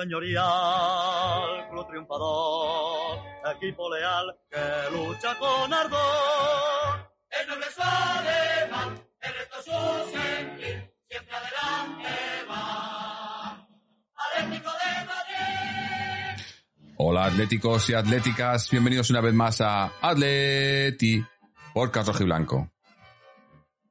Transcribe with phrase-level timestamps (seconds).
[0.00, 3.18] señorial, club triunfador,
[3.56, 7.12] equipo leal que lucha con ardor.
[7.28, 9.70] El noble es su ademán, el resto es su
[10.10, 12.10] sentir, siempre adelante
[12.48, 13.68] va.
[14.16, 16.44] Atlético de Madrid.
[16.96, 21.22] Hola atléticos y atléticas, bienvenidos una vez más a Atleti
[21.74, 22.70] por Carlos Blanco.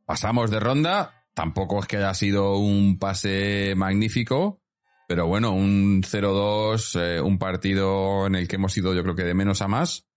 [0.05, 4.59] Pasamos de ronda, tampoco es que haya sido un pase magnífico,
[5.09, 9.23] pero bueno, un 0-2, eh, un partido en el que hemos ido yo creo que
[9.23, 10.07] de menos a más.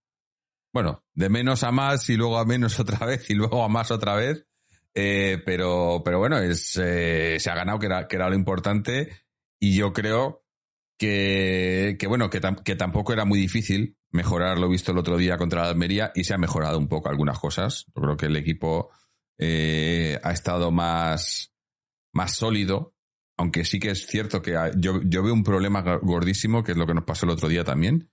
[0.71, 3.89] Bueno, de menos a más y luego a menos otra vez y luego a más
[3.89, 4.45] otra vez.
[4.93, 9.09] Eh, pero, pero bueno, es, eh, se ha ganado, que era, que era lo importante.
[9.59, 10.45] Y yo creo
[10.99, 15.39] que, que bueno, que, que tampoco era muy difícil mejorar lo visto el otro día
[15.39, 17.87] contra la Almería y se ha mejorado un poco algunas cosas.
[17.95, 18.91] Yo creo que el equipo
[19.39, 21.51] eh, ha estado más,
[22.11, 22.92] más sólido,
[23.37, 26.85] aunque sí que es cierto que yo, yo veo un problema gordísimo, que es lo
[26.87, 28.09] que nos pasó el otro día también,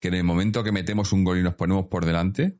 [0.00, 2.58] que en el momento que metemos un gol y nos ponemos por delante,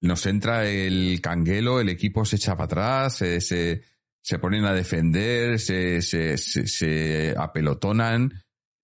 [0.00, 3.82] nos entra el canguelo, el equipo se echa para atrás, se, se,
[4.20, 8.32] se ponen a defender, se, se, se, apelotonan.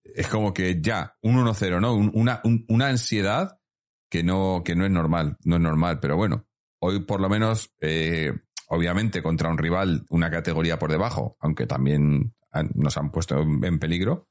[0.03, 1.93] Es como que ya, un 1-0, ¿no?
[1.93, 3.59] Un- una, un- una ansiedad
[4.09, 5.99] que no, que no es normal, no es normal.
[5.99, 6.47] Pero bueno,
[6.81, 8.31] hoy por lo menos, eh,
[8.69, 12.33] obviamente contra un rival una categoría por debajo, aunque también
[12.75, 14.27] nos han puesto en peligro,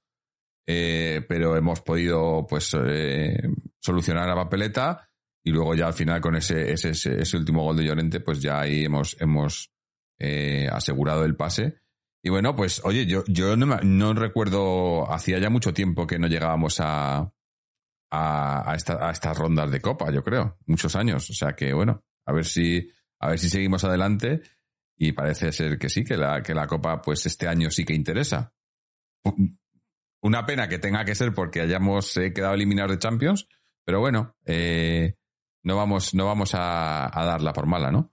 [0.66, 3.38] eh, pero hemos podido pues eh,
[3.80, 5.08] solucionar la papeleta
[5.44, 8.60] y luego ya al final con ese, ese, ese, último gol de Llorente, pues ya
[8.60, 9.72] ahí hemos, hemos
[10.18, 11.80] eh, asegurado el pase.
[12.22, 16.18] Y bueno, pues oye, yo, yo no, me- no recuerdo, hacía ya mucho tiempo que
[16.18, 17.32] no llegábamos a,
[18.10, 21.30] a, a estas rondas de copa, yo creo, muchos años.
[21.30, 22.90] O sea que bueno, a ver si,
[23.20, 24.42] a ver si seguimos adelante.
[24.96, 27.94] Y parece ser que sí, que la, que la copa, pues este año sí que
[27.94, 28.52] interesa.
[30.20, 33.48] Una pena que tenga que ser porque hayamos eh, quedado eliminados de Champions,
[33.84, 35.14] pero bueno, eh,
[35.62, 38.12] no vamos, no vamos a, darla por mala, ¿no?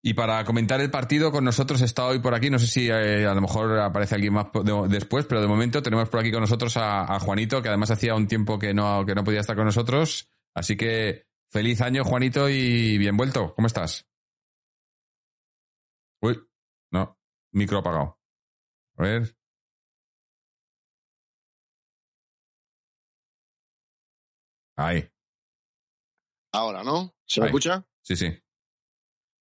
[0.00, 3.26] Y para comentar el partido con nosotros está hoy por aquí, no sé si eh,
[3.26, 4.46] a lo mejor aparece alguien más
[4.88, 8.14] después, pero de momento tenemos por aquí con nosotros a, a Juanito, que además hacía
[8.14, 10.30] un tiempo que no, que no podía estar con nosotros.
[10.54, 13.54] Así que feliz año, Juanito, y bien vuelto.
[13.54, 14.06] ¿Cómo estás?
[16.20, 16.40] Uy,
[16.90, 17.18] no,
[17.52, 18.18] micro apagado.
[18.96, 19.34] A ver.
[24.76, 25.08] Ahí,
[26.52, 27.14] Ahora, ¿no?
[27.26, 27.48] ¿Se me Ahí.
[27.50, 27.84] escucha?
[28.02, 28.26] sí, sí.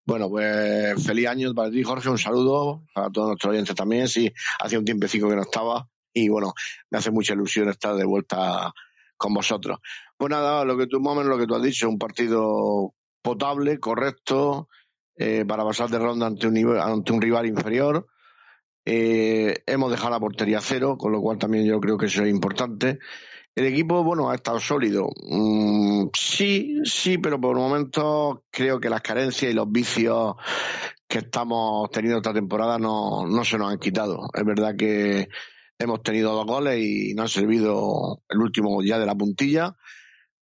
[0.06, 2.10] Bueno, pues feliz año para ti, Jorge.
[2.10, 4.08] Un saludo para todos nuestros oyentes también.
[4.08, 5.90] Sí, hacía un tiempecito que no estaba.
[6.14, 6.54] Y bueno,
[6.90, 8.72] me hace mucha ilusión estar de vuelta
[9.18, 9.80] con vosotros.
[10.18, 14.70] Pues nada, lo que tú, lo que tú has dicho, un partido potable, correcto,
[15.18, 18.08] eh, para pasar de ronda ante un, nivel- ante un rival inferior.
[18.86, 22.30] Eh, hemos dejado la portería cero, con lo cual también yo creo que eso es
[22.30, 23.00] importante.
[23.54, 25.10] El equipo, bueno, ha estado sólido.
[25.30, 30.36] Mm, sí, sí, pero por momentos creo que las carencias y los vicios
[31.08, 34.30] que estamos teniendo esta temporada no se nos han quitado.
[34.34, 35.28] Es verdad que
[35.80, 39.76] hemos tenido dos goles y no han servido el último ya de la puntilla,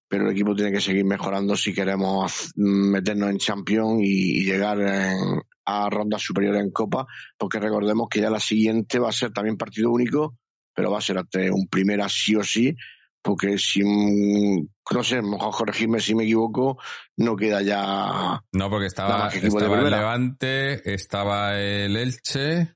[0.08, 5.42] pero el equipo tiene que seguir mejorando si queremos meternos en Champions y, llegar en-
[5.66, 7.06] a rondas superiores en Copa,
[7.38, 10.36] porque recordemos que ya la siguiente va a ser también partido único,
[10.74, 12.76] pero va a ser ante un primera sí o sí,
[13.22, 16.78] porque si, no sé, mejor corregirme si me equivoco,
[17.16, 19.90] no queda ya No, porque estaba, estaba el.
[19.90, 22.74] Levante, estaba el Elche,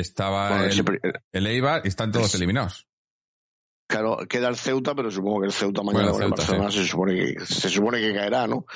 [0.00, 0.72] estaba bueno,
[1.32, 2.86] el, Eibar y están todos Es- eliminados.
[3.88, 6.70] Claro, queda el Ceuta, pero supongo que el Ceuta mañana Bueno, con el Ceuta, Barcelona
[6.72, 8.66] se supone que se supone que caerá, ¿no?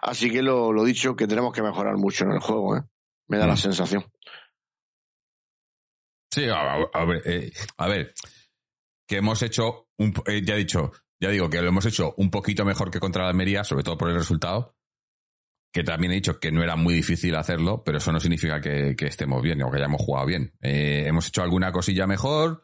[0.00, 2.82] Así que lo, lo dicho, que tenemos que mejorar mucho en el juego, ¿eh?
[3.28, 3.48] Me da Mm.
[3.50, 4.04] la sensación.
[6.32, 8.14] Sí, a, ver, eh, a ver,
[9.06, 12.30] que hemos hecho, un, eh, ya he dicho, ya digo que lo hemos hecho un
[12.30, 14.74] poquito mejor que contra la Almería, sobre todo por el resultado,
[15.74, 18.94] que también he dicho que no era muy difícil hacerlo, pero eso no significa que,
[18.96, 20.54] estemos bien o que hayamos jugado bien.
[20.62, 22.62] Eh, hemos hecho alguna cosilla mejor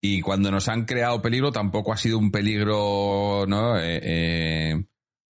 [0.00, 3.76] y cuando nos han creado peligro tampoco ha sido un peligro, ¿no?
[3.78, 4.84] Eh, eh,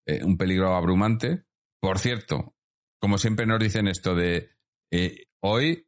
[0.07, 1.45] eh, un peligro abrumante.
[1.79, 2.53] Por cierto,
[2.99, 4.49] como siempre nos dicen esto de
[5.41, 5.87] hoy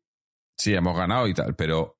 [0.57, 1.97] sí hemos ganado y tal, pero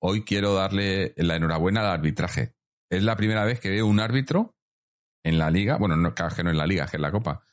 [0.00, 2.56] hoy quiero darle la enhorabuena al arbitraje.
[2.90, 4.56] Es la primera vez que veo un árbitro
[5.24, 7.44] en la liga, bueno, no, que no en la liga, que en la copa,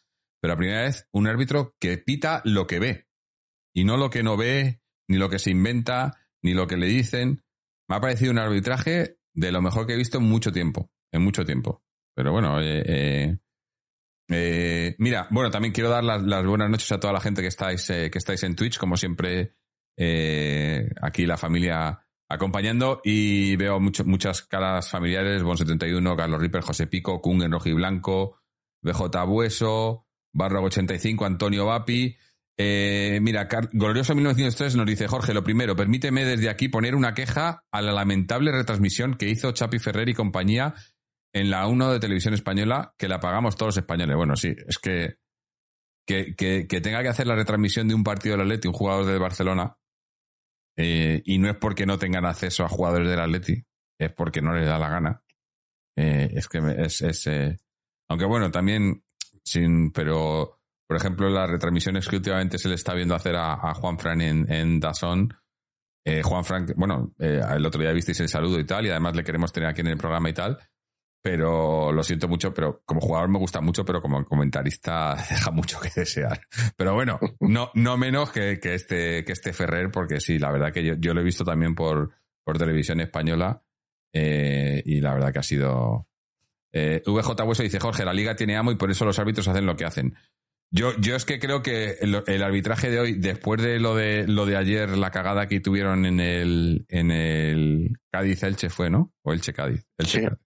[0.42, 3.08] pero la primera vez un árbitro que pita lo que ve
[3.74, 6.88] y no lo que no ve, ni lo que se inventa, ni lo que le
[6.88, 7.44] dicen.
[7.88, 10.92] me ha parecido un arbitraje de lo mejor que he visto en mucho tiempo.
[11.12, 11.84] En mucho tiempo.
[12.16, 13.38] Pero bueno, eh, eh,
[14.30, 17.86] eh, mira, bueno, también quiero dar las, buenas noches a toda la gente que estáis,
[17.86, 19.54] que estáis en Twitch, como siempre,
[21.00, 27.44] aquí la familia acompañando y veo muchas caras familiares, Bon71, Carlos Ripper, José Pico, Kung
[27.44, 28.40] en rojo y blanco,
[28.82, 30.07] BJ Bueso,
[30.38, 32.16] Barro 85, Antonio Vapi.
[32.60, 37.64] Eh, mira, Glorioso 1903 nos dice, Jorge, lo primero, permíteme desde aquí poner una queja
[37.72, 40.76] a la lamentable retransmisión que hizo Chapi Ferrer y compañía
[41.34, 44.16] en la 1 de televisión española, que la pagamos todos los españoles.
[44.16, 45.18] Bueno, sí, es que
[46.06, 49.20] que, que, tenga que hacer la retransmisión de un partido del Atleti, un jugador de
[49.20, 49.76] Barcelona,
[50.78, 53.62] eh, y no es porque no tengan acceso a jugadores del Atleti,
[54.00, 55.22] es porque no les da la gana.
[55.98, 57.28] Eh, es que es, es
[58.08, 59.04] aunque bueno, también
[59.48, 63.74] sin, pero por ejemplo las retransmisiones que últimamente se le está viendo hacer a, a
[63.74, 65.34] Juan Fran en, en Dazón,
[66.06, 69.16] eh, Juan Fran, bueno, eh, el otro día visteis el saludo y tal, y además
[69.16, 70.58] le queremos tener aquí en el programa y tal,
[71.22, 75.80] pero lo siento mucho, pero como jugador me gusta mucho, pero como comentarista deja mucho
[75.82, 76.40] que desear.
[76.78, 80.72] Pero bueno, no, no menos que, que este, que este Ferrer, porque sí, la verdad
[80.72, 82.14] que yo, yo lo he visto también por,
[82.46, 83.62] por televisión española,
[84.14, 86.08] eh, y la verdad que ha sido.
[86.74, 89.66] Eh, VJ Hueso dice, Jorge, la liga tiene amo y por eso los árbitros hacen
[89.66, 90.16] lo que hacen.
[90.70, 94.28] Yo, yo es que creo que el, el, arbitraje de hoy, después de lo de
[94.28, 99.14] lo de ayer, la cagada que tuvieron en el, en el Cádiz Elche fue, ¿no?
[99.24, 99.86] O Elche Cádiz.
[99.98, 100.26] Elche Sí.
[100.26, 100.40] Cádiz.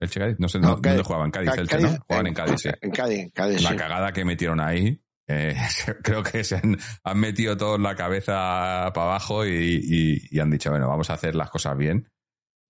[0.00, 0.82] Elche Cádiz, no sé no, Cádiz.
[0.82, 1.98] dónde jugaban, Cádiz, Elche, Cádiz, ¿no?
[2.06, 2.68] Jugaban en Cádiz, sí.
[2.82, 3.76] En Cádiz, en Cádiz, La sí.
[3.76, 5.54] cagada que metieron ahí, eh,
[6.02, 10.50] creo que se han, han metido todos la cabeza para abajo y, y- y han
[10.50, 12.10] dicho, bueno, vamos a hacer las cosas bien.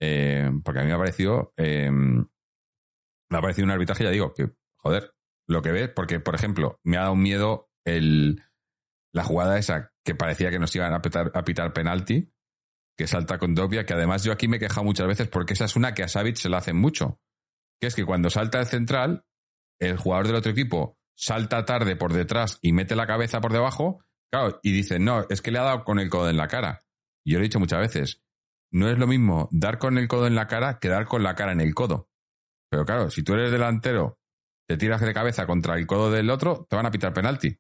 [0.01, 1.91] Eh, porque a mí me ha parecido, eh,
[3.32, 5.14] me ha parecido un arbitraje, ya digo, que, joder,
[5.49, 8.43] lo que ves, porque, por ejemplo, me ha dado miedo el,
[9.12, 12.32] la jugada esa que parecía que nos iban a pitar, a pitar penalti,
[12.96, 15.64] que salta con Dobia, que además yo aquí me he quejado muchas veces porque esa
[15.64, 17.20] es una que a Savic se la hacen mucho.
[17.81, 19.25] Que es que cuando salta el central,
[19.81, 24.05] el jugador del otro equipo salta tarde por detrás y mete la cabeza por debajo,
[24.31, 26.82] claro, y dice, no, es que le ha dado con el codo en la cara.
[27.25, 28.23] Y yo lo he dicho muchas veces,
[28.70, 31.34] no es lo mismo dar con el codo en la cara que dar con la
[31.34, 32.08] cara en el codo.
[32.73, 34.19] Pero claro, si tú eres delantero,
[34.67, 37.55] te tiras de cabeza contra el codo del otro, te van a pitar penalti.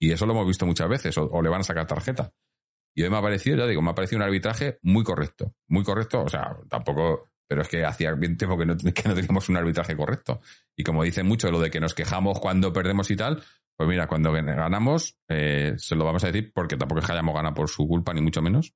[0.00, 2.32] Y eso lo hemos visto muchas veces, o, le van a sacar tarjeta.
[2.96, 5.54] Y hoy me ha parecido, ya digo, me ha parecido un arbitraje muy correcto.
[5.68, 9.14] Muy correcto, o sea, tampoco, pero es que hacía bien tiempo que no, que no
[9.14, 10.40] teníamos un arbitraje correcto.
[10.76, 13.40] Y como dice mucho lo de que nos quejamos cuando perdemos y tal,
[13.76, 17.36] pues mira, cuando ganamos, eh, se lo vamos a decir porque tampoco es que hayamos
[17.36, 18.74] ganado por su culpa, ni mucho menos.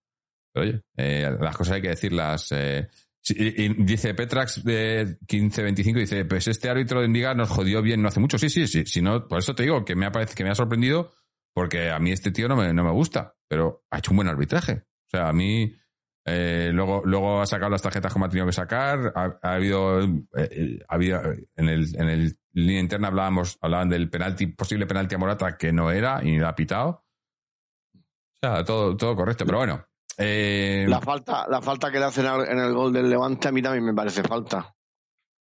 [0.53, 2.53] Pero oye, eh, las cosas hay que decirlas.
[2.53, 2.89] Eh,
[3.21, 8.03] sí, y, dice Petrax de 1525, dice, pues este árbitro de Indiga nos jodió bien
[8.03, 8.39] no hace mucho.
[8.39, 8.85] Sí, sí, sí.
[8.87, 11.13] Si no, por eso te digo que me ha, que me ha sorprendido
[11.55, 14.29] porque a mí este tío no me, no me gusta, pero ha hecho un buen
[14.29, 14.85] arbitraje.
[15.07, 15.75] O sea, a mí
[16.25, 19.13] eh, luego, luego ha sacado las tarjetas como ha tenido que sacar.
[19.15, 21.23] Ha, ha habido, eh, eh, había
[21.57, 25.73] en el, en el línea interna hablábamos, hablaban del penalti, posible penalti a Morata que
[25.73, 27.05] no era y la ha pitado.
[27.95, 29.85] O sea, todo, todo correcto, pero bueno.
[30.19, 33.63] Eh, La falta, la falta que le hacen en el gol del Levante a mí
[33.63, 34.75] también me parece falta.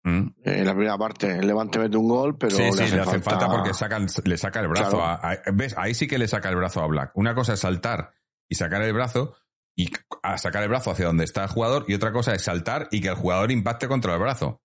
[0.03, 0.19] mm.
[0.43, 2.95] Eh, En la primera parte, el Levante mete un gol, pero sí, le, sí, hace
[2.95, 4.97] le hace falta, porque sacan, le saca el brazo.
[4.97, 5.03] Claro.
[5.05, 5.75] a- a- ¿Ves?
[5.77, 7.11] Ahí sí que le saca el brazo a Black.
[7.15, 8.11] Una cosa es saltar
[8.49, 9.35] y sacar el brazo
[9.75, 9.91] y
[10.23, 13.01] a sacar el brazo hacia donde está el jugador y otra cosa es saltar y
[13.01, 14.61] que el jugador impacte contra el brazo.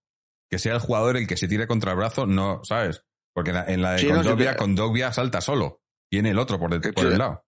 [0.50, 3.04] Que sea el jugador el que se tire contra el brazo, no, ¿sabes?
[3.34, 5.82] Porque en la, en la de Sí, no, Condovia, que- Condovia salta solo.
[6.10, 7.44] Tiene el otro por, el- por el lado.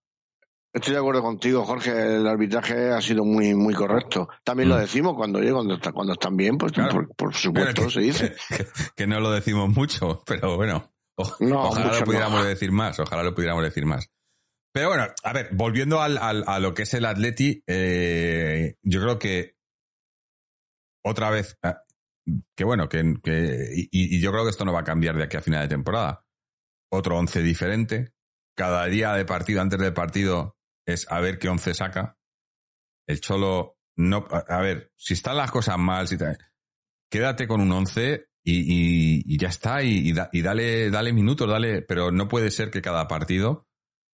[0.72, 1.90] Estoy de acuerdo contigo, Jorge.
[1.90, 4.28] El arbitraje ha sido muy, muy correcto.
[4.44, 4.72] También Mm.
[4.72, 6.92] lo decimos cuando cuando, está- cuando están bien, pues Claro.
[6.92, 8.34] por, por supuesto se dice.
[8.48, 10.92] que, que no lo decimos mucho, pero bueno.
[11.16, 12.04] o- No, ojalá lo no.
[12.04, 14.08] pudiéramos decir más, ojalá lo pudiéramos decir más.
[14.72, 19.00] Pero bueno, a ver, volviendo al, al- a lo que es el Atleti, eh, yo
[19.00, 19.56] creo que
[21.04, 21.74] otra vez, eh,
[22.56, 25.24] que bueno, que, que- y, y yo creo que esto no va a cambiar de
[25.24, 26.24] aquí a final de temporada.
[26.92, 28.12] Otro once diferente.
[28.56, 30.56] Cada día de partido, antes del partido,
[30.92, 32.16] es a ver qué once saca.
[33.06, 36.36] El Cholo, no, a, ver, si están las cosas mal, si te-
[37.10, 41.48] quédate con un once y, y- ya está, y, y da- y dale, dale minutos,
[41.48, 43.66] dale, pero no puede ser que cada partido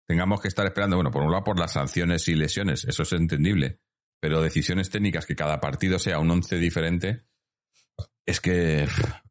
[0.08, 3.12] tengamos que estar esperando, bueno, por un lado por las sanciones y lesiones, eso es
[3.12, 3.80] entendible,
[4.20, 7.26] pero decisiones técnicas que cada partido sea un once diferente,
[8.24, 8.86] es que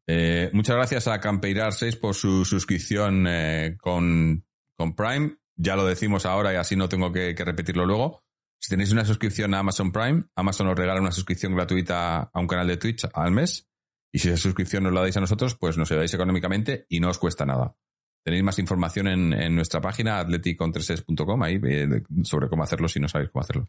[0.06, 5.36] eh, muchas gracias a Campeirar 6 por su suscripción eh, con, con Prime.
[5.56, 8.22] Ya lo decimos ahora y así no tengo que, repetirlo luego.
[8.58, 12.46] Si tenéis una suscripción a Amazon Prime, Amazon os regala una suscripción gratuita a un
[12.46, 13.68] canal de Twitch al mes.
[14.12, 17.10] Y si esa suscripción nos la dais a nosotros, pues nos ayudáis económicamente y no
[17.10, 17.76] os cuesta nada.
[18.24, 23.30] Tenéis más información en, nuestra página atleticontreses.com ahí eh, sobre cómo hacerlo si no sabéis
[23.30, 23.68] cómo hacerlo.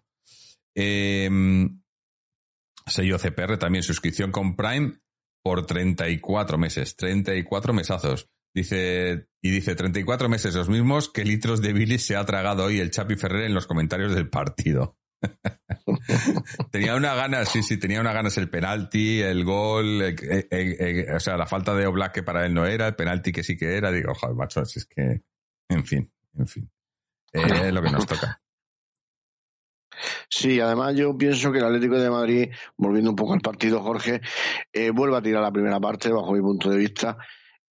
[0.75, 1.29] Eh,
[2.85, 4.99] sello CPR también, suscripción con Prime
[5.43, 8.29] por 34 meses, 34 mesazos.
[8.57, 12.79] Dice, y dice 34 meses los mismos que litros de Billy se ha tragado hoy
[12.79, 14.97] el Chapi Ferrer en los comentarios del partido.
[16.71, 21.45] tenía una ganas, sí, sí, tenía una ganas el penalti, el gol, o sea, la
[21.45, 23.91] falta de Oblak que para él no era, el penalti que sí que era.
[23.91, 25.21] Digo, joder, macho, es que,
[25.69, 26.71] en fin, en fin.
[27.31, 28.41] es lo que nos toca.
[30.27, 34.21] Sí, además yo pienso que el Atlético de Madrid, volviendo un poco al partido, Jorge,
[34.73, 37.19] eh, vuelve a tirar la primera parte, bajo mi punto de vista,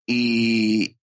[0.07, 0.97] y,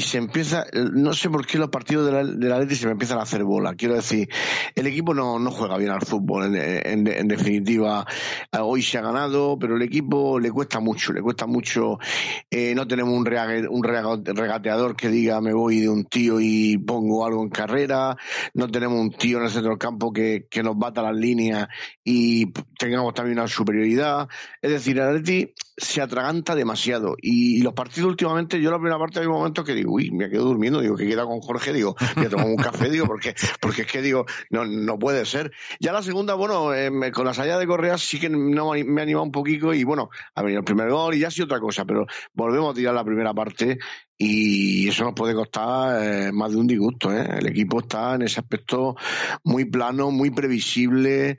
[0.00, 3.18] se empieza, no sé por qué los partidos de la, de la se me empiezan
[3.18, 3.74] a hacer bola.
[3.74, 4.28] Quiero decir,
[4.74, 8.04] el equipo no, no juega bien al fútbol, en, en, definitiva.
[8.58, 11.98] Hoy se ha ganado, pero el equipo le cuesta mucho, le cuesta mucho.
[12.50, 13.28] Eh, no tenemos un,
[13.70, 18.16] un regateador que diga me voy de un tío y pongo algo en carrera.
[18.54, 21.68] No tenemos un tío en el centro del campo que, que nos bata las líneas
[22.02, 24.28] y tengamos también una superioridad.
[24.60, 27.16] Es decir, el Atleti se atraganta demasiado.
[27.20, 30.44] Y, los partidos últimamente, yo la primera parte hay momentos que digo, uy, me quedo
[30.44, 33.88] durmiendo, digo, que queda con Jorge, digo, a tomar un café, digo, porque, porque es
[33.88, 35.52] que digo, no, no puede ser.
[35.80, 39.02] Ya la segunda, bueno, eh, con la salida de Correa sí que no me ha
[39.02, 41.84] animado un poquito y bueno, ha venido el primer gol y ya sí otra cosa,
[41.84, 43.78] pero volvemos a tirar la primera parte
[44.16, 47.12] y eso nos puede costar eh, más de un disgusto.
[47.12, 47.38] ¿eh?
[47.38, 48.96] El equipo está en ese aspecto
[49.44, 51.38] muy plano, muy previsible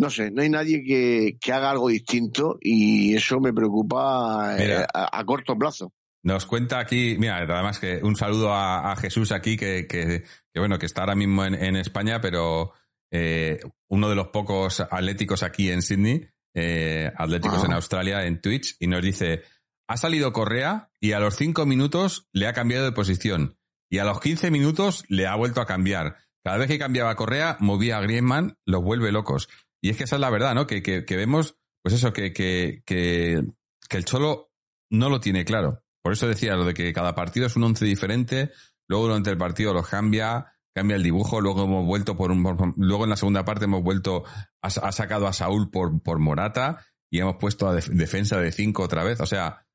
[0.00, 5.20] no sé, no hay nadie que, que, haga algo distinto y eso me preocupa a,
[5.20, 5.92] a, corto plazo.
[6.22, 10.24] Nos cuenta aquí, mira, además que un saludo a, Jesús aquí, que, que,
[10.58, 12.72] bueno, que está ahora mismo en, España, pero
[13.12, 17.76] eh, uno de los pocos atléticos aquí en Sydney, eh, atléticos en ah.
[17.76, 19.42] Australia, en Twitch, y nos dice,
[19.86, 23.58] ha salido Correa y a los cinco minutos le ha cambiado de posición.
[23.90, 26.16] Y a los 15 minutos le ha vuelto a cambiar.
[26.42, 29.48] Cada vez que cambiaba Correa, movía a Griezmann, los vuelve locos.
[29.82, 30.66] Y es que esa es la verdad, ¿no?
[30.66, 33.42] Que, que, que vemos, pues eso, que, que, que,
[33.90, 34.50] el Cholo
[34.90, 35.82] no lo tiene claro.
[36.02, 38.50] Por eso decía lo de que cada partido es un once diferente,
[38.88, 43.04] luego durante el partido lo cambia, cambia el dibujo, luego hemos vuelto por un, luego
[43.04, 44.24] en la segunda parte hemos vuelto,
[44.62, 49.02] ha, sacado a Saúl por, por Morata y hemos puesto a defensa de cinco otra
[49.02, 49.20] vez.
[49.20, 49.66] O sea,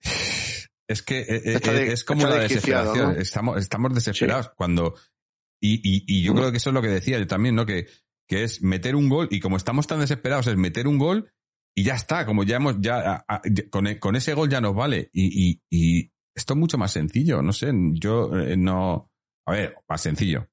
[0.88, 3.16] es que eh, eh, es, como la desesperación.
[3.20, 4.94] Estamos, estamos desesperados cuando,
[5.60, 6.36] y, y, y yo mm.
[6.36, 7.66] creo que eso es lo que decía yo también, ¿no?
[7.66, 7.86] Que,
[8.28, 11.32] que es meter un gol y como estamos tan desesperados es meter un gol
[11.74, 13.24] y ya está, como ya hemos, ya,
[13.70, 15.10] con, e, con, ese gol ya nos vale.
[15.12, 15.60] Y,
[16.34, 19.10] esto es mucho más sencillo, no sé, yo eh, no,
[19.46, 20.48] a ver, más sencillo.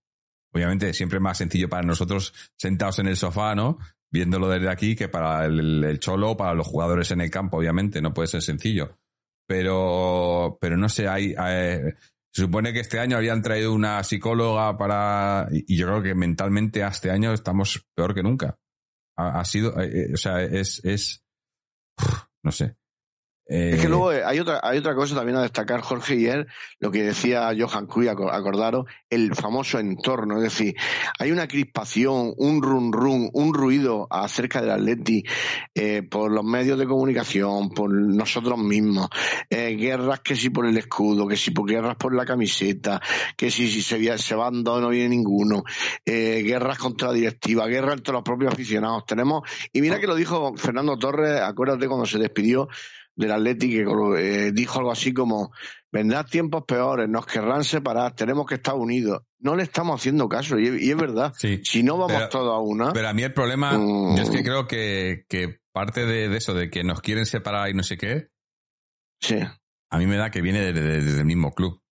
[0.52, 3.78] Obviamente siempre más sencillo para nosotros sentados en el sofá, ¿no?
[4.12, 8.02] Viéndolo desde aquí que para el, el cholo, para los jugadores en el campo, obviamente,
[8.02, 8.98] no puede ser sencillo.
[9.48, 11.36] Pero, pero no sé, hay,
[12.36, 16.86] se supone que este año habían traído una psicóloga para, y yo creo que mentalmente
[16.86, 18.60] este año estamos peor que nunca
[19.16, 21.24] ha, sido, eh, eh, o sea, es, es,
[22.44, 22.76] no sé.
[23.48, 26.48] Es que luego eh, hay otra, hay otra cosa también a destacar, Jorge, y él,
[26.80, 30.76] lo que decía Johan Cui, acordaros, el famoso entorno, es decir,
[31.20, 35.24] hay una crispación, un run run, un ruido acerca del Atleti
[35.76, 39.10] eh, por los medios de comunicación, por nosotros mismos,
[39.50, 43.00] eh, guerras que si por el escudo, que si por guerras por la camiseta,
[43.38, 45.64] que si, si se, se van dos no viene ninguno,
[46.04, 49.06] eh, guerras contra la directiva, guerras entre los propios aficionados.
[49.06, 52.68] Tenemos, y mira que lo dijo Fernando Torres, acuérdate cuando se despidió
[53.16, 53.86] del Atleti que
[54.18, 55.52] eh, dijo algo así como
[55.92, 59.24] vendrán tiempos peores, nos querrán separar, tenemos que estar unidos.
[59.40, 61.34] No le estamos haciendo caso, y, es verdad.
[61.38, 62.92] si no vamos todos a una.
[62.92, 63.72] Pero a mí el problema
[64.18, 64.44] es que mm.
[64.44, 68.28] creo que, que parte de, eso, de que nos quieren separar y no sé qué.
[69.22, 69.38] Sí.
[69.90, 71.82] A mí me da que viene desde, el mismo club.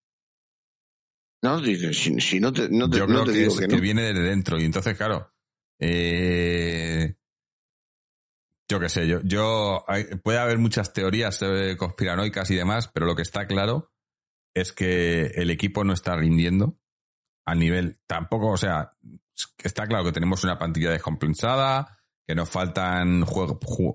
[1.42, 4.58] No, si, si no te, no te, Yo creo que, que, viene desde dentro.
[4.58, 5.30] Y entonces, claro,
[5.78, 7.14] eh,
[8.68, 9.84] yo qué sé, yo, yo
[10.22, 13.92] puede haber muchas teorías eh, conspiranoicas y demás, pero lo que está claro
[14.54, 16.78] es que el equipo no está rindiendo
[17.46, 18.96] a nivel, tampoco, o sea,
[19.62, 23.24] está claro que tenemos una plantilla descompensada, que nos faltan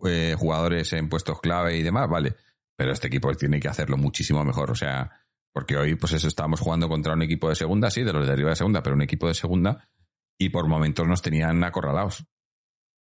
[0.05, 2.35] eh, jugadores en puestos clave y demás, vale,
[2.75, 5.09] pero este equipo tiene que hacerlo muchísimo mejor, o sea,
[5.51, 8.33] porque hoy, pues eso, estábamos jugando contra un equipo de segunda, sí, de los de
[8.33, 9.89] arriba de segunda, pero un equipo de segunda,
[10.37, 12.25] y por momentos nos tenían acorralados.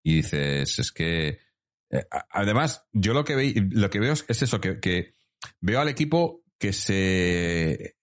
[0.03, 1.39] Y dices, es que
[1.89, 5.15] eh, además, yo lo que, lo que veo es eso, que,
[5.61, 7.95] veo al equipo que se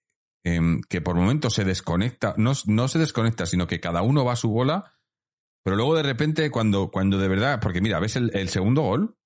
[0.44, 4.34] em, que por momentos se desconecta, no, no se desconecta, sino que cada uno va
[4.34, 4.94] a su bola,
[5.62, 9.16] pero luego de repente cuando, cuando de verdad, porque mira, ves el, segundo gol,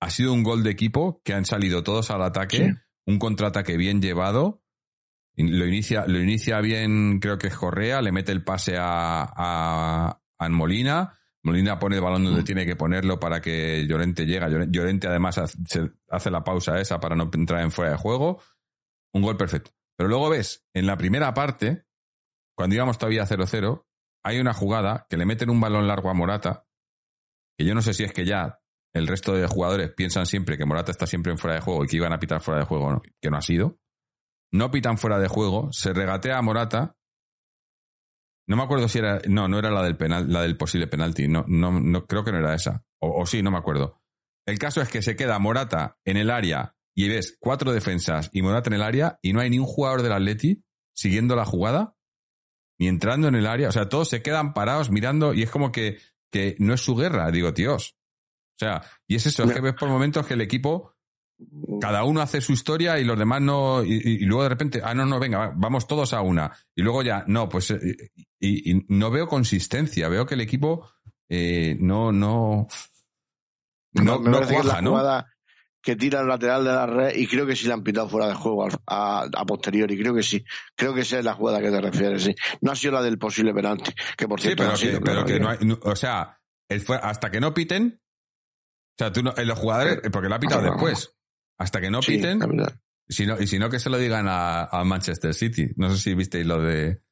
[0.00, 2.74] ha sido un gol de equipo que han salido todos al ataque,
[3.06, 4.62] un contraataque bien llevado,
[5.36, 10.20] lo inicia, lo inicia bien, creo que es Correa, le mete el pase a, a,
[10.38, 12.44] a Molina, Molina pone el balón donde Mm.
[12.44, 14.48] tiene que ponerlo para que Llorente llega.
[14.48, 18.40] Llore- Llorente además hace la pausa esa para no entrar en fuera de juego.
[19.12, 19.70] Un gol perfecto.
[19.96, 21.84] Pero luego ves, en la primera parte,
[22.56, 23.86] cuando íbamos todavía 0-0,
[24.24, 26.66] hay una jugada que le meten un balón largo a Morata,
[27.58, 28.60] que yo no sé si es que ya
[28.94, 31.88] el resto de jugadores piensan siempre que Morata está siempre en fuera de juego y
[31.88, 33.02] que iban a pitar fuera de juego, ¿no?
[33.20, 33.78] que no ha sido.
[34.52, 36.96] No pitan fuera de juego, se regatea a Morata.
[38.46, 39.20] No me acuerdo si era.
[39.28, 41.28] No, no era la del penal, la del posible penalti.
[41.28, 42.84] No, no, no creo que no era esa.
[43.00, 44.00] O, o sí, no me acuerdo.
[44.46, 48.42] El caso es que se queda Morata en el área y ves cuatro defensas y
[48.42, 50.62] Morata en el área y no hay ni un jugador del Atleti
[50.94, 51.96] siguiendo la jugada
[52.78, 53.68] ni entrando en el área.
[53.68, 55.98] O sea, todos se quedan parados mirando y es como que,
[56.30, 57.30] que no es su guerra.
[57.30, 57.96] Digo, tíos.
[58.56, 60.93] O sea, y es eso, es que ves por momentos que el equipo
[61.80, 63.82] cada uno hace su historia y los demás no.
[63.84, 66.52] Y, luego de repente, ah, no, no, venga, va, vamos todos a una.
[66.74, 67.70] Y luego ya, no, pues.
[67.72, 68.10] eh,
[68.40, 70.08] Y, y no veo consistencia.
[70.08, 70.88] Veo que el equipo
[71.28, 72.66] eh, no, no.
[73.94, 75.00] No, no es cuaja, ¿no?
[75.80, 78.26] que tira el lateral de la red y creo que sí la han pitado fuera
[78.26, 80.42] de juego al- a, a posteriori, creo que sí.
[80.74, 82.34] Creo que esa es la jugada que te refieres, sí.
[82.62, 85.00] No ha sido la del posible penalti, que por Sí, cierto pero no que, sido,
[85.02, 85.58] pero que no hay.
[85.60, 88.00] no- o sea, el hasta que no piten.
[88.00, 90.70] O sea, tú no, eh, los jugadores, porque lo ha pitado Ah.
[90.70, 91.13] después.
[91.58, 92.38] Hasta que no Sí, piten.
[92.38, 92.80] la verdad.
[93.08, 95.68] Si no, y si no, que se lo digan a, a Manchester City.
[95.76, 97.02] No sé si visteis lo de.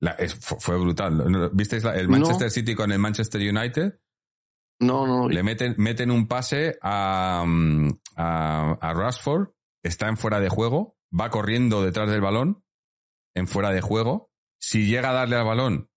[0.00, 1.30] la- es- fue, brutal.
[1.30, 1.50] ¿No?
[1.50, 2.12] ¿Visteis la- el No.
[2.18, 4.00] Manchester City con el Manchester United?
[4.80, 9.50] No, no, Le meten, meten un pase a, mm, a, a Rashford,
[9.82, 12.64] está en fuera de juego, va corriendo detrás del balón,
[13.34, 14.30] en fuera de juego.
[14.58, 15.90] Si llega a darle al balón,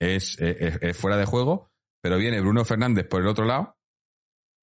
[0.00, 1.72] es, es- es fuera de juego,
[2.02, 3.76] pero viene Bruno Fernández por el otro lado,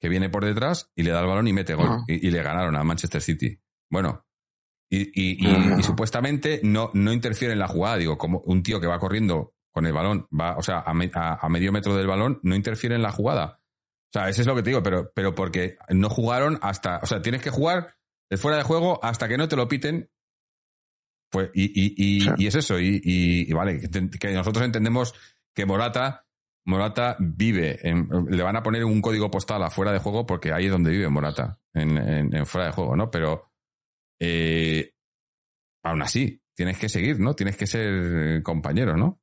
[0.01, 2.03] que viene por detrás y le da el balón y mete gol.
[2.07, 3.57] Y, y le ganaron a Manchester City.
[3.89, 4.25] Bueno.
[4.89, 7.95] Y, y- supuestamente no, no interfiere en la jugada.
[7.97, 11.11] Digo, como un tío que va corriendo con el balón, va, o sea, a, me-
[11.13, 13.61] a- a medio metro del balón, no interfiere en la jugada.
[13.61, 16.97] O sea, eso es lo que te digo, pero, pero porque no jugaron hasta.
[16.97, 17.95] O sea, tienes que jugar
[18.29, 20.09] de fuera de juego hasta que no te lo piten.
[21.29, 22.29] Pues, y, y, y, Sí.
[22.39, 22.77] y es eso.
[22.77, 23.79] Y, vale,
[24.19, 25.13] que nosotros entendemos
[25.55, 26.25] que Morata,
[26.65, 27.79] Morata vive.
[27.87, 30.91] en- le van a poner un código postal afuera de juego porque ahí es donde
[30.91, 33.09] vive Morata, en, en- en fuera de juego, ¿no?
[33.11, 33.51] Pero.
[34.19, 34.93] eh,
[35.83, 37.33] aún así, tienes que seguir, ¿no?
[37.33, 39.19] Tienes que ser compañero, ¿no?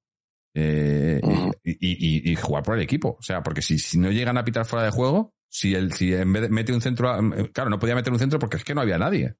[0.57, 1.20] Eh,
[1.62, 3.16] y- jugar por el equipo.
[3.18, 6.12] O sea, porque si, si no llegan a pitar fuera de juego, si, el, si
[6.12, 7.20] en vez de mete un centro, a-
[7.53, 9.37] claro, no podía meter un centro porque es que no había nadie.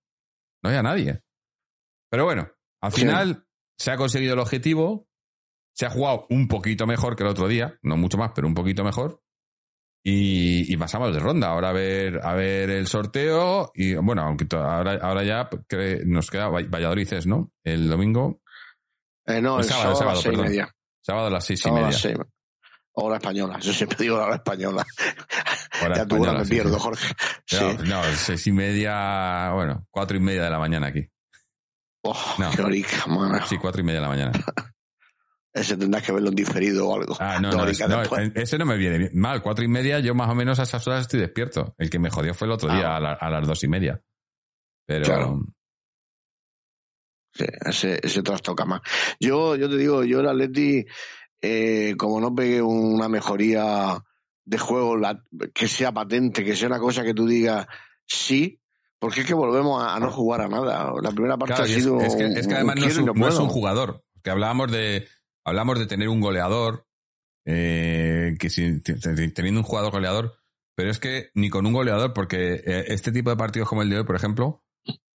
[0.63, 1.23] No había nadie.
[2.11, 2.49] Pero bueno,
[2.81, 3.01] al Sí.
[3.01, 3.45] final
[3.77, 5.08] se ha conseguido el objetivo,
[5.79, 8.55] se ha jugado un poquito mejor que el otro día, no mucho más, pero un
[8.55, 9.23] poquito mejor.
[10.05, 11.49] Y, y pasamos de ronda.
[11.49, 13.71] Ahora a ver, a ver el sorteo.
[13.75, 15.49] Y bueno, aunque ahora, ahora ya
[16.07, 17.53] nos queda Vall- Valladolid, ¿no?
[17.62, 18.41] El domingo,
[19.27, 20.47] Eh, no, El el, sábado, sábado, sábado, a las seis y perdón.
[20.47, 20.77] media.
[21.01, 21.93] sábado a las seis y media.
[21.93, 22.17] seis.
[23.01, 24.85] Hora española, yo siempre digo la hora española.
[25.85, 26.81] Hora ya tú me sí, pierdo, sí.
[26.81, 27.14] Jorge.
[27.47, 27.64] Sí.
[27.87, 31.09] No, seis y media, bueno, cuatro y media de la mañana aquí.
[32.03, 32.51] Oh, no.
[32.51, 33.47] qué horica, mano.
[33.47, 34.33] Sí, cuatro y media de la mañana.
[35.59, 37.16] Ese tendrás que verlo en diferido o algo.
[37.18, 38.31] Ah, no, no, es- no, después.
[38.35, 39.11] ese no me viene bien.
[39.14, 41.75] Mal, cuatro y media, yo más o menos a esas horas estoy despierto.
[41.79, 42.77] El que me jodió fue el otro Ah.
[42.77, 44.01] día, a, la- a las dos y media.
[44.87, 45.40] Pero, Claro.
[47.35, 48.81] Sí, ese, ese trastoca más.
[49.21, 50.85] Yo, yo te digo, yo el Atleti,
[51.40, 54.03] eh, como no pegue una mejoría
[54.44, 55.23] de juego la-
[55.55, 57.66] que sea patente, que sea una cosa que tú digas
[58.07, 58.61] sí,
[58.99, 60.90] porque es que volvemos a, a no jugar a nada.
[61.01, 62.01] La primera parte Claro, ha y es, sido.
[62.01, 64.03] es que, es que además no es, un, no es un jugador.
[64.23, 65.07] Que hablábamos de,
[65.49, 66.87] hablamos de tener un goleador,
[67.45, 68.37] eh,
[69.35, 70.39] teniendo un jugador goleador,
[70.77, 73.91] pero es que ni con un goleador, porque eh, este tipo de partidos como el
[73.91, 74.65] de hoy, por ejemplo,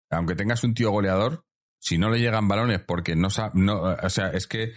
[0.10, 1.46] aunque tengas un tío goleador,
[1.80, 4.74] si no le llegan balones porque no, no o sea, es que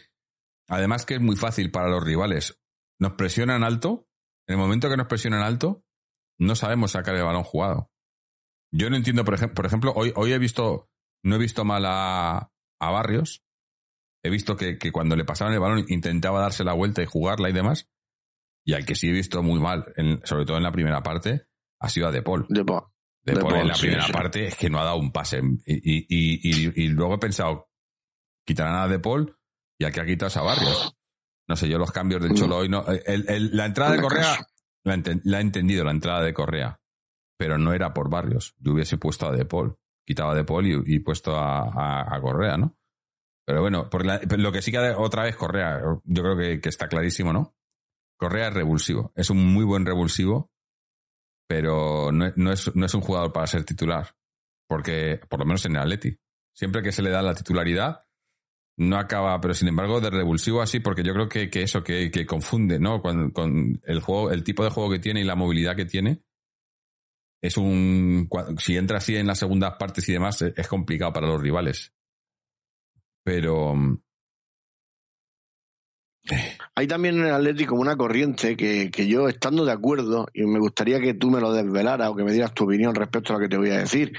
[0.69, 2.61] además que es muy fácil para los rivales.
[2.99, 4.09] Nos presionan alto,
[4.49, 5.85] en el momento que nos presionan alto,
[6.39, 7.91] no sabemos sacar el balón jugado.
[8.73, 10.91] Yo no entiendo, por ejemplo, por ejemplo hoy, hoy he visto,
[11.23, 13.46] no he visto mal a, a Barrios.
[14.27, 17.49] He visto que, que cuando le pasaban el balón intentaba darse la vuelta y jugarla
[17.49, 17.89] y demás.
[18.65, 21.47] Y al que sí he visto muy mal, en- sobre todo en la primera parte,
[21.81, 22.47] ha sido a De Paul.
[22.49, 22.91] De pa-
[23.23, 24.13] De De Paul en la sí, primera sí.
[24.13, 25.41] parte es que no ha dado un pase.
[25.65, 27.69] Y, y, y, y- luego he pensado,
[28.45, 29.37] quitarán a De Paul
[29.79, 30.93] y al que ha quitado es a Barrios.
[31.49, 32.37] No sé, yo los cambios del No.
[32.37, 32.85] Cholo hoy no.
[32.87, 34.37] el- el- la entrada de Correa
[34.85, 36.81] la, enten- la he entendido, la entrada de Correa.
[37.39, 38.55] Pero no era por Barrios.
[38.59, 39.77] Yo hubiese puesto a De Paul.
[40.05, 42.77] Quitaba a De Paul y puesto a, a- a Correa, ¿no?
[43.47, 46.69] Pero bueno, por la- lo que sí que otra vez Correa, yo creo que, que
[46.69, 47.55] está clarísimo, ¿no?
[48.19, 49.13] Correa es revulsivo.
[49.15, 50.51] Es un muy buen revulsivo,
[51.49, 54.15] pero no, no es, no es un jugador para ser titular.
[54.69, 56.19] Porque, por lo menos en el Atleti,
[56.55, 58.03] siempre que se le da la titularidad,
[58.79, 62.11] no acaba, pero sin embargo de revulsivo así, porque yo creo que, que eso, que,
[62.11, 63.01] que confunde, ¿no?
[63.01, 66.23] Con, con el juego, el tipo de juego que tiene y la movilidad que tiene,
[67.43, 68.29] es un,
[68.59, 71.95] si entra así en las segundas partes y demás, es complicado para los rivales.
[73.27, 73.99] Pero, mm,
[76.77, 80.61] Hay también en el Atlético una corriente que, que yo, estando de acuerdo, y me
[80.61, 83.41] gustaría que tú me lo desvelaras o que me dieras tu opinión respecto a lo
[83.41, 84.13] que te voy a decir,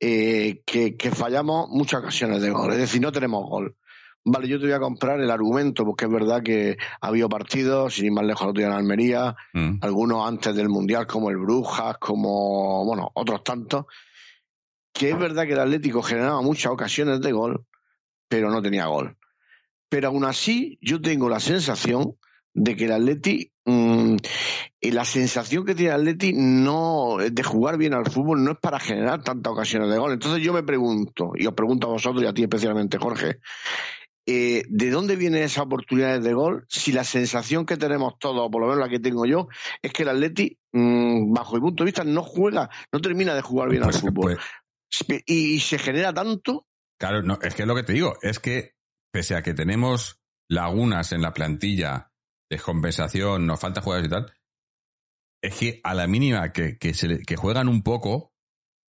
[0.00, 3.76] eh, que, que fallamos muchas ocasiones de gol, es decir, no tenemos gol.
[4.24, 7.94] Vale, yo te voy a comprar el argumento, porque es verdad que ha habido partidos,
[7.94, 11.36] sin ir más lejos, lo otro en Almería, mm, algunos antes del Mundial, como el
[11.36, 13.84] Brujas, como, bueno, otros tantos,
[14.92, 17.66] que es verdad que el Atlético generaba muchas ocasiones de gol,
[18.28, 19.16] pero no tenía gol.
[19.88, 22.16] Pero aún así, yo tengo la sensación
[22.54, 24.16] de que el Atleti, mm,
[24.80, 28.58] y la sensación que tiene el Atleti no, de jugar bien al fútbol no es
[28.58, 30.12] para generar tantas ocasiones de gol.
[30.12, 33.38] Entonces yo me pregunto, y os pregunto a vosotros y a ti especialmente, Jorge,
[34.26, 36.66] eh, ¿de dónde vienen esas oportunidades de gol?
[36.68, 39.48] Si la sensación que tenemos todos, o por lo menos la que tengo yo,
[39.80, 43.40] es que el Atleti, mm, bajo mi punto de vista, no juega, no termina de
[43.42, 44.38] jugar bien pues- al fútbol.
[45.06, 46.66] pues, y, y se genera tanto.
[47.00, 48.74] Claro, no, es que es lo que te digo, es que
[49.12, 52.12] pese a que tenemos lagunas en la plantilla,
[52.50, 54.32] descompensación, nos falta jugadores y tal,
[55.42, 58.32] es que a la mínima que, que, se le- que juegan un poco,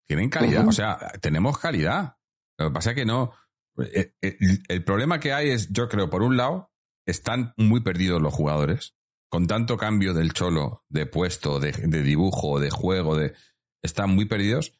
[0.07, 0.67] tienen calidad.
[0.67, 2.17] O sea, tenemos calidad.
[2.57, 3.31] Lo que pasa es que no.
[3.77, 6.71] eh, eh, El, el problema que hay es, yo creo, por un lado,
[7.07, 8.95] están muy perdidos los jugadores.
[9.31, 13.35] Con tanto cambio del cholo, de puesto, de, de dibujo, de juego, de.
[13.83, 14.73] Están muy perdidos.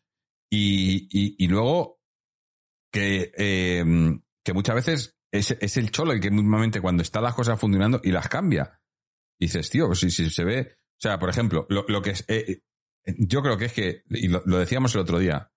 [0.51, 1.98] Y, y, y luego
[2.91, 3.83] que, eh,
[4.43, 8.01] que muchas veces es, es el cholo el que mismamente cuando están las cosas funcionando
[8.03, 8.81] y las cambia.
[9.39, 10.77] Y dices, tío, pues si, si se ve.
[10.97, 12.25] O sea, por ejemplo, lo, lo que es.
[12.27, 12.61] eh,
[13.05, 15.51] eh, yo creo que es que, y lo, lo decíamos el otro día,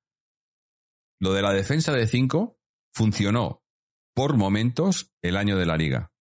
[1.21, 2.59] lo de la defensa de 5
[2.93, 3.63] funcionó
[4.15, 6.13] por momentos el año de la liga.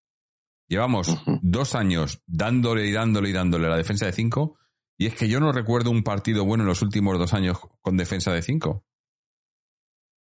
[0.67, 4.57] Llevamos dos años dándole y dándole y dándole la defensa de 5
[4.97, 7.97] y es que yo no recuerdo un partido bueno en los últimos dos años con
[7.97, 8.85] defensa de 5.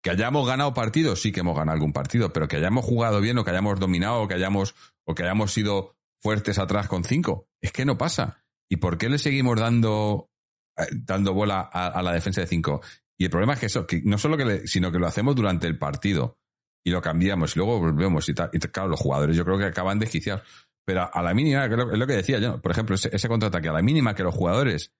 [0.07, 3.38] Que hayamos ganado partidos, sí que hemos ganado algún partido, pero que hayamos jugado bien
[3.38, 7.49] o que hayamos dominado o que hayamos, o que hayamos sido fuertes atrás con 5.
[7.61, 8.45] Es que no pasa.
[8.71, 10.31] ¿Y por qué le seguimos dando,
[10.79, 12.83] eh, dando bola a, la defensa de 5?
[13.19, 15.66] Y el problema es que eso, no solo que le, sino que lo hacemos durante
[15.66, 16.38] el partido
[16.85, 20.45] y lo cambiamos y luego volvemos y claro, los jugadores yo creo que acaban desquiciados.
[20.85, 23.73] Pero a, la mínima, es lo, que decía yo, por ejemplo, ese, ese contraataque, a
[23.73, 24.92] la mínima que los jugadores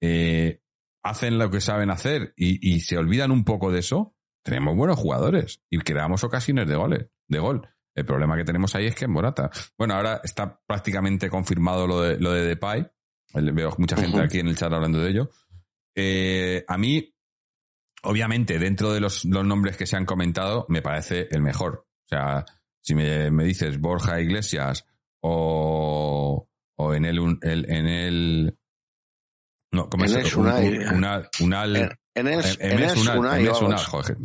[0.00, 0.62] eh,
[1.04, 5.62] hacen lo que saben hacer y se olvidan un poco de eso, tenemos buenos jugadores
[5.70, 7.68] y creamos ocasiones de goles, de gol.
[7.94, 9.50] El problema que tenemos ahí es que es Morata.
[9.76, 12.86] Bueno, ahora está prácticamente confirmado lo de, lo de Depay.
[13.34, 15.30] Veo mucha gente aquí en el chat hablando de ello.
[15.94, 17.14] Eh, a mí,
[18.04, 21.86] obviamente, dentro de los, los nombres que se han comentado, me parece el mejor.
[22.06, 22.44] O sea,
[22.80, 24.86] si me, me dices Borja Iglesias
[25.20, 28.58] o, o en el, el- en el
[29.72, 30.34] no, ¿cómo es?
[30.34, 30.78] Unai.
[30.94, 33.80] Unal, Unal, En, Enes, Enes Unal, Enes Unal.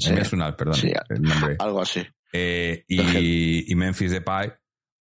[0.07, 0.91] Enes Unal, perdón, Sí.
[1.09, 1.55] el nombre.
[1.59, 2.03] Algo así.
[2.33, 4.51] Eh, y, y Memphis Depay,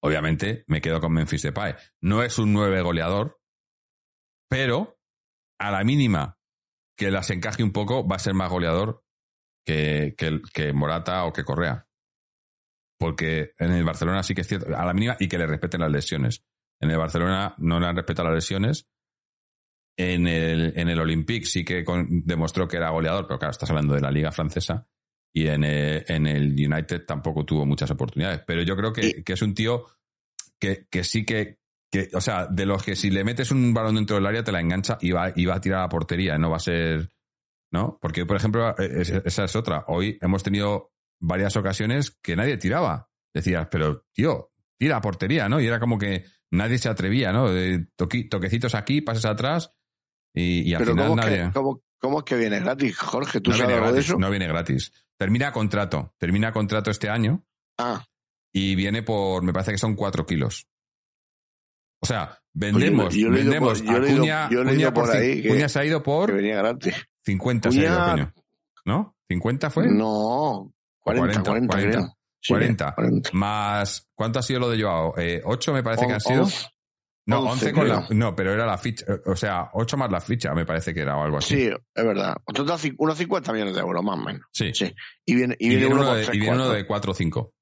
[0.02, 1.74] obviamente me quedo con Memphis Depay.
[2.02, 3.40] No es un nueve goleador,
[4.48, 4.98] pero
[5.58, 6.38] a la mínima
[6.96, 9.02] que las encaje un poco va a ser más goleador
[9.66, 11.86] que, que, que Morata o que Correa.
[12.98, 15.80] Porque en el Barcelona sí que es cierto, a la mínima y que le respeten
[15.80, 16.44] las lesiones.
[16.80, 18.86] En el Barcelona no le han respetado las lesiones.
[19.96, 23.70] En el, en el Olympique sí que con- demostró que era goleador, pero claro, estás
[23.70, 24.88] hablando de la liga francesa.
[25.32, 28.40] Y en el, en el United tampoco tuvo muchas oportunidades.
[28.46, 29.86] Pero yo creo que, que es un tío
[30.58, 31.58] que, que sí que,
[31.90, 34.52] que, o sea, de los que si le metes un balón dentro del área te
[34.52, 37.10] la engancha y va, y va a tirar a la portería, no va a ser,
[37.72, 37.98] ¿no?
[38.00, 39.84] Porque, por ejemplo, es- esa es otra.
[39.88, 43.08] Hoy hemos tenido varias ocasiones que nadie tiraba.
[43.32, 45.60] Decías, pero tío, tira a portería, ¿no?
[45.60, 47.50] Y era como que nadie se atrevía, ¿no?
[47.52, 49.72] De toqui- toquecitos aquí, pases atrás
[50.34, 51.36] y, y al Pero final ¿cómo nadie.
[51.46, 53.40] que, cómo, cómo es que viene gratis, Jorge?
[53.40, 54.18] ¿Tú no sabes algo de gratis, eso?
[54.18, 54.92] no viene gratis.
[55.16, 57.44] Termina contrato, termina contrato este año
[57.78, 58.04] Ah,
[58.52, 60.66] y viene por, me parece que son cuatro kilos.
[62.00, 65.42] O sea, vendemos, Pues yo vendemos por- yo a leído- Cuña, yo Cuña por ahí
[65.42, 66.94] que- Cuña se ha ido que por venía gratis.
[67.24, 68.32] 50 se ha ido, Cuña- coño.
[68.84, 69.16] ¿No?
[69.28, 69.86] ¿50 fue?
[69.88, 70.70] No,
[71.00, 72.16] 40, 40, 40, creo.
[72.40, 72.94] Sí, 40.
[72.94, 73.30] 40.
[73.32, 75.14] Más, ¿cuánto ha sido lo de Joao?
[75.16, 76.46] Eh, ¿8 me parece que han sido?
[77.26, 80.20] No, 11 11 con la, no, pero era la ficha, o sea, 8 más la
[80.20, 81.54] ficha me parece que era o algo así.
[81.56, 82.36] Sí, es verdad.
[82.52, 84.42] Total, unos 50 millones de euros, más o menos.
[84.52, 84.72] Sí.
[84.74, 84.94] Sí.
[85.26, 86.76] Y viene, y Y, viene, viene uno, de, tres, y viene uno cuatro.
[86.76, 87.54] de 4 o 5.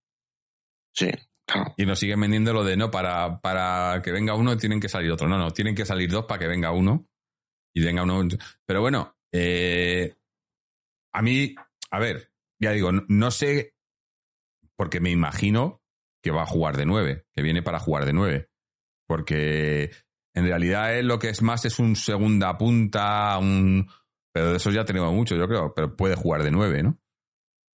[0.94, 1.10] Sí,
[1.46, 1.74] claro.
[1.76, 5.10] Y nos siguen vendiendo lo de no, para, para que venga uno tienen que salir
[5.12, 5.28] otro.
[5.28, 7.06] No, no, tienen que salir dos para que venga uno.
[7.74, 8.28] Y venga uno.
[8.66, 10.14] Pero bueno, eh,
[11.14, 11.54] a mí,
[11.90, 13.74] a ver, ya digo, no, no sé.
[14.76, 15.80] porque me imagino
[16.22, 18.48] que va a jugar de nueve, que viene para jugar de nueve.
[19.12, 19.90] Porque
[20.34, 23.86] en realidad él lo que es más es un segunda punta, un...
[24.32, 26.98] Pero de eso ya tenemos mucho, yo creo, pero puede jugar de nueve, ¿no?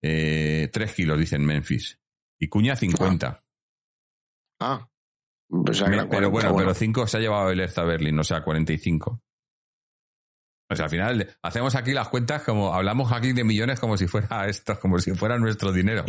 [0.02, 2.00] Eh, tres kilos, dicen Memphis.
[2.40, 3.40] Y Cuña 50.
[4.58, 4.88] Ah.
[6.10, 9.22] pero bueno, pero cinco se ha llevado el Erza Berlin, o sea, 45.
[10.70, 14.06] O sea, al final hacemos aquí las cuentas como hablamos aquí de millones como si
[14.06, 16.04] fuera esto, como si fuera nuestro dinero.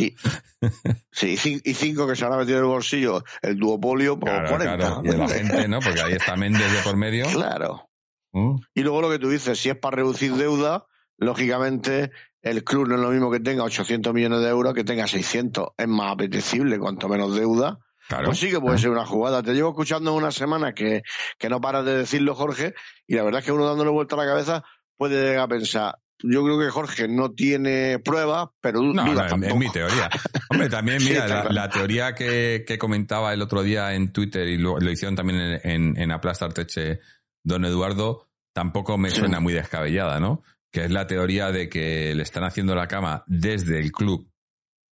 [1.10, 4.76] sí, y cinco que se han metido en el bolsillo el duopolio por 40.
[4.76, 5.02] Claro.
[5.04, 5.80] Y la gente, ¿no?
[5.80, 7.26] Porque ahí está Méndez de por medio.
[7.26, 7.88] Claro.
[8.32, 8.56] ¿Mm?
[8.74, 12.10] Y luego lo que tú dices, si es para reducir deuda, lógicamente
[12.42, 15.70] el club no es lo mismo que tenga 800 millones de euros que tenga 600.
[15.76, 17.78] Es más apetecible, cuanto menos deuda.
[18.10, 18.24] Claro.
[18.24, 19.40] Pues sí que puede ser una jugada.
[19.40, 21.02] Te llevo escuchando una semana que,
[21.38, 22.74] que no paras de decirlo, Jorge,
[23.06, 24.64] y la verdad es que uno dándole vuelta a la cabeza
[24.96, 29.54] puede llegar a pensar, yo creo que Jorge no tiene pruebas, pero no, no es,
[29.54, 30.10] mi teoría.
[30.50, 34.76] Hombre, también, mira, la, teoría que, que, comentaba el otro día en Twitter y lo,
[34.90, 36.98] hicieron también en, en, en Aplastarteche
[37.44, 40.42] don Eduardo, tampoco me suena muy descabellada, ¿no?
[40.72, 44.28] Que es la teoría de que le están haciendo la cama desde el club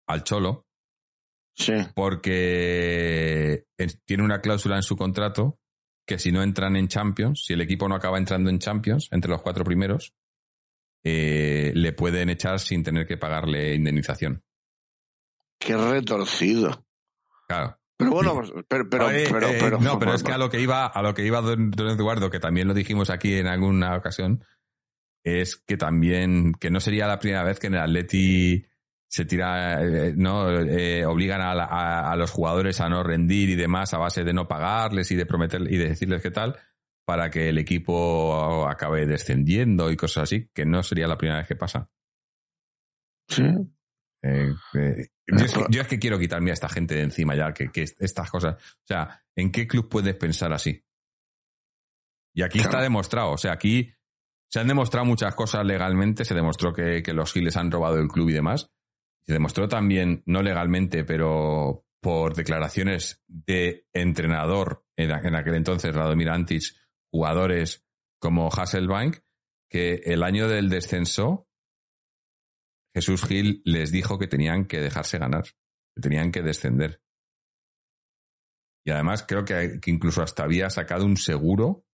[0.05, 0.66] al Cholo
[1.57, 1.73] Sí.
[1.95, 3.65] Porque
[4.05, 5.59] tiene una cláusula en su contrato
[6.05, 9.31] que si no entran en Champions, si el equipo no acaba entrando en Champions, entre
[9.31, 10.13] los cuatro primeros,
[11.03, 14.43] eh, le pueden echar sin tener que pagarle indemnización.
[15.59, 16.85] Qué retorcido.
[17.47, 17.79] Claro.
[17.97, 19.27] Pero bueno, pues, pero, pero, eh,
[19.59, 22.29] pero, no, pero es que a lo que iba, a lo que iba don, Eduardo,
[22.29, 24.43] que también lo dijimos aquí en alguna ocasión,
[25.23, 28.65] es que también, que no sería la primera vez que en el Atleti
[29.09, 30.49] se tira, eh, ¿no?
[30.49, 35.11] Eh, obligan a, los jugadores a no rendir y demás a base de no pagarles
[35.11, 36.57] y de prometer y de decirles qué tal
[37.05, 41.47] para que el equipo acabe descendiendo y cosas así, que no sería la primera vez
[41.47, 41.89] que pasa.
[43.29, 43.43] Sí.
[44.23, 44.53] Eh,
[45.69, 48.55] yo, es que, quiero quitarme a esta gente de encima ya, que, estas cosas.
[48.55, 50.83] O sea, ¿en qué club puedes pensar así?
[52.33, 53.31] Y aquí está demostrado.
[53.31, 53.93] O sea, aquí
[54.49, 56.25] se han demostrado muchas cosas legalmente.
[56.25, 58.69] Se demostró que, que los Giles han robado el club y demás.
[59.27, 66.63] Se demostró también, no legalmente, pero por declaraciones de entrenador en, aquel entonces, Radomir Antic,
[67.11, 67.85] jugadores
[68.19, 69.17] como Hasselbank,
[69.69, 71.49] que el año del descenso,
[72.95, 75.43] Jesús Gil les dijo que tenían que dejarse ganar,
[75.93, 77.01] que tenían que descender.
[78.85, 81.85] Y además creo que, incluso hasta había sacado un seguro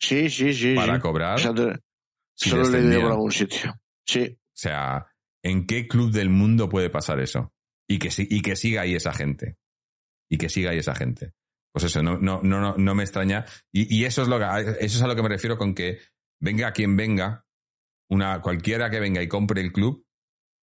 [0.00, 1.38] sí, sí, sí, para cobrar.
[1.38, 3.78] solo le por algún sitio.
[4.06, 4.38] Sí.
[4.40, 5.06] O sea,
[5.44, 7.52] ¿En qué club del mundo puede pasar eso?
[7.88, 9.58] Y que, y que siga ahí esa gente.
[10.30, 11.34] Y que siga ahí esa gente.
[11.72, 13.44] Pues eso, no, no, no, no me extraña.
[13.70, 14.44] Y, eso es lo que,
[14.80, 15.98] eso es a lo que me refiero con que
[16.40, 17.44] venga quien venga,
[18.10, 20.06] una, cualquiera que venga y compre el club,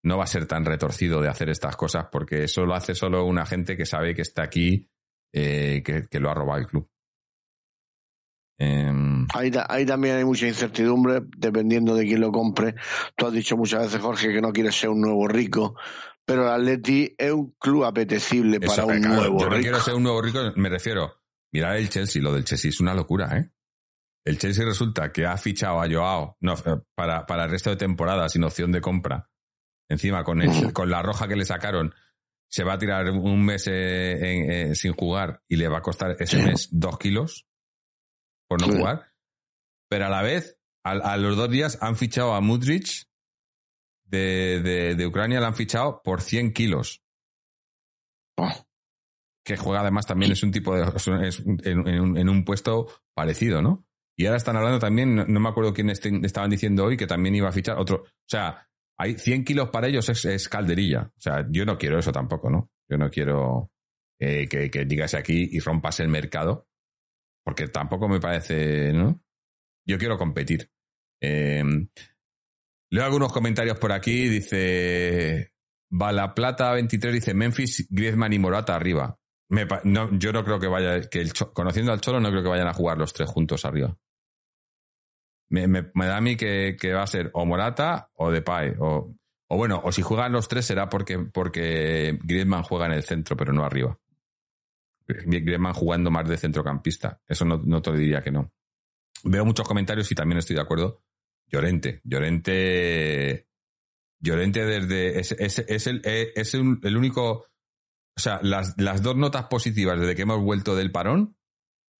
[0.05, 3.25] no va a ser tan retorcido de hacer estas cosas porque eso lo hace solo
[3.25, 4.89] una gente que sabe que está aquí,
[5.33, 6.89] eh, que, que, lo ha robado el club.
[8.61, 8.93] Eh,
[9.35, 12.75] ahí, también hay mucha incertidumbre dependiendo de quién lo compre.
[13.17, 15.77] Tú has dicho muchas veces, Jorge, que no quieres ser un nuevo rico,
[16.25, 19.39] pero el Atleti es un club apetecible para un nuevo rico.
[19.39, 22.71] Yo no quiero ser un nuevo rico, me refiero, mira el Chelsea, lo del Chelsea
[22.71, 23.51] es una locura, ¿eh?
[24.25, 27.77] El Chelsea resulta que ha fichado a Joao no, eh, para, para el resto de
[27.77, 29.31] temporada sin opción de compra.
[29.89, 30.41] Encima, con,
[30.75, 31.95] con la roja que le sacaron,
[32.51, 36.43] se va a tirar un mes eh, sin jugar y le va a costar ese
[36.43, 37.48] mes dos kilos
[38.49, 39.13] por no jugar.
[39.89, 43.07] Pero a la vez, a, los dos días han fichado a Mudrich
[44.05, 47.03] de, de, Ucrania, le han fichado por 100 kilos.
[48.37, 48.67] Oh.
[49.45, 50.83] Que juega además también es un tipo de.
[51.27, 53.87] Es en, un, puesto parecido, ¿no?
[54.17, 57.49] Y ahora están hablando también, no, me acuerdo quién estaban diciendo hoy, que también iba
[57.49, 58.03] a fichar otro.
[58.03, 58.67] O sea,
[58.99, 61.13] hay 100 kilos para ellos es, calderilla.
[61.17, 62.71] O sea, yo no quiero eso tampoco, ¿no?
[62.91, 63.71] Yo no quiero
[64.19, 66.69] eh, que, que digas aquí y rompas el mercado
[67.49, 69.23] porque tampoco me parece, ¿no?
[69.87, 70.71] Yo quiero competir.
[71.19, 71.65] Eh,
[72.91, 75.55] leo algunos comentarios por aquí, dice
[75.89, 79.19] Plata 23 dice Memphis, Griezmann y Morata arriba.
[79.49, 82.75] yo no creo que vaya, que el, conociendo al Cholo no creo que vayan a
[82.75, 83.97] jugar los tres juntos arriba.
[85.49, 88.75] Me, da a mí que, va a ser o Morata o Depay.
[88.79, 89.17] O,
[89.49, 93.39] o bueno, o si juegan los tres será porque, porque Griezmann juega en el centro,
[93.39, 93.99] pero no arriba.
[95.09, 97.21] Griezmann jugando más de centrocampista.
[97.27, 98.53] Eso no, te diría que no.
[99.25, 101.03] Veo muchos comentarios y también estoy de acuerdo.
[101.47, 102.01] Llorente.
[102.05, 103.49] Llorente.
[104.21, 105.19] Llorente desde.
[105.19, 107.47] Es, es, el, es el, único.
[108.17, 111.37] O sea, las, las dos notas positivas desde que hemos vuelto del parón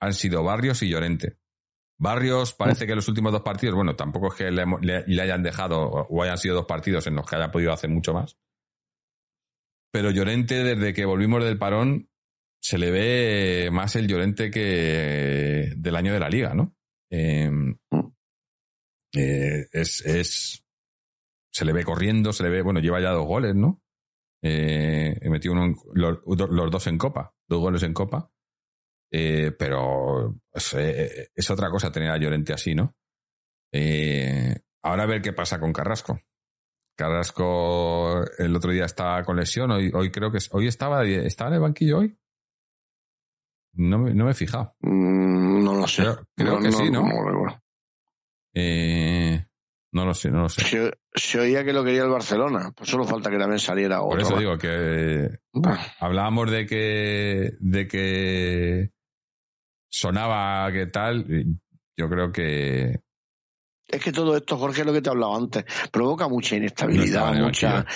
[0.01, 1.39] han sido Barrios y Llorente.
[1.99, 4.65] Barrios parece que los últimos dos partidos, bueno, tampoco es que le,
[5.07, 8.15] le, hayan dejado o hayan sido dos partidos en los que haya podido hacer mucho
[8.15, 8.39] más.
[9.91, 12.09] pero Llorente, desde que volvimos del parón,
[12.61, 16.77] se le ve más el Llorente que del año de la liga, ¿no?
[17.11, 17.51] Eh,
[19.15, 20.65] eh, es, es,
[21.53, 23.81] se le ve corriendo, se le ve, bueno, lleva ya dos goles, ¿no?
[24.43, 28.31] Eh, metió uno en- los, los dos en Copa, dos goles en Copa.
[29.11, 32.95] Eh, pero es, eh, es otra cosa tener a Llorente así, ¿no?
[33.73, 36.21] Eh, ahora a ver qué pasa con Carrasco.
[36.97, 41.49] Carrasco el otro día estaba con lesión, hoy, hoy creo que es- hoy estaba, estaba
[41.51, 42.19] en el banquillo hoy.
[43.79, 44.75] No me, no me he fijado.
[44.81, 46.03] Mm, no lo sé.
[46.03, 47.07] Creo- creo que sí, ¿no?
[47.07, 47.63] recuerdo.
[48.55, 49.45] Eh,
[49.93, 50.63] no lo sé, no lo sé.
[50.65, 54.19] Se, se oía que lo quería el Barcelona, pues solo falta que también saliera Por
[54.19, 54.21] otro.
[54.21, 54.41] eso más.
[54.41, 55.31] digo que
[56.01, 58.91] hablábamos de que de que
[59.89, 61.27] sonaba que tal.
[61.97, 63.01] Yo creo que
[63.89, 67.35] Es que todo esto, Jorge, es lo que te hablaba antes, provoca mucha No inestabilidad,
[67.35, 67.87] mucha.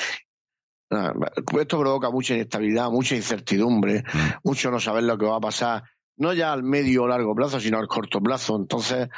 [1.61, 4.19] Esto provoca mucha inestabilidad, mucha incertidumbre, Mm.
[4.45, 5.83] mucho no saber lo que va a pasar,
[6.17, 8.57] no ya al medio o largo plazo, sino al corto plazo.
[8.57, 9.09] Entonces,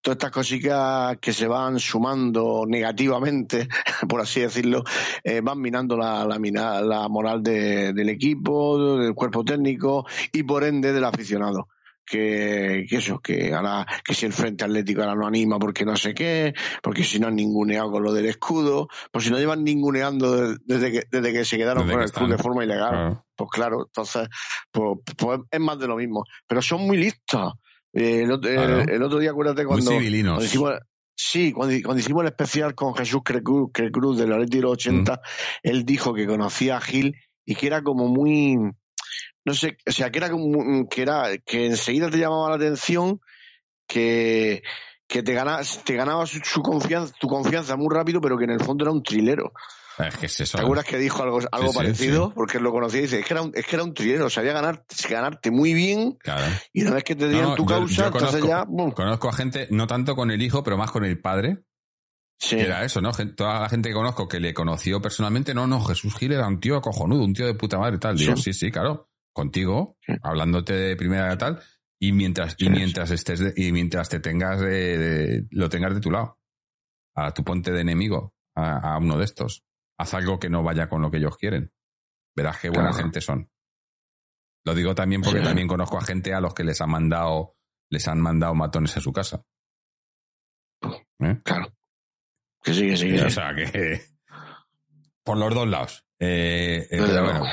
[0.00, 3.68] todas estas cositas que se van sumando negativamente,
[4.08, 4.84] por así decirlo,
[5.24, 10.44] eh, van minando la, la, mina- la moral de- del equipo, del cuerpo técnico y
[10.44, 11.68] por ende del aficionado.
[12.10, 15.96] Que, que eso, que ahora, que si el Frente Atlético ahora no anima porque no
[15.96, 19.62] sé qué, porque si no han ninguneado con lo del escudo, pues si no llevan
[19.64, 22.64] ninguneando de- desde que, desde que se quedaron Desde con que el club de forma
[22.64, 22.90] ilegal.
[22.90, 24.28] claro, Pues claro, entonces,
[24.72, 26.24] pues, pues es más de lo mismo.
[26.46, 27.52] Pero son muy listos.
[27.92, 28.80] Eh, el, otro- Claro.
[28.80, 30.32] el- el otro día, acuérdate cuando, civilinos.
[30.34, 30.72] cuando hicimos,
[31.14, 35.14] sí, cuando, cuando hicimos el especial con Jesús Crecruz, Crecruz del Atleti de los 80,
[35.14, 35.18] Mm.
[35.62, 38.56] él dijo que conocía a Gil y que era como muy,
[39.48, 40.30] no sé, o sea, que era
[40.90, 43.20] que era, que enseguida te llamaba la atención,
[43.86, 44.62] que,
[45.06, 48.50] que te ganaba, te ganaba su, su confianza, tu confianza muy rápido, pero que en
[48.50, 49.52] el fondo era un trilero.
[49.98, 50.58] Es que es eso.
[50.58, 52.26] ¿Te acuerdas que dijo algo, algo sí, parecido?
[52.28, 52.32] sí.
[52.36, 54.52] Porque lo conocía y dice, es que era un, es que era un trilero, sabía
[54.52, 56.44] ganar, ganarte muy bien Claro.
[56.72, 58.94] y una vez que te no, tu causa, yo entonces conozco- ya.
[58.94, 61.58] Conozco a gente, no tanto con el hijo, pero más con el padre,
[62.40, 63.10] Sí, que era eso, ¿no?
[63.36, 66.60] Toda la gente que conozco que le conoció personalmente, no, no, Jesús Gil era un
[66.60, 68.16] tío cojonudo, un tío de puta madre y tal.
[68.16, 68.52] Digo, Sí.
[68.52, 69.08] sí, claro,
[69.38, 71.62] contigo, hablándote de primera y tal,
[72.00, 74.60] y mientras, y mientras estés, de- y mientras te tengas
[75.50, 76.38] lo tengas de tu lado,
[77.14, 79.64] a tu ponte de enemigo, a, a uno de estos.
[79.98, 81.72] Haz algo que no vaya con lo que ellos quieren.
[82.36, 83.02] Verás qué buena Claro.
[83.04, 83.50] gente son.
[84.64, 85.44] Lo digo también porque Sí.
[85.44, 87.56] también conozco a gente a los que les han mandado,
[87.90, 89.44] les han mandado matones a su casa.
[91.20, 91.40] ¿Eh?
[91.44, 91.72] claro.
[92.62, 93.08] Que sí, que sí.
[93.10, 94.00] que O sea que
[95.24, 96.04] por los dos lados.
[96.20, 97.44] Eh, eh, pero bueno,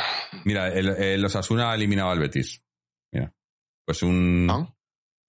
[0.44, 2.64] mira, el, el Osasuna ha eliminado al Betis.
[3.12, 3.34] Mira,
[3.86, 4.76] pues un, ¿No?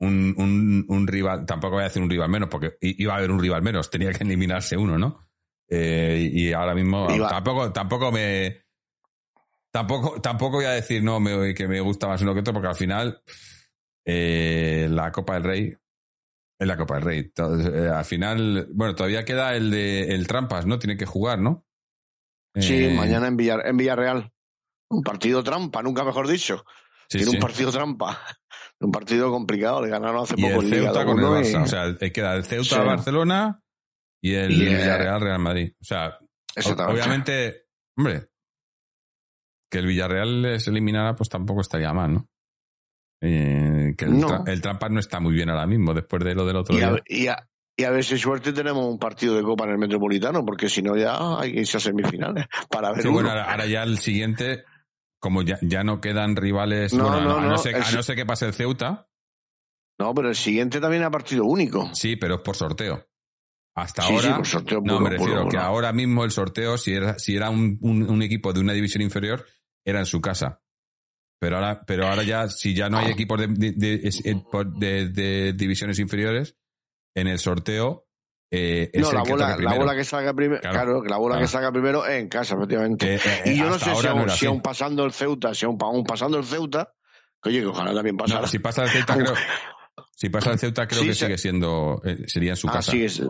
[0.00, 3.30] un, un, un rival, tampoco voy a decir un rival menos, porque iba a haber
[3.30, 5.28] un rival menos, tenía que eliminarse uno, ¿no?
[5.68, 8.64] Eh, y ahora mismo tampoco, tampoco me
[9.72, 12.68] tampoco, tampoco voy a decir no me, que me gusta más uno que otro, porque
[12.68, 13.20] al final
[14.06, 15.76] eh, la Copa del Rey
[16.58, 17.18] es la Copa del Rey.
[17.18, 20.78] Entonces, al final, bueno, todavía queda el de el Trampas, ¿no?
[20.78, 21.65] Tiene que jugar, ¿no?
[22.58, 24.32] Sí, Eh, mañana en, Villar, en Villarreal.
[24.90, 26.64] Un partido trampa, nunca mejor dicho.
[27.08, 27.36] sí, Tiene sí.
[27.36, 28.18] un partido trampa.
[28.78, 29.80] Un partido complicado.
[29.82, 31.60] Le ganaron hace Y poco el Ceuta con el 2-1 Barça.
[31.60, 32.80] y- O sea, queda el Ceuta Sí.
[32.86, 33.62] Barcelona
[34.22, 35.72] y el Y, Villarreal Real Madrid.
[35.80, 36.18] O sea,
[36.86, 38.28] obviamente, hombre,
[39.72, 42.28] que el Villarreal les eliminara, pues tampoco estaría mal, ¿no?
[43.22, 44.28] Eh, que el, No.
[44.28, 46.82] tra- el Trampas no está muy bien ahora mismo, después de lo del otro Y
[46.82, 47.02] a, día.
[47.06, 50.44] y, a, y a ver si suerte tenemos un partido de Copa en el Metropolitano,
[50.44, 53.82] porque si no ya hay que irse a semifinales para ver Sí, bueno, ahora, ya
[53.82, 54.64] el siguiente,
[55.20, 57.76] como ya, ya no quedan rivales, No, bueno, a no, no, a no no, ser,
[57.76, 59.08] el a no ser que pase el Ceuta,
[59.98, 61.90] No, pero el siguiente también es partido único.
[61.94, 63.06] sí, pero es por sorteo.
[63.74, 65.62] Hasta Sí, sí, ahora, por sorteo no, puro, me refiero puro, que puro.
[65.68, 69.02] ahora mismo el sorteo, si era, si era un, un- un equipo de una división
[69.02, 69.44] inferior,
[69.84, 70.62] era en su casa.
[71.38, 74.42] Pero ahora, pero ahora ya, si ya no hay equipos de, de- eh,
[74.78, 76.56] de- de divisiones inferiores,
[77.16, 78.04] en el sorteo
[78.50, 81.08] eh, es No, la que bola, toque la bola que salga primero, Claro, claro, que
[81.08, 81.46] la bola claro.
[81.46, 83.06] que salga primero es en casa, efectivamente.
[83.06, 85.66] Que, eh, y yo no sé si no aún, si aún pasando el Ceuta, si
[85.66, 86.92] aún, aún pasando el Ceuta,
[87.42, 88.42] que oye, que ojalá también pasara.
[88.42, 89.34] No, si pasa el Ceuta, creo,
[90.14, 92.72] si pasa el Ceuta, creo Sí, que se- sigue siendo, eh, sería en su ah,
[92.74, 92.92] casa.
[92.92, 93.22] sí, es-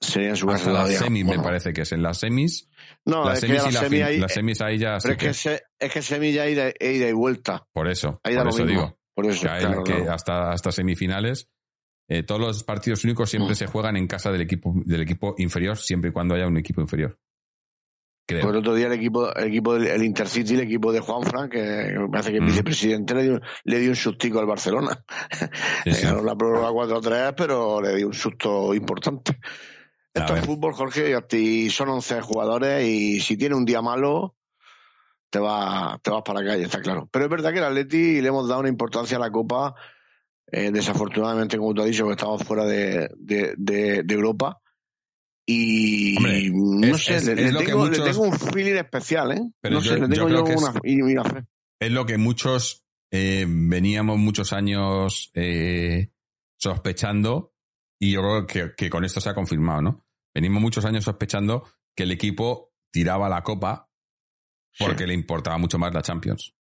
[0.00, 1.92] sería en su casa las semis, me Bueno, parece que es.
[1.92, 2.68] En las semis,
[3.04, 5.26] No, las es que semis la semi ahí, las semis ahí ya pero es que,
[5.28, 7.66] que- se- es que semilla ida, ida y vuelta.
[7.72, 8.68] por eso, Ahí por eso mismo.
[8.80, 8.98] digo.
[9.14, 11.48] Por eso, que, claro, que hasta, hasta semifinales,
[12.08, 13.56] eh, todos los partidos únicos siempre Mm.
[13.56, 16.80] se juegan en casa del equipo, del equipo inferior, siempre y cuando haya un equipo
[16.80, 17.18] inferior.
[18.26, 18.40] Creo.
[18.40, 21.22] Pues el otro día el equipo, el equipo del el Intercity, el equipo de Juan
[21.24, 22.46] Fran, que me parece que el Mm.
[22.46, 25.04] vicepresidente le dio, le dio un sustico al Barcelona.
[25.84, 26.02] Sí, sí.
[26.06, 29.32] Ganó la prórroga 4-3, pero le dio un susto importante.
[30.14, 30.42] A Esto ver.
[30.42, 34.36] es fútbol, Jorge, y son 11 jugadores y si tiene un día malo,
[35.28, 37.08] te vas, te vas para la calle, está claro.
[37.12, 39.74] Pero es verdad que el Atleti le hemos dado una importancia a la Copa,
[40.50, 44.60] eh, desafortunadamente, como tú has dicho, que estamos fuera de, de, de, Europa.
[45.46, 46.16] Y
[46.50, 47.82] no sé, le, tengo,
[48.22, 49.42] un feeling especial, ¿eh?
[49.70, 51.44] no sé, le tengo yo, una, fe.
[51.78, 56.10] Es lo que muchos eh, veníamos muchos años eh,
[56.56, 57.54] sospechando
[58.00, 60.06] y yo creo que, que, con esto se ha confirmado, ¿no?
[60.34, 61.64] Venimos muchos años sospechando
[61.94, 63.90] que el equipo tiraba la copa
[64.78, 66.54] porque le importaba mucho más la Champions.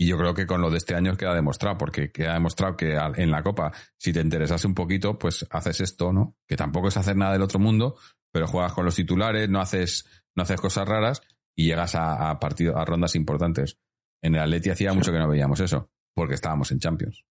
[0.00, 2.96] Y yo creo que con lo de este año queda demostrado, porque queda demostrado que
[3.16, 6.38] en la Copa, si te interesase un poquito, pues haces esto, ¿no?
[6.48, 7.98] Que tampoco es hacer nada del otro mundo,
[8.32, 11.20] pero juegas con los titulares, no haces, no haces cosas raras
[11.54, 13.78] y llegas a, partidos, a rondas importantes.
[14.22, 17.26] En el Atleti hacía mucho que no veíamos eso, porque estábamos en Champions.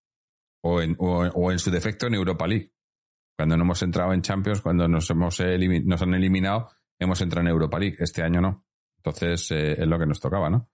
[0.61, 2.71] O en, o, en su defecto en Europa League.
[3.35, 7.51] Cuando no hemos entrado en Champions, cuando nos, hemos nos han eliminado, hemos entrado en
[7.51, 7.97] Europa League.
[7.97, 8.63] Este año no.
[8.97, 10.69] Entonces eh, es lo que nos tocaba, ¿no?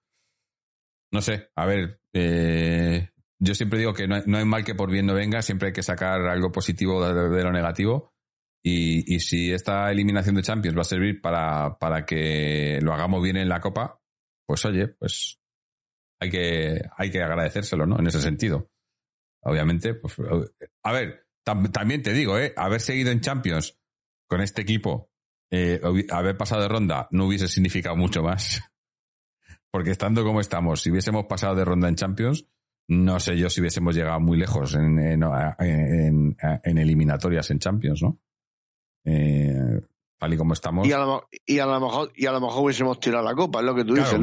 [1.11, 5.05] No sé, a ver, eh, yo siempre digo que no, hay mal que por bien
[5.05, 8.13] no venga, siempre hay que sacar algo positivo de, lo negativo.
[8.63, 13.37] Y, si esta eliminación de Champions va a servir para, para que lo hagamos bien
[13.37, 14.01] en la Copa,
[14.47, 15.39] pues oye, pues
[16.19, 17.99] hay que, hay que agradecérselo, ¿no?
[17.99, 18.71] En ese sentido.
[19.43, 20.15] Obviamente, pues,
[20.81, 22.53] a ver, también te digo, ¿eh?
[22.57, 23.77] Haber seguido en Champions
[24.27, 25.11] con este equipo
[25.51, 25.79] eh,
[26.09, 28.61] haber pasado de ronda no hubiese significado mucho más.
[29.75, 32.47] Porque estando como estamos, si hubiésemos pasado de ronda en Champions,
[32.87, 38.17] no sé yo si hubiésemos llegado muy lejos en, en, eliminatorias en Champions, ¿no?
[39.03, 39.81] Eh,
[40.17, 40.87] tal y como estamos.
[40.87, 41.07] Y a, lo,
[41.81, 44.17] mejor, y a lo mejor hubiésemos tirado la copa, es lo que tú dices,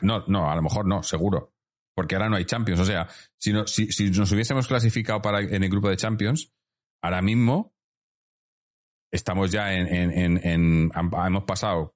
[0.00, 1.52] ¿no, no, a lo mejor no, seguro.
[1.94, 2.80] Porque ahora no hay Champions.
[2.80, 6.50] O sea, si, si, si nos hubiésemos clasificado para, en el grupo de Champions,
[7.02, 7.74] ahora mismo
[9.12, 11.94] estamos ya en, en, en, hemos pasado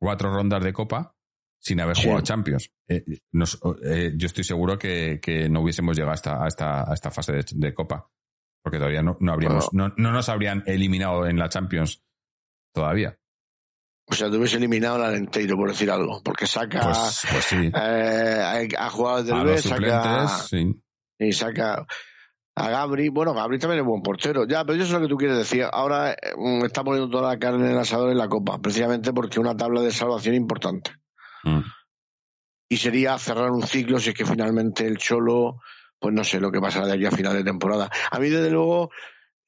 [0.00, 1.14] cuatro rondas de Copa
[1.60, 2.70] sin haber jugado Champions.
[2.86, 7.10] Eh, eh, yo estoy seguro que, que, no hubiésemos llegado hasta, a, esta, a esta
[7.10, 8.10] fase de, Copa.
[8.62, 12.02] Porque todavía no, no habríamos, no, no, nos habrían eliminado en la Champions
[12.72, 13.18] todavía.
[14.10, 16.22] O sea, te hubiese eliminado al Alenteiro, por decir algo.
[16.22, 16.80] Porque saca.
[16.80, 17.70] Pues, pues sí.
[17.74, 20.28] Eh, ha jugado desde el B, saca.
[20.28, 20.74] Sí.
[21.18, 21.86] Y saca
[22.54, 23.10] a Gabri.
[23.10, 24.46] Bueno, Gabri también es buen portero.
[24.46, 25.64] Ya, pero yo sé lo que tú quieres decir.
[25.70, 29.40] Ahora mm, está poniendo toda la carne en el asador en la Copa, precisamente porque
[29.40, 30.92] una tabla de salvación importante.
[31.44, 31.60] Mm.
[32.70, 35.60] Y sería cerrar un ciclo si es que finalmente el Cholo,
[35.98, 37.90] pues no sé lo que pasará de aquí a final de temporada.
[38.10, 38.90] A mí, desde luego,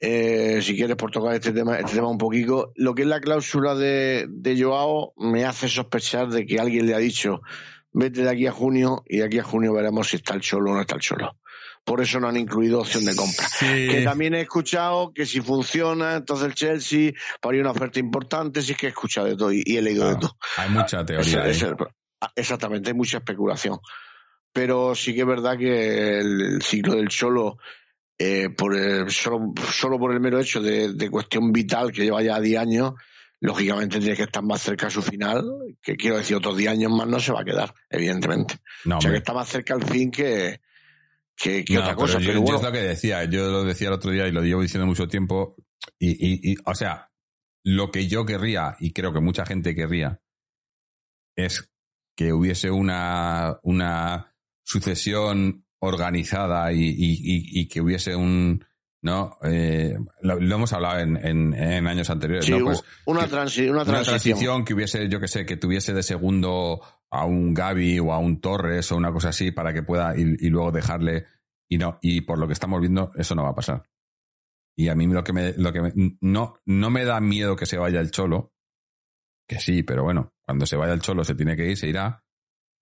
[0.00, 3.20] eh, si quieres por tocar este tema, este tema un poquito, lo que es la
[3.20, 7.42] cláusula de, de Joao me hace sospechar de que alguien le ha dicho
[7.92, 10.70] vete de aquí a junio y de aquí a junio veremos si está el Cholo
[10.70, 11.36] o no está el Cholo
[11.84, 13.46] por eso no han incluido opción de compra.
[13.58, 18.74] Que también he escuchado que si funciona, entonces el Chelsea pone una oferta importante, sí
[18.74, 20.36] que he escuchado de todo y, he leído de todo.
[20.56, 21.44] Hay mucha teoría.
[22.20, 23.78] Ah, exactamente, hay mucha especulación.
[24.52, 27.58] Pero sí que es verdad que el, ciclo del Cholo,
[28.18, 28.74] eh, por
[29.10, 32.92] solo, solo, por el mero hecho de, cuestión vital que lleva ya 10 años,
[33.40, 35.44] lógicamente tiene que estar más cerca a su final,
[35.80, 38.56] que quiero decir, otros 10 años más no se va a quedar, evidentemente.
[38.84, 40.60] o sea que está más cerca al fin que,
[41.40, 42.18] que, otra cosa.
[42.18, 44.62] Pero, yo, es lo que decía, yo lo decía el otro día y lo llevo
[44.62, 45.56] diciendo mucho tiempo.
[45.98, 47.10] Y, y, o sea,
[47.64, 50.20] lo que yo querría, y creo que mucha gente querría,
[51.36, 51.70] es
[52.16, 58.62] que hubiese una, una sucesión organizada y, y que hubiese un,
[59.02, 59.38] ¿no?
[59.42, 61.16] Eh, lo, hemos hablado en,
[61.54, 62.64] en, años anteriores, ¿no?
[62.64, 63.76] Pues una, transición.
[63.76, 66.80] una transición que hubiese, yo que sé, que tuviese de segundo
[67.10, 70.48] a un Gaby o a un Torres o una cosa así para que pueda y,
[70.48, 71.26] luego dejarle
[71.68, 73.84] y no y por lo que estamos viendo eso no va a pasar.
[74.76, 77.78] Y a mí lo que me lo que no no me da miedo que se
[77.78, 78.52] vaya el cholo
[79.48, 82.24] que sí pero bueno cuando se vaya el cholo se tiene que ir se irá.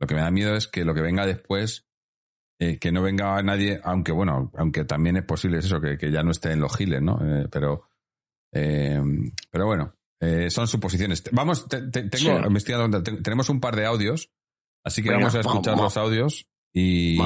[0.01, 1.89] Lo que me da miedo es que lo que venga después
[2.61, 6.23] eh, que no venga nadie aunque bueno aunque también es posible eso que, que ya
[6.23, 7.89] no esté en los giles no eh, pero
[8.53, 9.01] eh,
[9.51, 11.23] pero bueno eh, son suposiciones.
[11.33, 14.31] Vamos, tengo, tenemos un par de audios,
[14.85, 17.17] así que vamos a escuchar los audios y,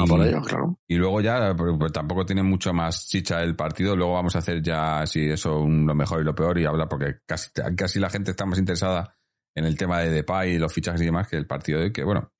[0.88, 3.96] y luego ya pues, tampoco tiene mucho más chicha el partido.
[3.96, 7.16] Luego vamos a hacer ya así eso, lo mejor y lo peor y hablar porque
[7.26, 9.16] casi, casi la gente está más interesada
[9.54, 11.92] en el tema de Depay y los fichajes y demás que el partido de hoy,
[11.92, 12.32] que bueno,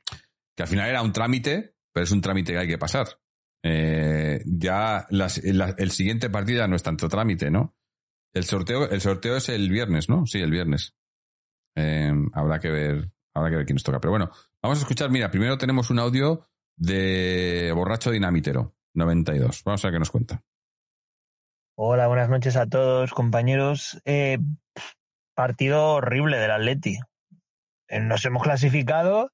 [0.57, 3.07] que al final era un trámite, pero es un trámite que hay que pasar.
[3.65, 7.77] Eh, ya el siguiente partido ya no es tanto trámite, ¿no?
[8.35, 10.27] El sorteo, el sorteo es el viernes, ¿no?
[10.27, 10.95] Sí, el viernes.
[11.75, 14.01] Em, habrá que ver, habrá que ver quién nos toca.
[14.01, 14.31] Pero bueno,
[14.63, 15.11] vamos a escuchar.
[15.11, 19.63] Mira, primero tenemos un audio de Borracho Dinamitero, 92.
[19.65, 20.43] Vamos a ver qué nos cuenta.
[21.75, 24.01] Hola, buenas noches a todos, compañeros.
[24.05, 24.39] Eh,
[25.35, 26.99] partido horrible del Atleti.
[27.89, 29.31] Eh, nos hemos clasificado,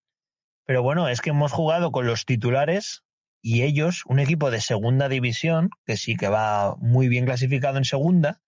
[0.66, 3.04] Pero bueno, es que hemos jugado con los titulares
[3.40, 7.84] y ellos, un equipo de segunda división, que sí que va muy bien clasificado en
[7.84, 8.40] segunda,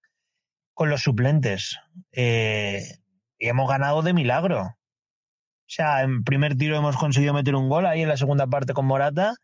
[0.80, 1.78] con los suplentes.
[2.10, 3.00] Eh,
[3.38, 4.62] y hemos ganado de milagro.
[4.62, 4.74] O
[5.66, 8.86] sea, en primer tiro hemos conseguido meter un gol ahí en la segunda parte con
[8.86, 9.34] Morata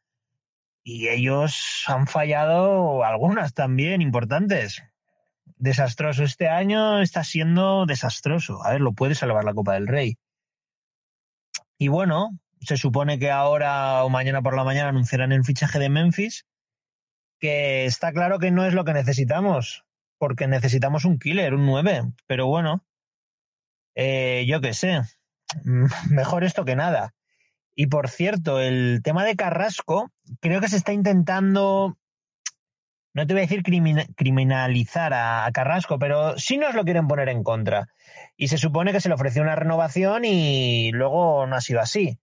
[0.82, 4.82] y ellos han fallado algunas también importantes.
[5.59, 6.24] Desastroso.
[6.24, 8.64] Este año está siendo desastroso.
[8.64, 10.16] A ver, lo puede salvar la Copa del Rey.
[11.76, 12.30] Y bueno,
[12.62, 16.47] se supone que ahora o mañana por la mañana anunciarán el fichaje de Memphis,
[17.39, 19.86] que está claro que no es lo que necesitamos,
[20.19, 22.85] porque necesitamos un killer, un 9, pero bueno,
[23.95, 25.01] eh, yo qué sé,
[26.11, 27.14] mejor esto que nada.
[27.75, 30.11] Y por cierto, el tema de Carrasco,
[30.41, 31.99] creo que se está intentando,
[33.12, 37.43] no te voy a decir criminalizar a, Carrasco, pero sí nos lo quieren poner en
[37.43, 37.89] contra.
[38.37, 42.19] Y se supone que se le ofreció una renovación y luego no ha sido así.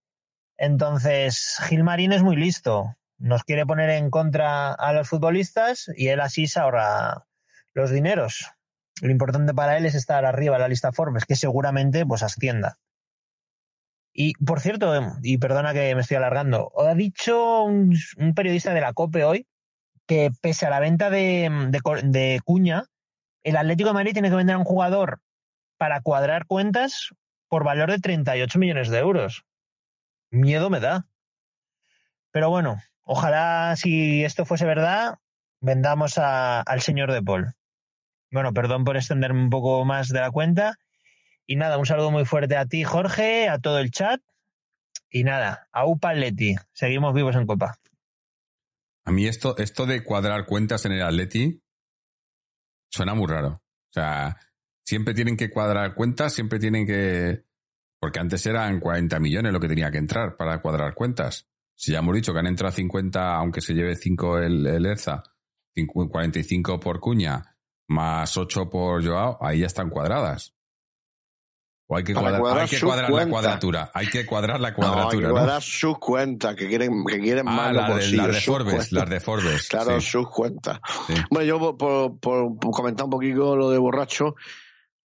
[0.56, 2.96] Entonces, Gilmarín es muy listo.
[3.18, 7.26] Nos quiere poner en contra a los futbolistas y él así se ahorra
[7.74, 8.50] los dineros.
[9.02, 12.78] Lo importante para él es estar arriba en la lista Forbes, que seguramente pues ascienda.
[14.12, 17.98] Y por cierto, y perdona que me estoy alargando, ha dicho un,
[18.36, 19.46] periodista de la COPE hoy
[20.06, 21.50] que pese a la venta de,
[22.04, 22.84] de, Cuña,
[23.42, 25.20] el Atlético de Madrid tiene que vender a un jugador
[25.78, 27.10] para cuadrar cuentas
[27.48, 29.44] por valor de 38 millones de euros.
[30.30, 31.06] Miedo me da.
[32.30, 35.18] Pero bueno, ojalá si esto fuese verdad,
[35.60, 37.54] vendamos al señor de Paul.
[38.34, 40.76] Bueno, perdón por extenderme un poco más de la cuenta.
[41.46, 44.20] Y nada, un saludo muy fuerte a ti, Jorge, a todo el chat.
[45.08, 46.56] Y nada, a Upa Leti.
[46.72, 47.78] Seguimos vivos en Copa.
[49.04, 51.62] A mí esto, esto de cuadrar cuentas en el Atleti
[52.90, 53.50] suena muy raro.
[53.50, 54.36] O sea,
[54.84, 57.44] siempre tienen que cuadrar cuentas, siempre tienen que...
[58.00, 61.46] Porque antes eran 40 millones lo que tenía que entrar para cuadrar cuentas.
[61.76, 65.22] Si ya hemos dicho que han entrado 50, aunque se lleve 5 el, el ERZA,
[65.72, 67.53] 45 por Cuña,
[67.88, 70.54] más 8 por Joao, ahí ya están cuadradas.
[71.86, 73.90] O hay que cuadrar, hay que cuadrar la cuadratura.
[73.92, 75.04] Hay que cuadrar la cuadratura.
[75.04, 78.34] No, hay que cuadrar sus cuentas, que quieren, que quieren ah, más la de, las
[78.34, 79.68] de Forbes, las de Forbes.
[79.68, 80.80] Claro, sus cuentas.
[81.30, 84.34] Bueno, yo por, por, comentar un poquito lo de borracho,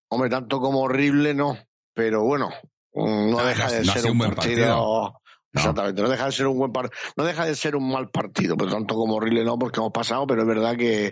[0.08, 1.58] hombre, tanto como horrible no,
[1.94, 2.50] pero bueno,
[2.94, 5.20] no, deja de ser un, buen partido
[5.52, 6.72] Exactamente, no deja de ser un buen
[7.18, 10.28] no deja de ser un mal partido, pero tanto como horrible no, porque hemos pasado,
[10.28, 11.12] pero es verdad que,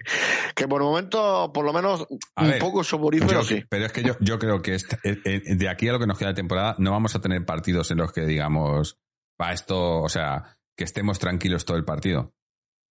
[0.56, 3.64] que por el momento, por lo menos, un poco soporífero sí.
[3.68, 6.20] Pero es que yo, yo creo que eh, eh, de aquí a lo que nos
[6.20, 9.00] queda de temporada, no vamos a tener partidos en los que digamos,
[9.38, 12.34] para esto, o sea, que estemos tranquilos todo el partido.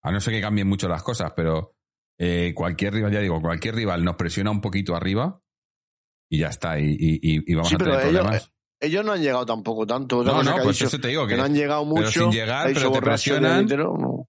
[0.02, 1.74] A no ser que cambien mucho las cosas, pero
[2.18, 5.40] eh, cualquier rival, ya digo, cualquier rival nos presiona un poquito arriba
[6.30, 10.24] y ya está, y, y, vamos a tener problemas ellos no han llegado tampoco tanto.
[10.24, 11.26] No, no, pues eso te digo.
[11.26, 12.10] Que, no han llegado mucho.
[12.12, 13.66] Pero sin llegar, pero te presionan.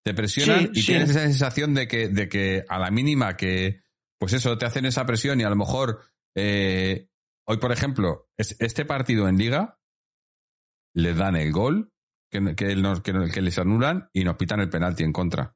[0.04, 3.82] Te presionan y tienes esa sensación de que, de que a la mínima que,
[4.20, 6.02] pues eso, te hacen esa presión y a lo mejor,
[6.36, 7.08] eh,
[7.48, 9.80] hoy por ejemplo, este partido en Liga,
[10.94, 11.92] les dan el gol
[12.30, 12.76] que, que,
[13.42, 15.56] les anulan y nos pitan el penalti en contra.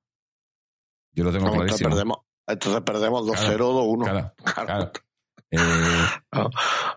[1.14, 2.26] Yo lo tengo clarísimo.
[2.48, 4.34] Entonces perdemos, 2-0 2-1.
[4.43, 4.91] Claro, claro.
[5.56, 6.47] Eh,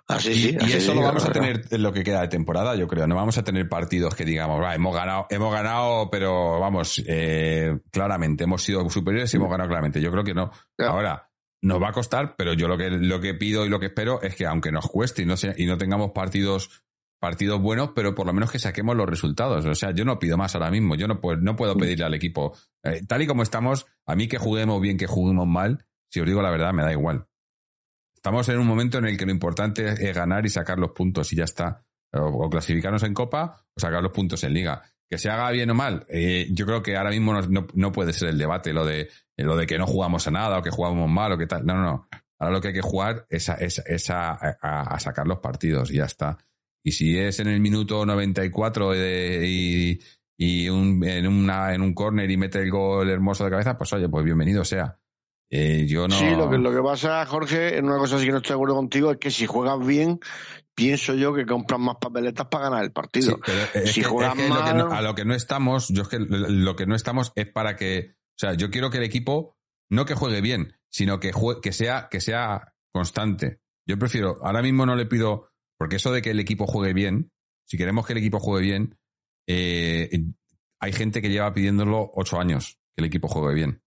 [0.06, 3.06] así y, eso lo vamos a tener en lo que queda de temporada, yo creo.
[3.06, 8.44] No vamos a tener partidos que digamos, hemos ganado, hemos ganado, pero vamos, eh, claramente,
[8.44, 10.00] hemos sido superiores y hemos ganado claramente.
[10.00, 10.50] Yo creo que no.
[10.78, 11.30] Ahora,
[11.62, 14.22] nos va a costar, pero yo lo que, lo que pido y lo que espero
[14.22, 16.84] es que aunque nos cueste y no, y no tengamos partidos
[17.18, 19.64] partidos buenos, pero por lo menos que saquemos los resultados.
[19.66, 20.94] O sea, yo no pido más ahora mismo.
[20.94, 24.28] Yo no, puedo, no puedo pedirle al equipo, eh, tal y como estamos, a mí
[24.28, 27.26] que juguemos bien, que juguemos mal, si os digo la verdad, me da igual.
[28.18, 31.32] Estamos en un momento en el que lo importante es ganar y sacar los puntos
[31.32, 31.84] y ya está.
[32.12, 34.82] O, clasificarnos en Copa o sacar los puntos en Liga.
[35.08, 38.30] Que se haga bien o mal, eh, yo creo que ahora mismo no, puede ser
[38.30, 41.30] el debate lo de, lo de que no jugamos a nada o que jugamos mal
[41.30, 41.64] o que tal.
[41.64, 42.08] No, no, no.
[42.40, 43.48] Ahora lo que hay que jugar es
[44.10, 46.38] a, sacar los partidos y ya está.
[46.82, 50.00] Y si es en el minuto 94 y,
[50.36, 54.08] y en, una, en un córner y mete el gol hermoso de cabeza, pues oye,
[54.08, 54.98] pues bienvenido sea.
[55.50, 56.18] Eh, yo no...
[56.18, 58.54] Sí, lo que, lo que pasa, Jorge, en una cosa sí que no estoy de
[58.54, 60.20] acuerdo contigo, es que si juegas bien,
[60.74, 63.38] pienso yo que compran más papeletas para ganar el partido.
[63.84, 64.92] si juegas mal...
[64.92, 68.14] a lo que no estamos, yo es que lo que no estamos es para que,
[68.14, 69.56] o sea, yo quiero que el equipo
[69.90, 71.32] no que juegue bien, sino que
[71.62, 73.60] que sea que sea constante.
[73.86, 77.32] Yo prefiero, ahora mismo no le pido, porque eso de que el equipo juegue bien,
[77.66, 78.98] si queremos que el equipo juegue bien,
[79.46, 80.10] eh,
[80.78, 83.82] hay gente que lleva pidiéndolo ocho años que el equipo juegue bien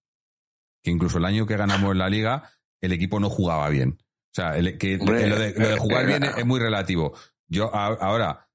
[0.84, 2.50] que incluso el año que ganamos la liga,
[2.82, 4.00] el equipo no jugaba bien.
[4.00, 7.14] O sea, que lo, de, jugar bien es, muy relativo.
[7.48, 8.48] Yo ahora,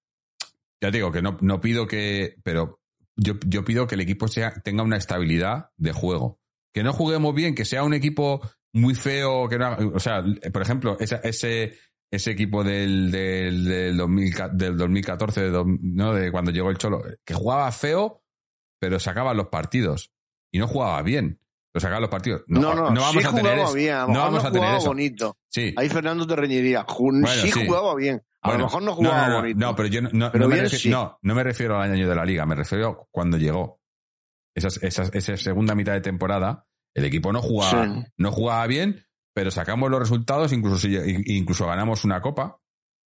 [0.80, 2.36] Ya te digo que no, no pido que.
[2.42, 2.80] Pero
[3.16, 6.40] yo, yo pido que el equipo sea, tenga una estabilidad de juego.
[6.72, 8.40] Que no juguemos bien, que sea un equipo
[8.72, 10.22] muy feo, que no, o sea,
[10.52, 11.78] por ejemplo, ese, ese,
[12.10, 16.12] ese equipo del, del, del, 2000 del 2014, de, ¿no?
[16.12, 18.22] de cuando llegó el Cholo, que jugaba feo,
[18.78, 20.12] pero sacaba los partidos.
[20.52, 21.40] Y no jugaba bien,
[21.80, 22.42] sacaba los partidos.
[22.46, 23.72] No, No, no, no vamos sí a tener eso.
[23.74, 24.86] bien, a lo no vamos no a tener eso.
[24.88, 25.36] bonito.
[25.48, 25.74] Sí.
[25.76, 26.84] Ahí Fernando te reñiría.
[26.98, 27.66] Bueno, sí, sí.
[27.66, 28.22] jugaba bien.
[28.42, 29.58] A Bueno, lo mejor no jugaba no, bonito.
[29.58, 30.88] No, pero yo no, no, Pero no me sí.
[30.88, 33.80] no, no me refiero al año de la liga, me refiero cuando llegó.
[34.54, 36.64] Esas, esas, esa segunda mitad de temporada,
[36.94, 38.04] el equipo no jugaba, Sí.
[38.16, 39.04] no jugaba bien,
[39.34, 40.96] pero sacamos los resultados, incluso si
[41.26, 42.58] incluso ganamos una copa.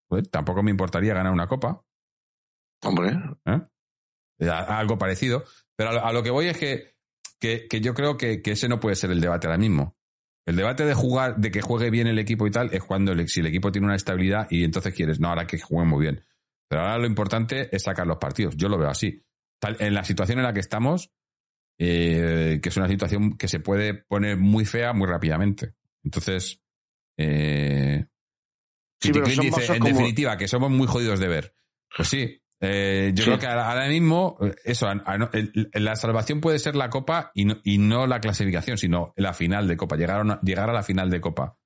[0.09, 1.83] Pues, tampoco me importaría ganar una copa.
[2.85, 3.17] Hombre,
[3.47, 3.61] ¿eh?
[4.49, 5.45] Algo parecido.
[5.77, 6.95] Pero a lo, a lo que voy es que,
[7.41, 9.97] que, que yo creo que, que ese no puede ser el debate ahora mismo.
[10.47, 13.29] El debate de jugar, de que juegue bien el equipo y tal, es cuando el,
[13.29, 16.25] si el equipo tiene una estabilidad y entonces quieres, no, ahora que juguemos bien.
[16.69, 18.57] Pero ahora lo importante es sacar los partidos.
[18.57, 19.23] Yo lo veo así.
[19.61, 21.11] Tal- en la situación en la que estamos,
[21.79, 25.75] eh, que es una situación que se puede poner muy fea muy rápidamente.
[26.05, 26.61] Entonces,
[27.19, 28.07] eh,
[29.01, 31.55] Sí, pero son dice, en como- definitiva, que somos muy jodidos de ver.
[31.97, 32.40] Pues sí.
[32.61, 33.31] Eh, yo Sí.
[33.31, 36.91] creo que ahora, mismo, eso, a- a- no- el- el- la salvación puede ser la
[36.91, 40.41] Copa y no, y no la clasificación, sino la final de Copa, llegar a, una-
[40.43, 41.57] llegar a la final de Copa.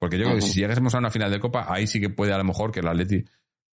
[0.00, 2.32] Porque yo creo que si llegásemos a una final de Copa, ahí sí que puede
[2.32, 3.24] a lo mejor que el Atleti.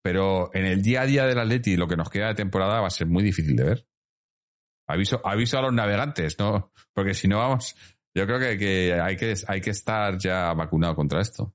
[0.03, 2.87] Pero en el día a día del Atleti, lo que nos queda de temporada va
[2.87, 3.87] a ser muy difícil de ver.
[4.87, 6.71] Aviso, aviso a los navegantes, ¿no?
[6.93, 7.75] Porque si no vamos,
[8.15, 11.53] yo creo que, que hay que hay que estar ya vacunado contra esto.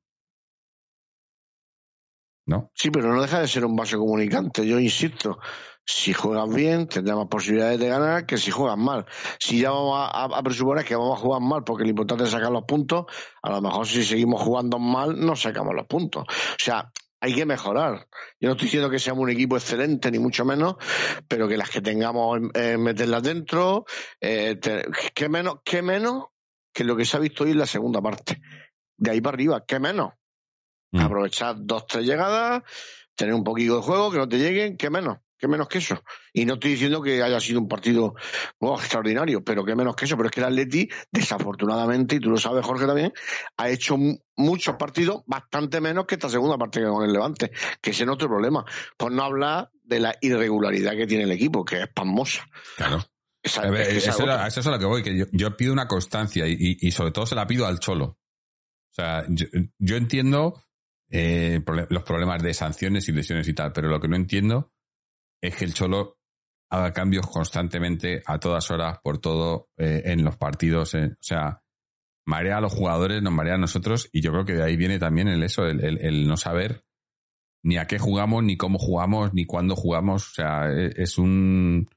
[2.47, 2.71] ¿No?
[2.75, 4.67] Sí, pero no deja de ser un vaso comunicante.
[4.67, 5.39] Yo insisto,
[5.87, 9.07] si juegas bien, tendrás más posibilidades de ganar que si juegas mal.
[9.39, 12.51] Si ya vamos a, presuponer que vamos a jugar mal porque lo importante es sacar
[12.51, 13.07] los puntos,
[13.43, 16.25] a lo mejor si seguimos jugando mal, no sacamos los puntos.
[16.25, 16.91] O sea,
[17.21, 18.07] hay que mejorar.
[18.39, 20.77] Yo no estoy diciendo que seamos un equipo excelente, ni mucho menos,
[21.27, 23.87] pero que las que tengamos, eh, meterlas dentro,
[24.21, 24.59] eh,
[25.15, 26.25] ¿qué menos, qué menos
[26.75, 28.41] que lo que se ha visto hoy en la segunda parte.
[28.99, 30.13] De ahí para arriba, ¿qué menos?
[30.95, 31.01] Mm.
[31.01, 32.63] aprovechar dos, tres llegadas,
[33.15, 35.19] tener un poquito de juego, que no te lleguen, ¿qué menos?
[35.37, 36.03] ¿Qué menos que eso?
[36.33, 38.15] Y no estoy diciendo que haya sido un partido
[38.61, 40.17] oh, extraordinario, pero qué menos que eso.
[40.17, 43.13] Pero es que el Atleti, desafortunadamente, y tú lo sabes, Jorge, también,
[43.57, 47.51] ha hecho mu- muchos partidos bastante menos que esta segunda parte con el Levante,
[47.83, 48.65] que ese es otro problema.
[48.97, 52.47] Por no hablar de la irregularidad que tiene el equipo, que es pasmosa.
[52.77, 53.05] Claro.
[53.43, 55.15] Esa- A ver, es que esa eso, era- eso es a lo que voy, que
[55.19, 58.05] yo, yo pido una constancia y, y- y sobre todo se la pido al Cholo.
[58.07, 59.47] O sea, yo,
[59.79, 60.63] yo entiendo
[61.11, 64.73] eh, los problemas de sanciones y lesiones y tal, pero lo que no entiendo
[65.43, 66.19] es que el Cholo
[66.71, 70.95] haga cambios constantemente a todas horas por todo eh, en los partidos.
[70.95, 71.13] eh.
[71.13, 71.63] O sea,
[72.27, 74.99] marea a los jugadores, nos marea a nosotros y yo creo que de ahí viene
[74.99, 76.85] también el eso, el, no saber
[77.63, 80.29] ni a qué jugamos, ni cómo jugamos, ni cuándo jugamos.
[80.29, 81.89] O sea, e- es un...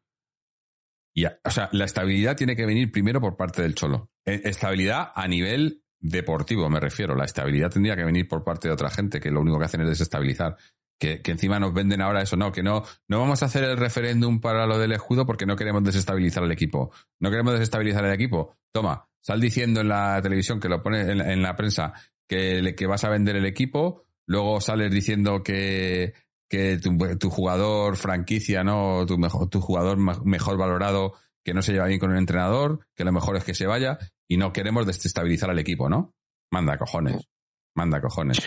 [1.43, 4.11] O sea, la estabilidad tiene que venir primero por parte del Cholo.
[4.25, 7.15] E- Estabilidad a nivel deportivo, me refiero.
[7.15, 9.81] La estabilidad tendría que venir por parte de otra gente, que lo único que hacen
[9.81, 10.57] es desestabilizar.
[10.99, 13.77] Que, que encima nos venden ahora eso, no, que no, no vamos a hacer el
[13.77, 16.91] referéndum para lo del escudo porque no queremos desestabilizar al equipo.
[17.19, 18.55] No queremos desestabilizar al equipo.
[18.73, 21.93] Toma, sal diciendo en la televisión que lo pones en, la- en la prensa
[22.27, 26.13] que, que vas a vender el equipo, luego sales diciendo que,
[26.49, 29.05] que tu, jugador franquicia, ¿no?
[29.05, 31.13] Tu mejor, tu jugador mejor valorado
[31.45, 33.99] que no se lleva bien con el entrenador, que lo mejor es que se vaya
[34.27, 36.13] y no queremos desestabilizar al equipo, ¿no?
[36.51, 37.27] Manda cojones.
[37.75, 38.39] Manda cojones.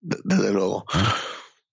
[0.00, 0.84] Desde luego.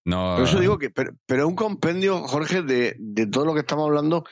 [0.06, 3.54] No, Por eso digo que, pero, pero es un compendio, Jorge, de, de todo lo
[3.54, 4.24] que estamos hablando,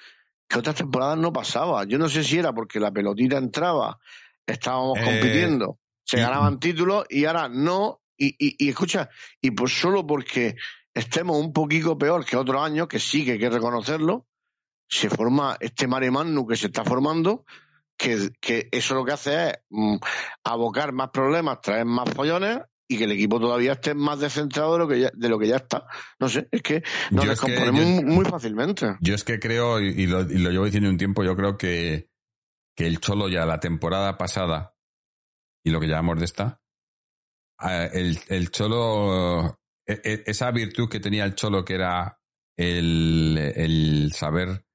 [0.48, 1.84] que otras temporadas no pasaba.
[1.86, 3.98] Yo no sé si era porque la pelotita entraba,
[4.46, 8.02] estábamos Eh, compitiendo, se ganaban títulos y ahora no.
[8.16, 9.10] Y, y, y escucha,
[9.42, 10.56] y pues solo porque
[10.94, 14.28] estemos un poquito peor que otros años, que sí que hay que reconocerlo,
[14.88, 17.46] se forma este mare magnum que se está formando,
[17.98, 19.98] que, que eso lo que hace es mm,
[20.44, 24.80] abocar más problemas, traer más follones y que el equipo todavía esté más descentrado de
[24.80, 25.88] lo que ya, de lo que ya está.
[26.20, 28.98] No sé, es que nos descomponemos muy, muy fácilmente.
[29.00, 32.10] Yo es que creo, y, lo, y lo llevo diciendo un tiempo, yo creo que,
[32.76, 34.76] que el Cholo ya la temporada pasada
[35.64, 36.62] y lo que llamamos de esta,
[37.94, 42.20] el, el Cholo, e- e- esa virtud que tenía el Cholo que era
[42.58, 44.66] el, el saber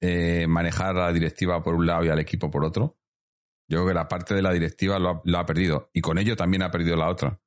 [0.00, 2.98] eh, manejar a la directiva por un lado y al equipo por otro,
[3.68, 6.18] yo creo que la parte de la directiva lo ha, lo ha perdido y con
[6.18, 7.40] ello también ha perdido la otra.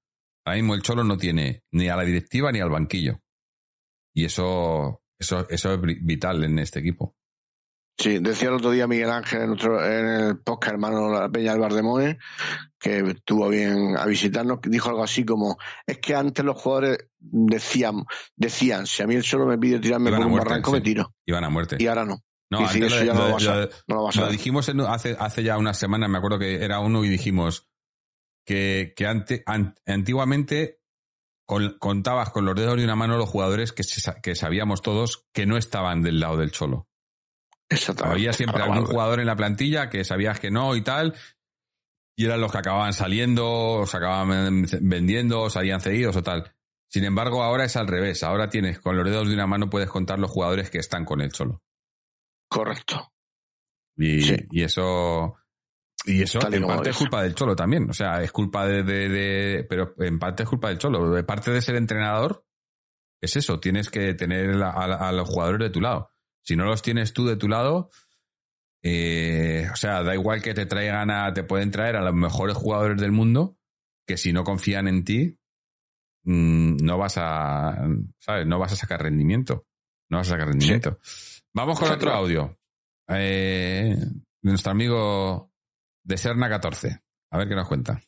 [0.46, 3.22] Ahora mismo el Cholo no tiene ni a la directiva ni al banquillo.
[4.14, 7.16] Y eso, eso, eso es vital en este equipo.
[8.00, 11.60] Sí, decía el otro día Miguel Ángel en, otro, en el podcast hermano Peña del
[11.60, 12.18] Bardemones,
[12.80, 18.06] que estuvo bien a visitarnos, dijo algo así como, es que antes los jugadores decían,
[18.38, 21.14] decían, si a mí el solo me pide tirarme por un barranco, me tiro.
[21.26, 21.76] Iban a muerte.
[21.78, 22.24] Y ahora no.
[22.52, 25.58] No, eso ya no lo, vas a, no lo lo dijimos en- hace, hace ya
[25.58, 27.70] unas semanas, me acuerdo que era uno y dijimos
[28.46, 29.44] que, que ante-
[29.86, 30.80] antiguamente
[31.46, 35.28] con- contabas con los dedos de una mano los jugadores que, se que sabíamos todos
[35.34, 36.88] que no estaban del lado del cholo.
[37.70, 38.16] Exactamente.
[38.18, 41.16] Había siempre algún jugador en la plantilla que sabías que no y tal,
[42.18, 46.56] y eran los que acababan saliendo, o se acababan vendiendo, o salían cedidos o tal.
[46.92, 48.24] Sin embargo, ahora es al revés.
[48.24, 51.22] Ahora tienes, con los dedos de una mano puedes contar los jugadores que están con
[51.22, 51.62] el cholo.
[52.50, 53.12] Correcto.
[53.96, 54.36] Y, Sí.
[54.52, 55.36] y eso.
[56.06, 57.90] Y eso Tal en parte es culpa del Cholo también.
[57.90, 61.12] O sea, es culpa de, de- de- Pero en parte es culpa del Cholo.
[61.12, 62.46] De parte de ser entrenador,
[63.22, 63.60] es eso.
[63.60, 66.10] Tienes que tener a, a- a los jugadores de tu lado.
[66.42, 67.90] Si no los tienes tú de tu lado,
[68.82, 71.34] eh, o sea, da igual que te traigan a.
[71.34, 73.58] Te pueden traer a los mejores jugadores del mundo,
[74.08, 75.38] que si no confían en ti,
[76.24, 77.78] mm, no vas a.
[78.20, 78.48] ¿Sabes?
[78.48, 79.68] No vas a sacar rendimiento.
[80.10, 80.98] No vas a sacar rendimiento.
[81.60, 82.58] Vamos con otro audio.
[83.10, 85.52] Eh, de nuestro amigo
[86.06, 87.02] de Serna 14.
[87.32, 88.02] A ver qué nos cuenta.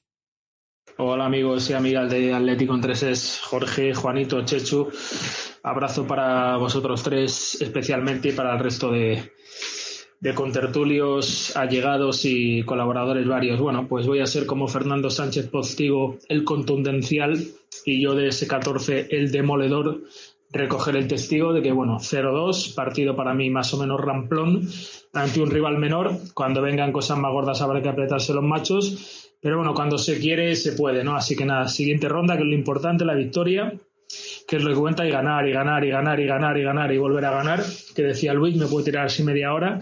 [0.98, 4.90] Hola amigos y amigas de Atlético en 3 es Jorge, Juanito, Chechu.
[5.64, 9.34] Abrazo para vosotros tres especialmente y para el resto de,
[10.22, 13.60] de contertulios, allegados y colaboradores varios.
[13.60, 17.44] Bueno, pues voy a ser como Fernando Sánchez Postigo, el contundencial,
[17.86, 20.04] y yo de ese 14, el demoledor,
[20.52, 24.68] recoger el testigo de que, bueno, 0-2, partido para mí más o menos ramplón,
[25.14, 26.12] ante un rival menor.
[26.34, 29.30] Cuando vengan cosas más gordas habrá que apretarse los machos.
[29.42, 31.16] Pero bueno, cuando se quiere, se puede, ¿no?
[31.16, 33.74] Así que nada, siguiente ronda, que es lo importante, la victoria,
[34.48, 36.94] que es lo que cuenta, y ganar, y ganar, y ganar, y ganar, y ganar,
[36.94, 37.64] y volver a ganar,
[37.96, 39.80] que decía Luis, me puedo tirar así media hora.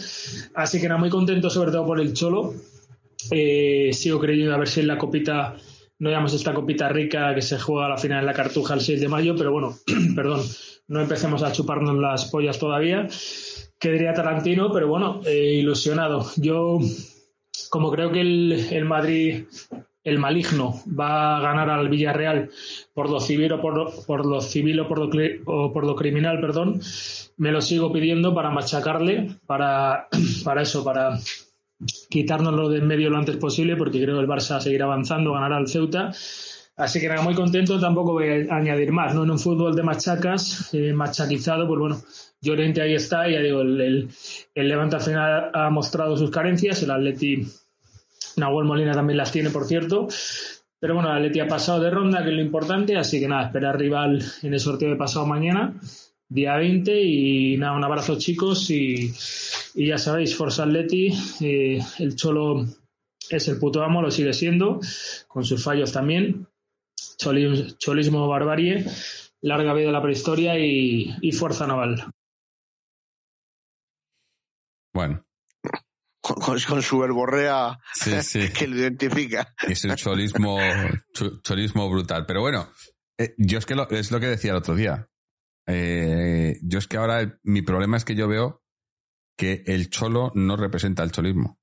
[0.56, 2.54] Así que nada, muy contento sobre todo por el Cholo.
[3.32, 5.58] Eh, sigo creyendo a ver si en la copita,
[6.00, 8.82] no llamamos esta copita rica que se juega a la final en la Cartuja el
[8.82, 9.76] 6 de mayo, pero bueno,
[10.16, 10.42] perdón,
[10.88, 13.08] no empecemos a chuparnos las pollas todavía.
[13.80, 16.26] Que diría Tarantino, pero bueno, eh, ilusionado.
[16.36, 16.80] Yo
[17.70, 19.44] como creo que el, el Madrid,
[20.04, 22.50] el maligno, va a ganar al Villarreal
[22.94, 25.10] por lo civil o por, lo- por lo civil o por lo,
[25.46, 26.82] o por lo criminal, perdón,
[27.38, 30.08] me lo sigo pidiendo para machacarle, para,
[30.44, 31.18] para eso, para
[32.10, 35.58] quitárnoslo de en medio lo antes posible, porque creo que el Barça seguirá avanzando, ganará
[35.58, 36.12] al Ceuta.
[36.76, 39.24] Así que nada, muy contento, tampoco voy a añadir más, ¿no?
[39.24, 42.02] En un fútbol de machacas, eh, pues bueno,
[42.42, 44.10] Llorente ahí está, ya digo, el, el,
[44.56, 47.46] el Levante al final ha mostrado sus carencias, el Atleti,
[48.38, 50.08] Nahuel Molina también las tiene, por cierto,
[50.80, 53.48] pero bueno, el Atleti ha pasado de ronda, que es lo importante, así que nada,
[53.48, 55.78] esperar rival en el sorteo de pasado mañana,
[56.30, 59.12] día 20, y nada, un abrazo chicos, y,
[59.76, 61.12] y ya sabéis, Forza Atleti,
[61.42, 62.66] eh, el Cholo
[63.30, 64.80] es el puto amo, lo sigue siendo,
[65.28, 66.48] con sus fallos también,
[67.18, 68.86] Cholis- cholismo barbarie,
[69.42, 72.12] larga vida a la prehistoria y, y fuerza naval.
[74.94, 75.24] Bueno,
[76.22, 78.50] Con, con- con su verborrea sí, sí.
[78.58, 79.54] que lo identifica.
[79.68, 80.58] Es un cholismo,
[81.44, 82.26] cholismo brutal.
[82.26, 82.70] Pero bueno,
[83.18, 85.08] eh, yo es que lo, es lo que decía el otro día.
[85.68, 88.64] Eh, yo es que ahora el- mi problema es que yo veo
[89.40, 91.58] que el cholo no representa el cholismo.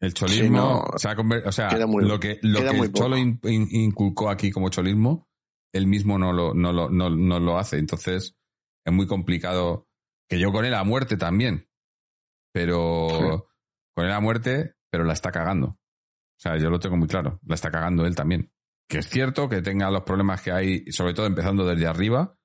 [0.00, 0.50] El cholismo Sí,
[0.92, 3.18] no, se ha conver- o sea, muy- lo que, lo que el cholo poco.
[3.18, 5.28] in- in- inculcó aquí como cholismo,
[5.74, 7.78] él mismo no lo, no, lo, no, no lo hace.
[7.78, 8.36] Entonces,
[8.84, 9.88] es muy complicado.
[10.28, 11.68] Que yo con él a muerte también.
[12.52, 13.44] Pero Sí.
[13.96, 15.66] con él a muerte, pero la está cagando.
[15.68, 17.40] O sea, yo lo tengo muy claro.
[17.44, 18.52] La está cagando él también.
[18.88, 22.35] Que es cierto que tenga los problemas que hay, sobre todo empezando desde arriba.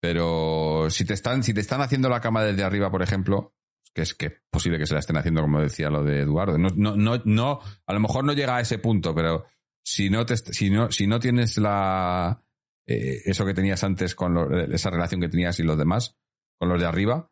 [0.00, 3.54] Pero si te están, si te están haciendo la cama desde arriba, por ejemplo,
[3.94, 6.56] que es que es posible que se la estén haciendo, como decía lo de Eduardo.
[6.58, 9.46] No, no, no, no, a lo mejor no llega a ese punto, pero
[9.84, 12.44] si no te, si no, si no tienes la,
[12.86, 16.16] eh, eso que tenías antes con lo- esa relación que tenías y los demás,
[16.60, 17.30] con los de arriba,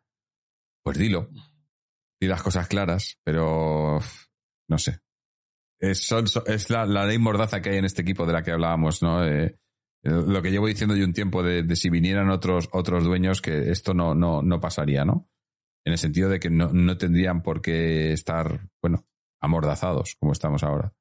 [0.83, 1.29] pues dilo.
[2.19, 3.99] Di las cosas claras, pero
[4.69, 4.99] no sé.
[5.79, 6.11] Es,
[6.47, 9.23] es la, la ley mordaza que hay en este equipo de la que hablábamos, ¿no?
[9.23, 9.59] Eh,
[10.03, 13.71] lo que llevo diciendo de un tiempo de, de si vinieran otros, otros dueños, que
[13.71, 15.29] esto no, no, no pasaría, ¿no?
[15.85, 19.05] En el sentido de que no, no tendrían por qué estar, bueno,
[19.41, 20.93] amordazados como estamos ahora.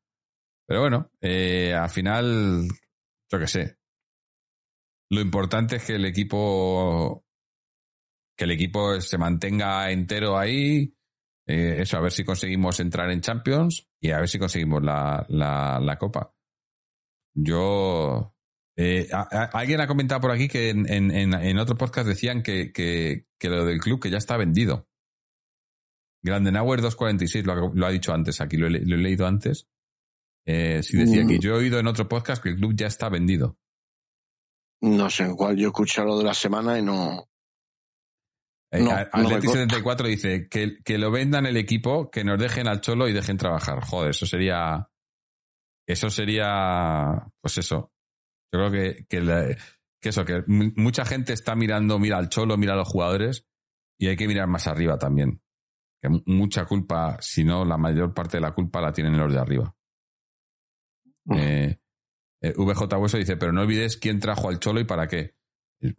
[0.66, 2.68] Pero bueno, eh, al final,
[3.30, 3.78] yo qué sé.
[5.11, 7.24] Lo importante es que el equipo
[8.36, 10.94] que el equipo se mantenga entero ahí.
[11.47, 15.24] eh, eso, a ver si conseguimos entrar en Champions y a ver si conseguimos la,
[15.28, 16.34] la, la Copa.
[17.34, 18.36] Yo.
[18.77, 22.07] Eh, a- a- alguien ha comentado por aquí que en, en, en, en otro podcast
[22.07, 24.89] decían que, que, que lo del club que ya está vendido.
[26.22, 29.68] Grandenauer 246 lo ha, lo ha dicho antes aquí, lo he, lo he leído antes.
[30.47, 31.29] Eh, sí decía Mm.
[31.29, 33.59] que yo he oído en otro podcast que el club ya está vendido.
[34.83, 35.57] No sé en cuál.
[35.57, 37.29] Yo he escuchado lo de la semana y no.
[38.72, 42.39] Eh, No, a- no me Atleti74 dice que, que lo vendan el equipo, que nos
[42.39, 43.81] dejen al cholo y dejen trabajar.
[43.85, 44.89] Joder, eso sería.
[45.89, 47.27] Eso sería.
[47.41, 47.93] Pues eso.
[48.53, 49.49] Yo creo que, que, la-
[50.01, 53.47] que eso, que mucha gente está mirando, mira al cholo, mira a los jugadores,
[53.99, 55.42] y hay que mirar más arriba también.
[56.03, 59.32] Que mu- mucha culpa, si no, la mayor parte de la culpa la tienen los
[59.32, 59.74] de arriba.
[61.34, 61.78] Eh,
[62.42, 65.34] eh, VJ Hueso dice, pero no olvides quién trajo al Cholo y para qué.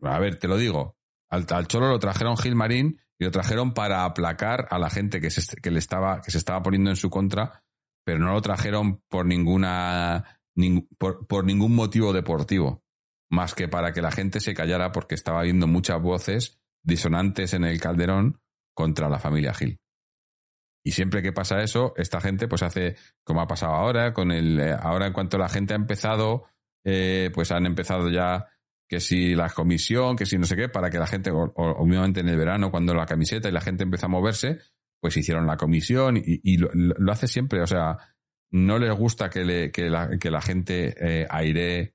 [0.02, 0.98] A ver, te lo digo.
[1.30, 5.30] Al, al Cholo lo trajeron Gilmarín y lo trajeron para aplacar a la gente que
[5.30, 7.64] se, que le estaba, que se estaba poniendo en su contra,
[8.06, 12.84] pero no lo trajeron por ninguna, ning- por, por ningún motivo deportivo.
[13.30, 17.64] Más que para que la gente se callara porque estaba habiendo muchas voces disonantes en
[17.66, 18.42] el Calderón
[18.74, 19.80] contra la familia Gil.
[20.86, 22.96] Y siempre que pasa eso, esta gente pues hace
[23.26, 26.46] como ha pasado ahora, con el eh, ahora en cuanto la gente ha empezado,
[26.86, 28.48] eh, pues han empezado ya
[28.88, 32.30] que si la comisión, que si no sé qué, para que la gente, obviamente en
[32.30, 34.60] el verano, cuando la camiseta y la gente empezó a moverse,
[35.02, 37.98] pues hicieron la comisión y, y lo, lo hace siempre, o sea,
[38.52, 41.94] no les gusta que, le, que, la, que la gente eh, airee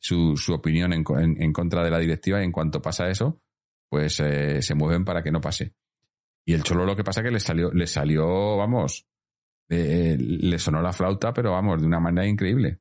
[0.00, 3.40] su, su opinión en, en- en contra de la directiva y en cuanto pasa eso,
[3.90, 5.74] pues eh, se mueven para que no pase.
[6.46, 9.06] Y el Cholo lo que pasa es que le salió, le salió, vamos,
[9.70, 12.80] eh, le sonó la flauta, pero vamos, de una manera increíble.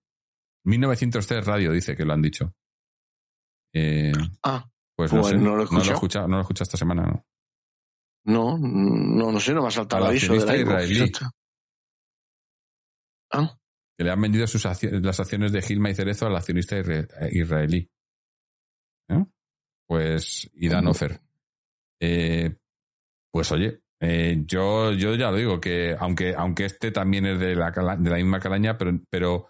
[0.66, 2.54] 1903 Radio dice que lo han dicho.
[3.74, 4.12] Eh,
[4.44, 7.04] Ah, pues no Pues sé, no lo he no lo escuchado, no lo esta semana,
[7.04, 7.26] ¿no?
[8.26, 11.12] no, no, no sé, no me ha saltado el aviso de la israelí.
[13.32, 13.58] Ah,
[13.98, 17.08] Que le han vendido sus acciones, las acciones de Gilma y Cerezo al accionista isra-
[17.32, 17.90] israelí.
[19.10, 19.26] ¿Eh?
[19.88, 20.92] Pues, y Dan Ujú.
[20.92, 21.20] Offer.
[22.02, 22.56] Eh,
[23.32, 27.56] pues oye, eh, yo, yo ya lo digo, que aunque, aunque este también es de
[27.56, 29.48] la, cala- de la misma calaña, pero, pero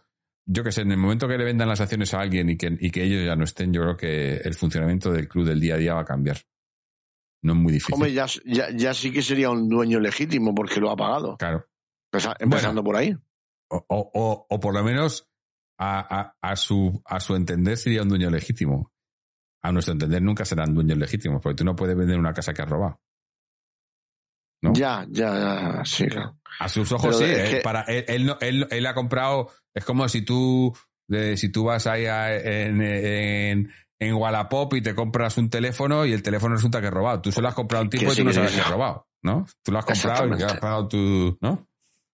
[0.49, 2.75] yo que sé, en el momento que le vendan las acciones a alguien y que,
[2.79, 5.75] y que ellos ya no estén, yo creo que el funcionamiento del club del día
[5.75, 6.37] a día va a cambiar.
[7.43, 7.95] No es muy difícil.
[7.95, 11.37] hombre, ya, ya, ya sí que sería un dueño legítimo porque lo ha pagado.
[11.37, 11.65] claro.
[12.11, 13.13] Empeza- empezando por ahí.
[13.69, 15.27] O, o, o, por lo menos
[15.79, 18.91] a, a, a, su, a su entender sería un dueño legítimo.
[19.63, 22.61] A nuestro entender nunca serán dueños legítimos, porque tú no puedes vender una casa que
[22.61, 22.99] has robado.
[24.61, 24.73] ¿no?
[24.73, 25.33] Ya, ya,
[25.77, 26.37] ya, sí, claro.
[26.59, 27.33] A sus ojos Pero sí.
[27.39, 29.49] es eh, que- para, él, él, no- él, él ha comprado.
[29.75, 30.75] Es como si tú,
[31.35, 36.13] si tú vas ahí a- en, en, en Wallapop y te compras un teléfono y
[36.13, 37.21] el teléfono resulta que es robado.
[37.21, 39.45] Tú solo has comprado un tipo y tú no sabes que es robado, ¿no?
[39.63, 41.67] Tú lo has comprado y has pagado tu, ¿no?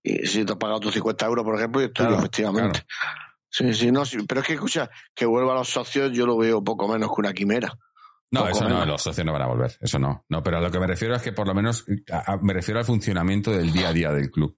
[0.04, 2.82] Y si te has pagado tus 50 euros, por ejemplo, y es tuyo, Claro, efectivamente.
[3.50, 6.38] Sí, sí, no, sí, pero es que escucha, que vuelva a los socios, yo lo
[6.38, 7.72] veo poco menos que una quimera.
[8.32, 10.26] No, eso no, los socios no van a volver, eso no.
[10.28, 12.52] No, pero a lo que me refiero es que por lo menos a- a- me
[12.54, 14.58] refiero al funcionamiento del día a día del club.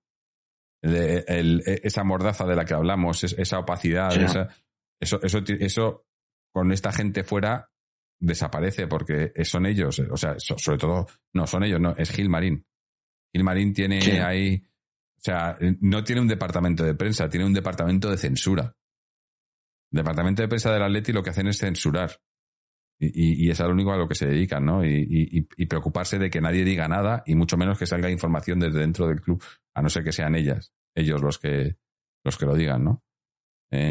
[0.81, 4.21] De- el- e- esa mordaza de la que hablamos, es- esa opacidad, Sí.
[4.21, 4.47] esa-
[4.99, 6.05] eso, eso, eso
[6.53, 7.69] con esta gente fuera
[8.17, 12.29] desaparece porque son ellos, o sea, so- sobre todo, no, son ellos, no, es Gil
[12.29, 12.65] Marín.
[13.33, 14.63] Gil Marín tiene ahí,
[15.25, 18.75] sea, no tiene un departamento de prensa, tiene un departamento de censura.
[19.91, 22.17] El departamento de prensa del Atleti lo que hacen es censurar.
[22.99, 24.85] Y, y- y es a lo único a lo que se dedican, ¿no?
[24.85, 28.59] Y, y- y preocuparse de que nadie diga nada y mucho menos que salga información
[28.59, 29.43] desde dentro del club,
[29.75, 31.75] a no ser que sean ellas, ellos los que,
[32.23, 33.03] los que lo digan, ¿no?
[33.71, 33.89] Eh,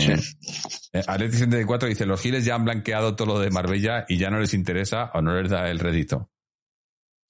[0.95, 4.30] eh, Atleti 74 dice, los giles ya han blanqueado todo lo de Marbella y ya
[4.30, 6.30] no les interesa o no les da el rédito.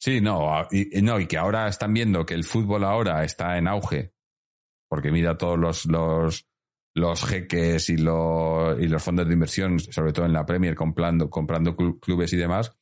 [0.05, 3.67] Sí, no, y, no, y que ahora están viendo que el fútbol ahora está en
[3.67, 4.13] auge,
[4.87, 6.47] porque mira todos los, los,
[6.95, 11.31] los jeques y los, y los fondos de inversión, sobre todo en la Premier, comprando,
[11.31, 12.77] comprando clu- clubes y demás,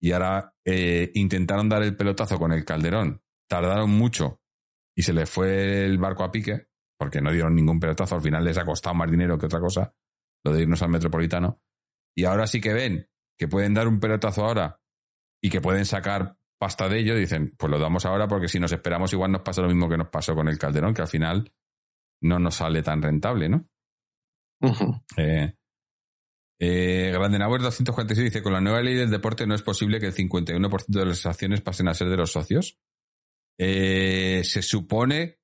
[0.00, 4.40] y ahora eh, intentaron dar el pelotazo con el Calderón, tardaron mucho
[4.96, 8.42] y se les fue el barco a pique, porque no dieron ningún pelotazo, al final
[8.42, 9.94] les ha costado más dinero que otra cosa,
[10.42, 11.60] lo de irnos al Metropolitano,
[12.16, 14.80] y ahora sí que ven que pueden dar un pelotazo ahora
[15.44, 18.72] y que pueden sacar pasta de ello, dicen, pues lo damos ahora porque si nos
[18.72, 21.52] esperamos igual nos pasa lo mismo que nos pasó con el Calderón, que al final
[22.22, 23.68] no nos sale tan rentable, ¿no?
[24.62, 25.02] Ujú.
[25.16, 25.54] Eh,
[26.58, 30.14] eh, Grandenauer 246 dice, con la nueva ley del deporte no es posible que el
[30.14, 32.78] 51% de las acciones pasen a ser de los socios.
[33.58, 35.40] Eh, se supone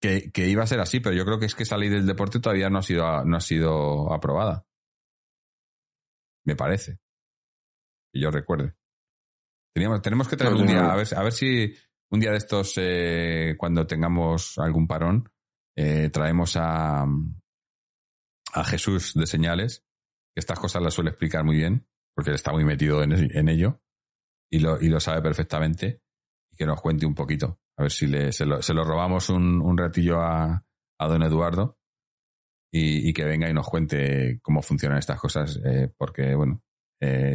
[0.00, 2.06] que, que iba a ser así, pero yo creo que es que esa ley del
[2.06, 4.66] deporte todavía no ha sido, no ha sido aprobada.
[6.44, 6.98] Me parece.
[8.12, 8.74] Que yo recuerde.
[9.74, 10.90] Teníamos, tenemos que traer No, un día, no.
[10.90, 11.74] a ver, a ver si
[12.10, 15.30] un día de estos, eh, cuando tengamos algún parón,
[15.76, 17.02] eh, traemos a,
[18.52, 19.84] a Jesús de señales,
[20.34, 23.48] que estas cosas las suele explicar muy bien, porque él está muy metido en, en
[23.48, 23.80] ello.
[24.52, 26.02] y lo, y lo sabe perfectamente
[26.52, 27.60] y que nos cuente un poquito.
[27.78, 30.64] A ver si le, se, lo, se lo robamos un, un ratillo a,
[30.98, 31.78] a don Eduardo
[32.72, 36.60] y, y, que venga y nos cuente cómo funcionan estas cosas, eh, porque, bueno,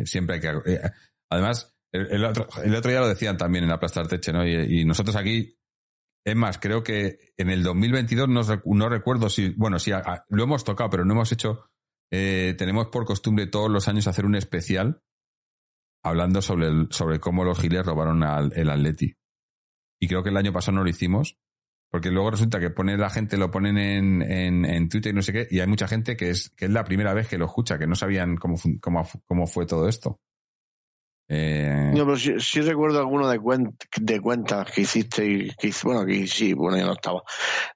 [0.06, 0.82] siempre hay que...
[1.30, 4.46] Además, el, otro, el día lo decían también en Aplastar Teche, ¿no?
[4.46, 5.58] Y, y nosotros aquí
[6.26, 10.64] es más, creo que en el 2022 no, no recuerdo si, bueno, a, lo hemos
[10.64, 11.70] tocado, pero no hemos hecho,
[12.12, 15.04] eh, tenemos por costumbre todos los años hacer un especial
[16.04, 19.14] hablando sobre, sobre cómo los giles robaron al, el Atleti.
[20.00, 21.38] Y creo que el año pasado no lo hicimos,
[21.92, 25.22] porque luego resulta que pone la gente, lo ponen en, en, en Twitter y no
[25.22, 27.46] sé qué, y hay mucha gente que es, que es la primera vez que lo
[27.46, 30.20] escucha, que no sabían cómo, cómo, cómo fue todo esto.
[31.28, 31.92] Eh...
[31.94, 35.88] No, pero sí, sí, recuerdo alguno de, cuen de cuentas que hiciste y que hice,
[35.88, 37.24] bueno, aquí sí, bueno, ya no estaba,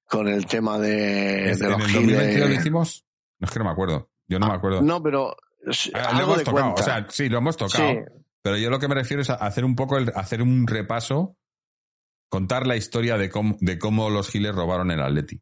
[0.05, 3.05] con el tema de, ¿En, de los ¿En el 2022 lo hicimos?
[3.39, 4.09] No es que no me acuerdo.
[4.27, 4.81] Yo no ah, me acuerdo.
[4.81, 5.35] No, pero
[5.93, 6.73] ah, lo hemos tocado.
[6.73, 6.81] Cuenta.
[6.81, 7.89] O sea, sí, lo hemos tocado.
[7.89, 7.97] Sí.
[8.41, 11.35] Pero yo lo que me refiero es a hacer un poco, el, hacer un repaso,
[12.29, 15.41] contar la historia de cómo, de cómo los giles robaron el Atleti.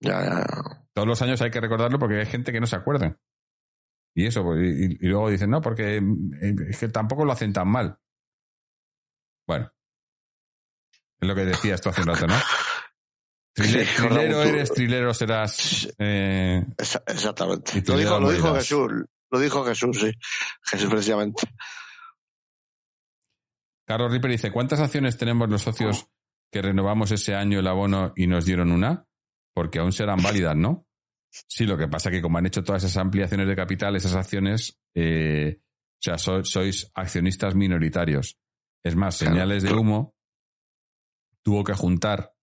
[0.00, 0.82] Ya, ya, ya.
[0.92, 3.16] Todos los años hay que recordarlo porque hay gente que no se acuerda.
[4.14, 7.52] Y eso, pues, y, y, luego dicen, no, porque eh, es que tampoco lo hacen
[7.52, 7.98] tan mal.
[9.46, 9.72] Bueno.
[11.20, 12.34] Es lo que decías tú hace un rato, ¿no?
[13.54, 15.88] Trile, sí, trilero eres, trilero serás.
[15.98, 17.82] Eh, Exactamente.
[17.86, 18.92] Lo dijo, lo dijo Jesús.
[19.30, 20.12] Lo dijo Jesús, sí.
[20.64, 21.48] Jesús precisamente.
[23.86, 26.06] Carlos Ripper dice, ¿cuántas acciones tenemos los socios
[26.50, 29.06] que renovamos ese año el abono y nos dieron una?
[29.54, 30.86] Porque aún serán válidas, ¿no?
[31.32, 34.14] Sí, lo que pasa es que como han hecho todas esas ampliaciones de capital, esas
[34.14, 38.38] acciones, eh, o sea, so, sois accionistas minoritarios.
[38.84, 40.14] Es más, señales de humo
[41.42, 42.34] tuvo que juntar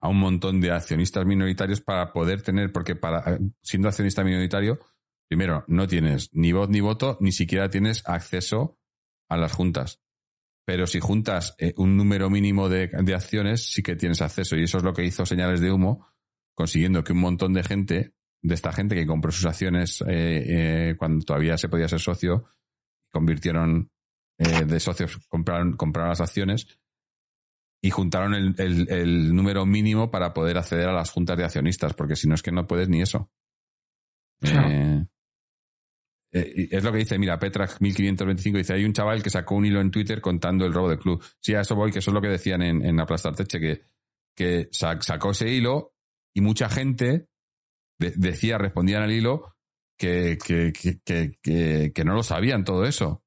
[0.00, 4.80] a un montón de accionistas minoritarios para poder tener, porque para siendo accionista minoritario,
[5.28, 8.78] primero, no tienes ni voz ni voto, ni siquiera tienes acceso
[9.28, 10.00] a las juntas.
[10.66, 14.56] Pero si juntas eh, un número mínimo de, de acciones, sí que tienes acceso.
[14.56, 16.13] Y eso es lo que hizo señales de humo
[16.54, 20.44] consiguiendo que un montón de gente, de esta gente que compró sus acciones eh,
[20.88, 22.44] eh, cuando todavía se podía ser socio,
[23.10, 23.90] convirtieron
[24.38, 26.66] eh, de socios, compraron, compraron las acciones
[27.82, 31.92] y juntaron el, el, el, número mínimo para poder acceder a las juntas de accionistas,
[31.94, 33.30] porque si no es que no puedes ni eso.
[36.30, 39.80] Es lo que dice, mira, Petra 1525 dice, hay un chaval que sacó un hilo
[39.80, 41.22] en Twitter contando el robo del club.
[41.40, 43.82] Sí, a eso voy, que eso es lo que decían en, en Aplastar Teche, que,
[44.34, 45.93] que sacó ese hilo
[46.34, 47.28] y mucha gente
[47.98, 49.56] de, decía, respondían al hilo
[49.96, 53.22] que, que, que, que, que no lo sabían todo eso.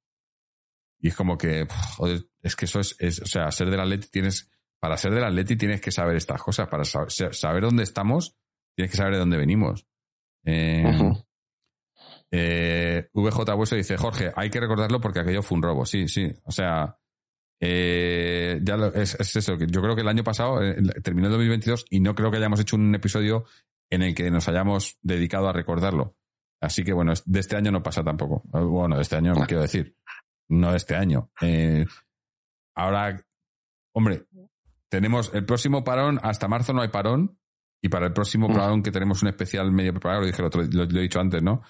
[0.99, 4.09] Y es como que, joder, es que eso es, es, o sea, ser del Atleti
[4.09, 4.49] tienes,
[4.79, 8.35] para ser del Atleti tienes que saber estas cosas, para saber, saber dónde estamos,
[8.75, 9.87] tienes que saber de dónde venimos.
[10.43, 11.25] Eh, uh -huh.
[12.31, 15.85] eh, VJ Hueso dice, Jorge, hay que recordarlo porque aquello fue un robo.
[15.85, 16.97] Sí, sí, o sea,
[17.59, 21.33] eh, ya lo, es, es, eso, yo creo que el año pasado eh, terminó el
[21.33, 23.45] 2022 y no creo que hayamos hecho un episodio
[23.89, 26.15] en el que nos hayamos dedicado a recordarlo.
[26.61, 28.43] Así que bueno, de este año no pasa tampoco.
[28.45, 29.95] Bueno, de este año no quiero decir,
[30.49, 31.31] no de este año.
[31.41, 31.85] Eh,
[32.75, 33.23] ahora,
[33.93, 34.25] hombre,
[34.89, 37.39] tenemos el próximo parón, hasta marzo no hay parón,
[37.81, 40.85] y para el próximo parón que tenemos un especial medio preparado, lo dije lo, lo,
[40.85, 41.61] lo he dicho antes, ¿no?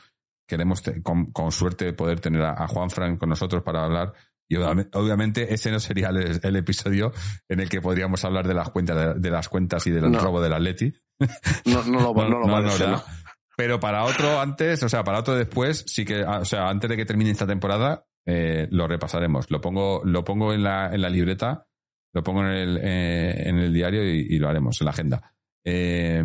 [0.47, 4.13] Queremos con, con, suerte poder tener a, a Juan Frank con nosotros para hablar
[4.47, 7.11] y obviamente ese no sería el, el, episodio
[7.49, 10.19] en el que podríamos hablar de las cuentas de, las cuentas y del no.
[10.19, 10.93] robo del Atleti.
[11.65, 13.03] No, no, lo, no, no, no
[13.57, 16.95] Pero para otro antes, o sea, para otro después, sí que, o sea, antes de
[16.95, 19.51] que termine esta temporada, eh, lo repasaremos.
[19.51, 21.67] Lo pongo, lo pongo en la, en la libreta,
[22.13, 25.33] lo pongo en el, eh, en el diario y, y, lo haremos en la agenda.
[25.65, 26.23] Eh,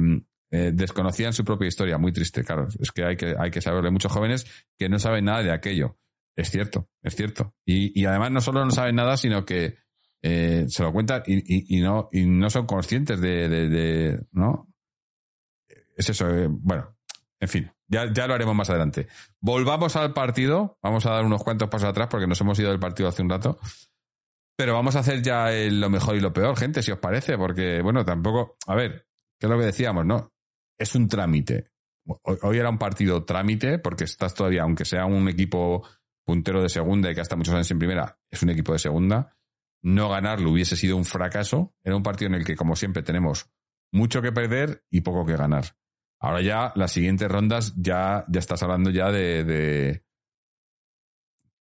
[0.54, 2.68] eh, desconocían su propia historia, muy triste, claro.
[2.78, 3.86] Es que hay que, hay que saberlo.
[3.86, 4.46] Hay muchos jóvenes
[4.78, 5.96] que no saben nada de aquello.
[6.34, 7.54] Es cierto, es cierto.
[7.64, 9.76] Y, y además no solo no saben nada, sino que
[10.22, 14.68] eh, se lo cuentan y, y, y, no, y no son conscientes de, de, ¿no?
[15.96, 16.96] Es eso, eh, bueno,
[17.40, 19.08] en fin, ya, ya lo haremos más adelante.
[19.40, 22.78] Volvamos al partido, vamos a dar unos cuantos pasos atrás porque nos hemos ido del
[22.78, 23.58] partido hace un rato.
[24.56, 27.82] Pero vamos a hacer ya lo mejor y lo peor, gente, si os parece, porque,
[27.82, 29.06] bueno, tampoco, a ver,
[29.38, 30.32] ¿qué es lo que decíamos, no?
[30.78, 31.72] Es un trámite.
[32.04, 35.82] Hoy era un partido trámite porque estás todavía, aunque sea un equipo
[36.24, 39.36] puntero de segunda y que hasta muchos años en primera, es un equipo de segunda.
[39.82, 41.74] No ganarlo hubiese sido un fracaso.
[41.82, 43.50] Era un partido en el que, como siempre, tenemos
[43.92, 45.76] mucho que perder y poco que ganar.
[46.20, 49.42] Ahora ya, las siguientes rondas, ya, ya estás hablando ya de,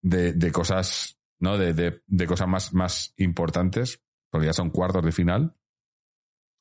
[0.03, 1.57] de, de, cosas, ¿no?
[1.57, 5.57] De, de, de, cosas más, más importantes, porque ya son cuartos de final.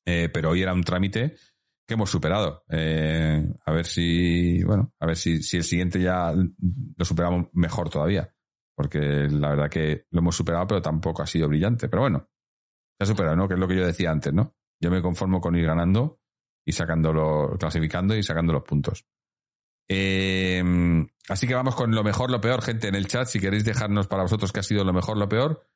[0.05, 1.35] Eh, pero hoy era un trámite
[1.89, 2.63] que hemos superado.
[2.69, 7.89] Eh, a ver si, bueno, a ver si, si el siguiente ya lo superamos mejor
[7.89, 8.33] todavía.
[8.75, 11.89] porque la verdad que lo hemos superado, pero tampoco ha sido brillante.
[11.89, 12.29] Pero bueno,
[12.97, 13.47] se ha superado, ¿no?
[13.47, 14.55] Que es lo que yo decía antes, ¿no?
[14.79, 16.21] Yo me conformo con ir ganando
[16.65, 19.05] y sacándolo, clasificando y sacando los puntos.
[19.89, 20.63] Eh,
[21.27, 24.07] así que vamos con lo mejor, lo peor, gente, en el chat, si queréis dejarnos
[24.07, 25.67] para vosotros qué ha sido lo mejor, lo peor.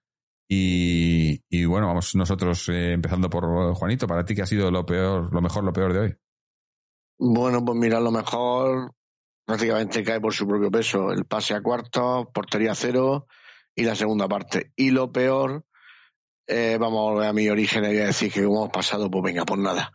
[0.48, 5.34] Y, bueno, vamos nosotros eh, empezando por Juanito, para ti qué ha sido lo peor,
[5.34, 6.16] lo mejor, lo peor de hoy.
[7.18, 8.94] Bueno, pues mira, lo mejor
[9.46, 11.12] prácticamente cae por su propio peso.
[11.12, 13.28] El pase a cuartos, portería cero
[13.76, 14.72] y la segunda parte.
[14.76, 15.66] Y lo peor,
[16.48, 19.10] eh, vamos a volver a mi origen y voy a decir que como hemos pasado,
[19.10, 19.91] pues venga, pues nada.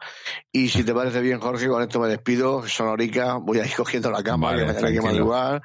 [0.51, 4.11] Y si te parece bien, Jorge, con esto me despido, sonorica, voy a ir cogiendo
[4.11, 5.63] la cama, que me que madrugar,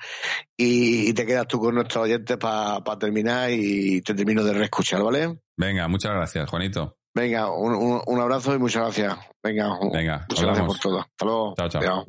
[0.58, 5.02] y, y, te quedas tú con nuestros oyentes para terminar y te termino de reescuchar,
[5.02, 5.40] ¿vale?
[5.58, 6.98] Venga, muchas gracias, Juanito.
[7.16, 9.18] Venga, un, un, abrazo y muchas gracias.
[9.44, 11.00] Venga, Venga muchas gracias por todo.
[11.00, 11.54] Hasta luego.
[11.56, 12.06] Chao, chao.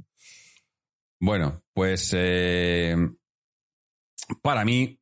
[1.20, 2.97] Bueno, pues eh,
[4.43, 4.99] para mí,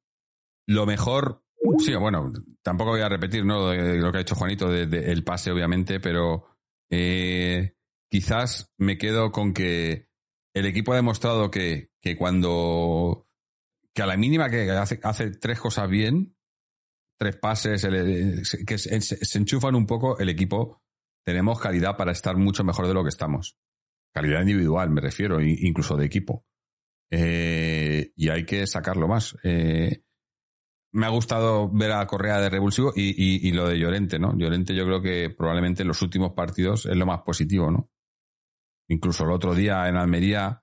[0.66, 1.42] lo mejor
[1.78, 3.74] Sí, bueno, tampoco voy a repetir ¿no?
[3.74, 6.46] lo que ha hecho Juanito de, el pase, obviamente, pero
[6.90, 7.74] eh,
[8.10, 10.08] quizás me quedo con que
[10.54, 13.26] el equipo ha demostrado que, que cuando
[13.94, 16.34] que a la mínima que hace, tres cosas bien,
[17.18, 17.86] tres pases,
[18.66, 20.82] que se, enchufan un poco, el equipo
[21.24, 23.56] tenemos calidad para estar mucho mejor de lo que estamos.
[24.12, 26.44] Calidad individual, me refiero, incluso de equipo.
[27.10, 29.36] Eh, y hay que sacarlo más.
[29.44, 30.02] Eh,
[30.92, 34.36] me ha gustado ver a Correa de revulsivo y, lo de Llorente, ¿no?
[34.36, 37.90] Llorente yo creo que probablemente en los últimos partidos es lo más positivo, ¿no?
[38.88, 40.62] Incluso el otro día en Almería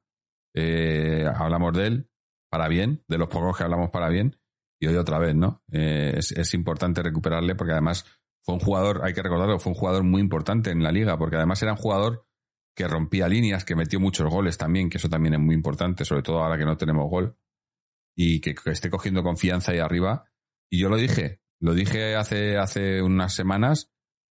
[0.53, 2.09] eh, hablamos de él
[2.51, 4.39] para bien, de los pocos que hablamos para bien,
[4.79, 5.63] y hoy otra vez, ¿no?
[5.71, 8.05] Eh, es, importante recuperarle porque además
[8.43, 11.37] fue un jugador, hay que recordarlo, fue un jugador muy importante en la liga, porque
[11.37, 12.27] además era un jugador
[12.75, 16.21] que rompía líneas, que metió muchos goles también, que eso también es muy importante, sobre
[16.21, 17.35] todo ahora que no tenemos gol
[18.21, 20.25] y que, esté cogiendo confianza ahí arriba.
[20.69, 23.93] Y yo lo dije, lo dije hace, hace unas semanas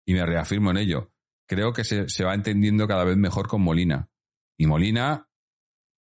[0.07, 1.11] y me reafirmo en ello.
[1.49, 4.09] Creo que se, se va entendiendo cada vez mejor con Molina.
[4.57, 5.29] Y Molina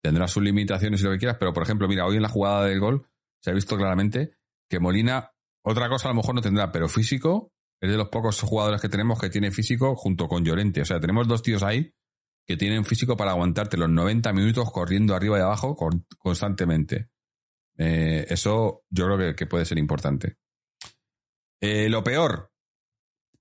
[0.03, 2.65] tendrá sus limitaciones y lo que quieras, pero por ejemplo, mira, hoy en la jugada
[2.65, 3.07] del gol
[3.41, 4.35] se ha visto claramente
[4.69, 5.31] que Molina,
[5.63, 8.89] otra cosa a lo mejor no tendrá, pero físico es de los pocos jugadores que
[8.89, 10.81] tenemos que tiene físico junto con Llorente.
[10.81, 11.93] O sea, tenemos dos tíos ahí
[12.45, 15.77] que tienen físico para aguantarte los 90 minutos corriendo arriba y abajo
[16.19, 17.09] constantemente.
[17.77, 20.37] Eh, eso yo creo que, puede ser importante.
[21.59, 22.51] Eh, lo peor,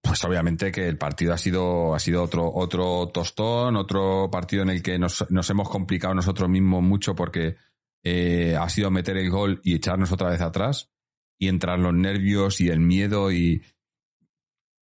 [0.03, 4.71] pues obviamente que el partido ha sido, ha sido otro, otro tostón, otro partido en
[4.71, 7.57] el que nos, hemos complicado nosotros mismos mucho porque
[8.03, 10.91] eh, ha sido meter el gol y echarnos otra vez atrás
[11.39, 13.63] y entrar los nervios y el miedo y,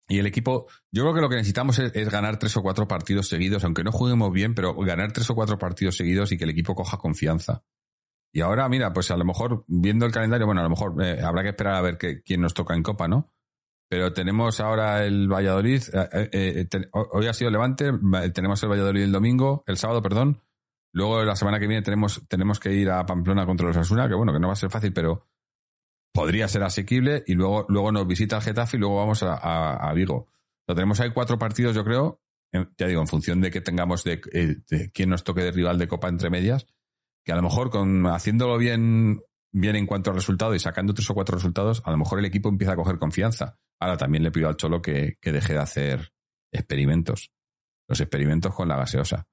[0.09, 2.89] y el equipo, yo creo que lo que necesitamos es, es, ganar tres o cuatro
[2.89, 6.45] partidos seguidos, aunque no juguemos bien, pero ganar tres o cuatro partidos seguidos y que
[6.45, 7.65] el equipo coja confianza.
[8.33, 11.23] Y ahora, mira, pues a lo mejor, viendo el calendario, bueno, a lo mejor eh,
[11.23, 13.33] habrá que esperar a ver quién nos toca en Copa, ¿no?
[13.89, 17.91] Pero tenemos ahora el Valladolid, eh, eh, hoy ha sido Levante,
[18.35, 20.43] tenemos el Valladolid el domingo, el sábado, perdón.
[20.93, 24.15] Luego la semana que viene tenemos, tenemos que ir a Pamplona contra los Asuna, que
[24.15, 25.27] bueno, que no va a ser fácil, pero
[26.13, 27.25] podría ser asequible.
[27.27, 30.29] Y luego, luego nos visita el Getafe y luego vamos a, Vigo.
[30.67, 32.21] Lo tenemos ahí cuatro partidos, yo creo,
[32.53, 34.21] ya digo, en función de que tengamos de,
[34.69, 36.67] de quién nos toque de rival de Copa entre medias
[37.29, 39.21] que a lo mejor con haciéndolo bien,
[39.53, 42.25] bien en cuanto al resultado y sacando tres o cuatro resultados, a lo mejor el
[42.25, 43.59] equipo empieza a coger confianza.
[43.79, 46.11] Ahora también le pido al Cholo que, deje de hacer
[46.51, 47.31] experimentos.
[47.87, 49.29] Los experimentos con la gaseosa.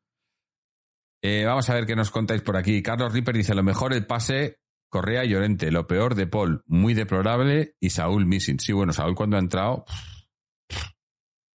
[1.23, 2.83] Eh, vamos a ver qué nos contáis por aquí.
[2.83, 4.57] Carlos Ripper dice, lo mejor el pase
[4.89, 8.59] Correa y Llorente, lo peor de Paul, muy deplorable, y Saúl missing.
[8.59, 9.85] Sí, bueno, Saúl cuando ha entrado...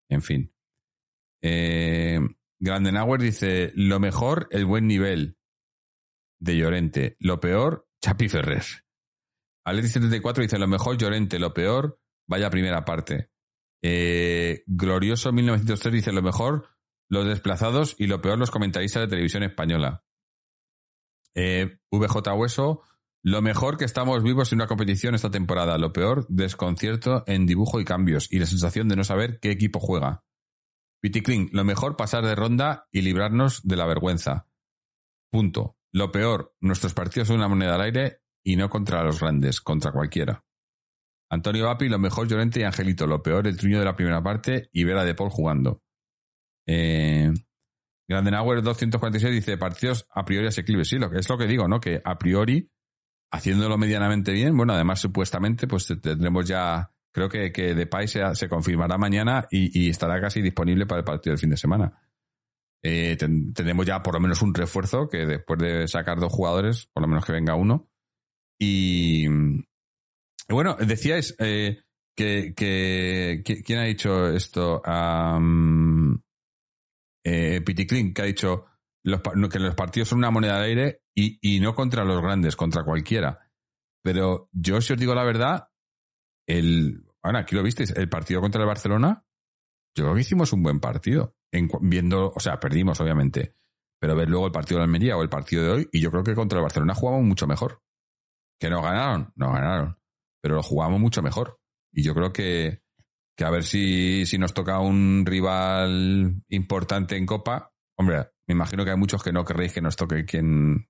[0.08, 0.54] En fin.
[1.42, 2.18] Eh,
[2.58, 5.36] Grandenauer dice, lo mejor, el buen nivel
[6.40, 7.16] de Llorente.
[7.20, 8.64] Lo peor, Chapi Ferrer.
[9.64, 13.30] Aleti 74 dice lo mejor Llorente, lo peor, vaya primera parte.
[13.82, 16.68] Eh, Glorioso 1903 dice lo mejor,
[17.08, 20.04] los desplazados y lo peor, los comentaristas de televisión española.
[21.34, 22.82] Eh, VJ Hueso,
[23.22, 25.76] lo mejor que estamos vivos en una competición esta temporada.
[25.76, 29.78] Lo peor, desconcierto en dibujo y cambios y la sensación de no saber qué equipo
[29.78, 30.24] juega.
[31.02, 34.46] Kling, lo mejor pasar de ronda y librarnos de la vergüenza.
[35.30, 35.76] Punto.
[35.92, 39.92] Lo peor, nuestros partidos son una moneda al aire y no contra los grandes, contra
[39.92, 40.44] cualquiera.
[41.30, 43.06] Antonio Vapi, lo mejor Llorente y Angelito.
[43.06, 45.82] Lo peor, el truño de la primera parte y ver a De Paul jugando.
[46.66, 47.32] Eh,
[48.08, 50.88] Grandenauer 246 dice partidos a priori asequibles.
[50.88, 51.80] Sí, lo que es lo que digo, ¿no?
[51.80, 52.68] Que a priori,
[53.30, 58.48] haciéndolo medianamente bien, bueno, además supuestamente, pues tendremos ya, creo que, que Depay se, se
[58.48, 62.09] confirmará mañana y, y estará casi disponible para el partido del fin de semana
[62.82, 67.02] eh, tenemos ya por lo menos un refuerzo que después de sacar dos jugadores, por
[67.02, 67.89] lo menos que venga uno.
[68.59, 69.27] Y,
[70.48, 71.82] Bueno, decíais eh,
[72.16, 74.82] que, que, ¿Quién ha dicho esto?
[74.86, 76.20] Um,
[77.24, 78.66] eh, que ha dicho
[79.02, 82.85] que los partidos son una moneda de aire y, y no contra los grandes, contra
[82.85, 83.51] cualquiera.
[84.02, 85.69] Pero yo, si os digo la verdad,
[86.47, 87.05] el.
[87.23, 89.24] Ahora, aquí lo visteis, el partido contra el Barcelona,
[89.96, 91.36] yo creo que hicimos un buen partido.
[91.52, 93.56] En viendo, o sea, perdimos, obviamente.
[94.00, 96.24] Pero ver luego el partido de Almería o el partido de hoy, y yo creo
[96.24, 97.82] que contra el Barcelona jugamos mucho mejor.
[98.58, 99.98] Que no ganaron, no ganaron.
[100.40, 101.60] Pero lo jugamos mucho mejor.
[101.92, 102.82] Y yo creo que,
[103.36, 107.72] que a ver si, si nos toca un rival importante en Copa.
[107.98, 110.88] Hombre, me imagino que hay muchos que no querréis que nos toque quien,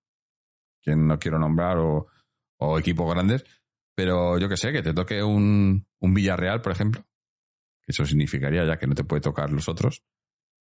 [0.82, 2.06] quien no quiero nombrar o,
[2.58, 3.44] o equipos grandes.
[3.96, 7.02] Pero yo que sé, que te toque un, un Villarreal, por ejemplo.
[7.90, 10.02] Eso significaría ya que no te puede tocar los otros.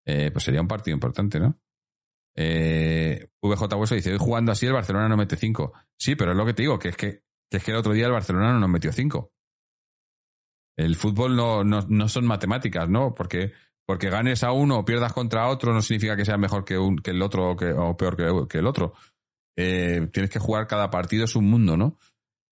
[0.06, 1.58] eh, pues sería un partido importante, ¿no?
[2.36, 5.72] Eh, VJ Hueso dice, hoy jugando así el Barcelona no mete 5.
[5.98, 8.06] Sí, pero es lo que te digo, que es que, es que el otro día
[8.06, 9.32] el Barcelona no nos metió 5.
[10.76, 13.12] El fútbol no, no, no son matemáticas, ¿no?
[13.14, 13.52] Porque,
[13.86, 16.96] porque ganes a uno o pierdas contra otro no significa que sea mejor que, un,
[16.96, 18.94] que el otro o, que, o peor que, que el otro.
[19.56, 21.98] Eh, tienes que jugar cada partido, es un mundo, ¿no?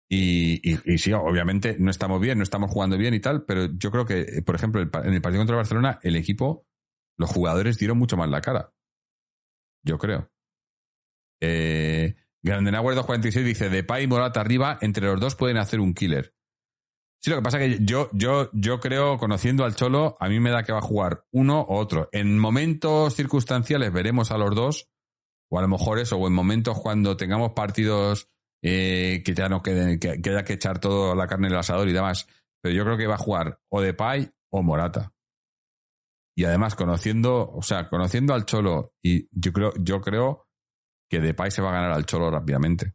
[0.09, 3.91] Y, y, sí, obviamente no estamos bien, no estamos jugando bien y tal, pero yo
[3.91, 6.65] creo que, por ejemplo, en el partido contra el Barcelona, el equipo,
[7.17, 8.73] los jugadores dieron mucho más la cara.
[9.83, 10.31] Yo creo.
[11.41, 16.33] Eh, Grandenauer 246 dice, Depay y Morata arriba, entre los dos pueden hacer un killer.
[17.19, 20.39] Sí, lo que pasa es que yo, yo, yo creo, conociendo al Cholo, a mí
[20.39, 22.09] me da que va a jugar uno o otro.
[22.11, 24.89] En momentos circunstanciales veremos a los dos,
[25.49, 28.29] o a lo mejor eso, o en momentos cuando tengamos partidos
[28.69, 31.87] eh, que ya no queden, que, haya que echar toda la carne en el asador
[31.87, 32.27] y demás.
[32.61, 35.13] Pero yo creo que va a jugar o Depay o Morata.
[36.35, 40.47] Y además, conociendo, o sea, conociendo al Cholo, y yo creo, yo creo
[41.09, 42.93] que Depay se va a ganar al Cholo rápidamente.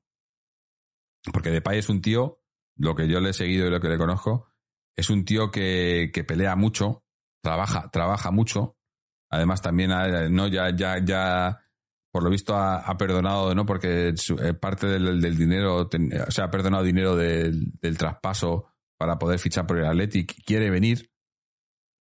[1.32, 2.40] Porque Depay es un tío,
[2.76, 4.52] lo que yo le he seguido y lo que le conozco,
[4.96, 7.04] es un tío que, que pelea mucho,
[7.42, 8.76] trabaja, trabaja mucho.
[9.30, 11.60] Además, también ha- no ya, ya, ya,
[12.12, 13.64] por lo visto ha, perdonado, ¿no?
[13.64, 18.66] Porque su- eh, parte del, dinero, ten- o sea, ha perdonado dinero del, traspaso
[18.98, 21.10] para poder fichar por el Athletic, quiere venir.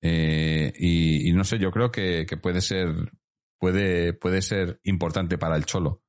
[0.03, 3.13] Eh, y, no sé, yo creo que, puede ser,
[3.59, 6.03] puede, puede ser importante para el Cholo.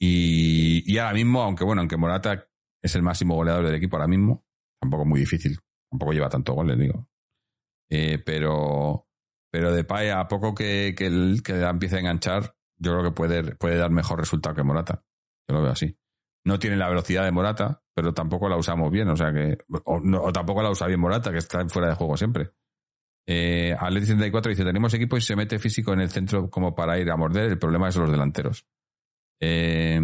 [0.00, 2.46] Y, ahora mismo, aunque bueno, aunque Morata
[2.82, 4.46] es el máximo goleador del equipo ahora mismo,
[4.80, 5.58] tampoco muy difícil,
[5.90, 7.08] tampoco lleva tantos goles, digo.
[7.90, 9.08] Eh, pero,
[9.52, 13.54] pero Depay, a poco que, que, el- que empiece a enganchar, yo creo que puede,
[13.56, 15.04] puede dar mejor resultado que Morata.
[15.48, 15.96] Yo lo veo así.
[16.44, 20.32] No tiene la velocidad de Morata, pero tampoco la usamos bien, o sea que, o,
[20.32, 22.52] tampoco la usa bien Morata, que está fuera de juego siempre.
[23.26, 26.98] Eh, Atleti 74 dice, tenemos equipo y se mete físico en el centro como para
[26.98, 28.66] ir a morder, el problema es los delanteros.
[29.40, 30.00] Eh,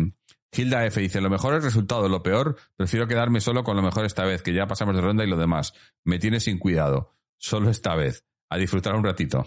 [0.53, 4.05] Hilda F dice, lo mejor es resultado, lo peor, prefiero quedarme solo con lo mejor
[4.05, 5.73] esta vez, que ya pasamos de ronda y lo demás.
[6.05, 8.25] Me tiene sin cuidado, solo esta vez.
[8.49, 9.45] A disfrutar un ratito.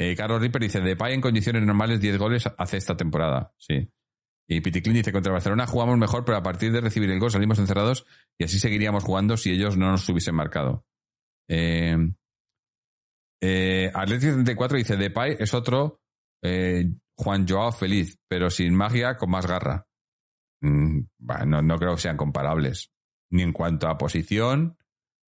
[0.00, 3.52] Eh, Carlos Ripper dice, Depay en condiciones normales 10 goles hace esta temporada.
[3.58, 3.90] Sí.
[4.46, 7.58] Y Piticlin dice, contra Barcelona jugamos mejor, pero a partir de recibir el gol salimos
[7.58, 8.06] encerrados
[8.38, 10.86] y así seguiríamos jugando si ellos no nos hubiesen marcado.
[11.48, 11.96] Eh,
[13.40, 16.00] eh, Atleti 74 dice, Depay es otro
[16.42, 19.84] eh, Juan Joao feliz, pero sin magia, con más garra.
[20.60, 21.00] Mm,
[21.46, 22.92] no, creo que sean comparables.
[23.30, 24.78] Ni en cuanto a posición,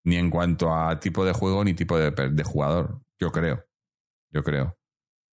[0.05, 3.03] ni en cuanto a tipo de juego, ni tipo de, de jugador.
[3.19, 3.70] Yo creo.
[4.31, 4.79] Yo creo.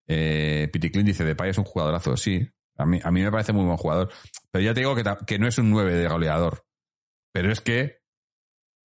[0.07, 2.15] Eh, Piticlin dice, Depay es un jugadorazo.
[2.18, 4.11] Sí, a mí, a mí me parece muy buen jugador.
[4.52, 6.65] Pero ya te digo que, que no es un 9 de goleador.
[7.34, 7.99] Pero es que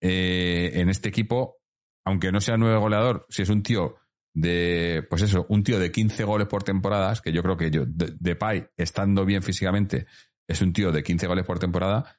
[0.00, 1.58] eh, en este equipo,
[2.04, 3.96] aunque no sea 9 goleador, si es un tío
[4.34, 7.84] de, pues eso, un tío de 15 goles por temporadas, que yo creo que yo,
[7.86, 10.06] de, Depay, estando bien físicamente,
[10.46, 12.18] es un tío de 15 goles por temporada,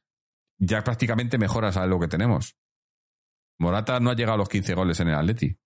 [0.57, 2.55] ya prácticamente mejoras a lo que tenemos.
[3.59, 5.57] Morata no ha llegado a los 15 goles en el Atleti.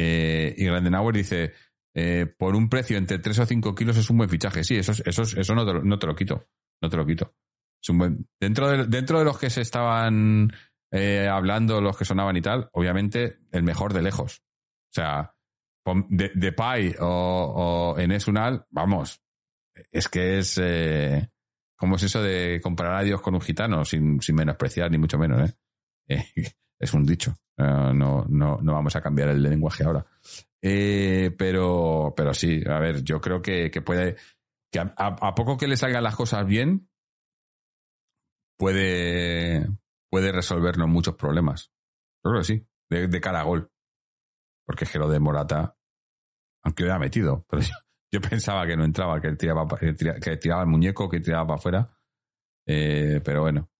[0.00, 1.52] Eh, y Grandenauer dice,
[1.92, 4.62] eh, por un precio entre 3 o 5 kilos es un buen fichaje.
[4.62, 6.46] Sí, eso, es- eso, es- eso no, te lo, no te lo quito.
[6.80, 7.34] No te lo quito.
[7.82, 10.52] Es un dentro, de, dentro de los que se estaban
[10.92, 14.42] eh, hablando, los que sonaban y tal, obviamente el mejor de lejos.
[14.90, 15.34] O sea,
[16.08, 19.20] de, de Pai o, o Enes Unal, vamos,
[19.90, 20.58] es que es...
[20.62, 21.28] Eh,
[21.76, 23.84] ¿Cómo es eso de comparar a Dios con un gitano?
[23.84, 25.54] Sin, sin menospreciar, ni mucho menos,
[26.08, 26.24] ¿eh?
[26.78, 27.36] Es un dicho.
[27.56, 30.06] Eh, no, no, no vamos a cambiar el lenguaje ahora.
[30.62, 34.16] Eh, pero, pero sí, a ver, yo creo que, que puede.
[34.70, 36.90] Que a, poco que le salgan las cosas bien,
[38.58, 39.66] puede,
[40.10, 41.72] puede resolvernos muchos problemas.
[42.22, 43.70] Yo creo que sí, de, de cara a gol.
[44.66, 45.76] Porque es que lo de Morata,
[46.62, 47.74] aunque lo metido, pero yo,
[48.12, 51.98] yo pensaba que no entraba, que tiraba, que tiraba el muñeco, que tiraba para afuera.
[52.66, 53.70] Eh, pero bueno.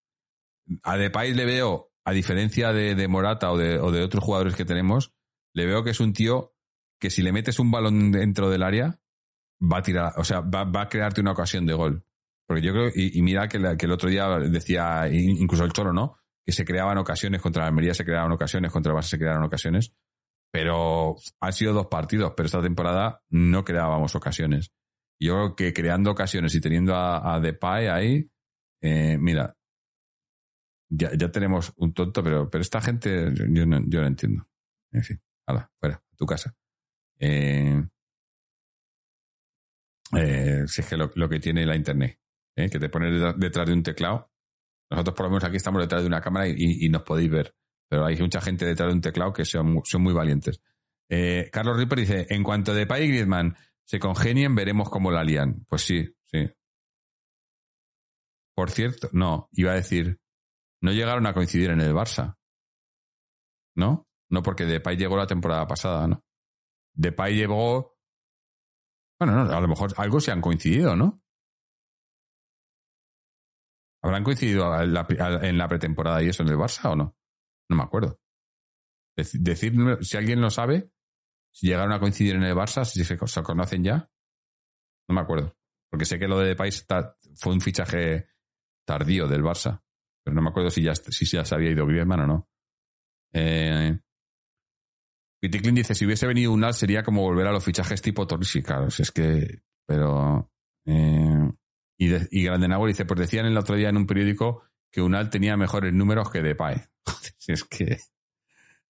[0.82, 5.12] a Depay le veo, a diferencia de, Morata o de, otros jugadores que tenemos,
[5.54, 6.54] le veo que es un tío
[6.98, 8.98] que si le metes un balón dentro del área,
[9.60, 12.06] va a tirar, o sea, va, a crearte una ocasión de gol.
[12.46, 16.16] Porque yo creo, y, mira que, el otro día decía, in- incluso el Cholo, ¿no?
[16.46, 19.44] Que se creaban ocasiones contra la Almería, se creaban ocasiones, contra el Barça se crearon
[19.44, 19.92] ocasiones.
[20.50, 24.72] Pero han sido dos partidos, pero esta temporada no creábamos ocasiones.
[25.20, 28.30] Yo creo que creando ocasiones y teniendo a, a Depay ahí,
[28.80, 29.57] eh, mira,
[30.88, 34.48] ya, ya tenemos un tonto, pero, pero esta gente yo no, yo no entiendo.
[34.92, 36.54] En fin, hala, fuera, tu casa.
[37.18, 37.82] Eh,
[40.16, 42.18] eh, si es que lo, lo que tiene la internet,
[42.56, 42.70] ¿eh?
[42.70, 44.30] que te pones detrás- de un teclado.
[44.90, 47.54] Nosotros por lo menos aquí estamos detrás de una cámara y, nos podéis ver,
[47.90, 50.62] pero hay mucha gente detrás de un teclado que son, son muy valientes.
[51.52, 53.54] Carlos Ripper dice, en cuanto Depay y Griezmann
[53.84, 55.66] se congenien, veremos cómo la lían.
[55.68, 56.50] Pues sí, sí.
[58.54, 60.18] Por cierto, no, iba a decir,
[60.82, 62.36] no llegaron a coincidir en el Barça.
[63.76, 64.06] ¿No?
[64.30, 66.24] No, porque Depay llegó la temporada pasada, ¿no?
[66.94, 67.96] Depay llegó...
[69.20, 71.22] Bueno, no, a lo mejor algo se han coincidido, ¿no?
[74.02, 74.92] ¿Habrán coincidido en
[75.58, 77.16] la, pretemporada y eso en el Barça o no?
[77.68, 78.20] No me acuerdo.
[79.16, 80.92] Dec- Decirme si alguien lo sabe,
[81.52, 84.08] si llegaron a coincidir en el Barça, si se, se conocen ya.
[85.08, 85.56] No me acuerdo.
[85.90, 86.70] Porque sé que lo de Depay
[87.34, 88.28] fue un fichaje
[88.86, 89.82] tardío del Barça.
[90.32, 92.48] No me acuerdo si ya, si ya se había ido Griezmann o no.
[93.32, 93.98] Eh,
[95.40, 98.62] Piticlin dice, si hubiese venido Unal sería como volver a los fichajes tipo Torrisi.
[98.62, 99.60] Claro, si es que...
[99.86, 100.50] Pero...
[100.86, 101.50] eh,
[101.98, 105.56] y, y Grandenauer dice, pues decían el otro día en un periódico que Unal tenía
[105.56, 106.76] mejores números que Depay.
[107.38, 107.98] si es que...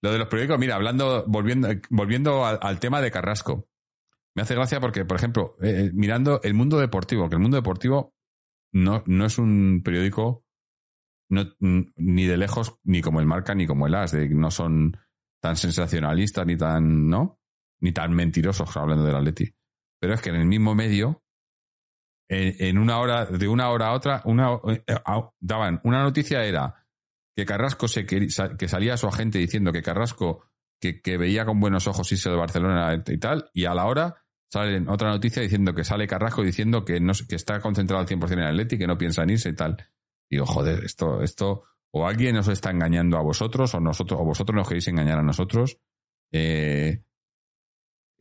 [0.01, 3.69] Lo de los periódicos, mira, hablando, volviendo, volviendo al, al tema de Carrasco.
[4.35, 8.15] Me hace gracia porque, por ejemplo, eh, mirando el mundo deportivo, que el mundo deportivo
[8.73, 10.45] no, no es un periódico
[11.29, 14.97] no, ni de lejos, ni como el Marca, ni como el As, de, no son
[15.41, 17.41] tan sensacionalistas, ni tan, ¿no?
[17.81, 19.53] Ni tan mentirosos, hablando del Atleti.
[20.01, 21.23] Pero es que en el mismo medio,
[22.31, 26.87] en, una hora, de una hora a otra, una, eh, a- daban, una noticia era
[27.37, 30.45] que Carrasco se sa- que salía su agente diciendo que Carrasco
[30.81, 34.17] que, que veía con buenos ojos irse de Barcelona y tal, y a la hora
[34.53, 38.33] salen otra noticia diciendo que sale Carrasco diciendo que no que está concentrado al 100%
[38.33, 39.77] en el Atleti, que no piensa en irse y tal.
[40.31, 44.55] Digo, joder, esto, esto, o alguien nos está engañando a vosotros, o nosotros, o vosotros
[44.55, 45.79] nos queréis engañar a nosotros.
[46.33, 47.03] Eh,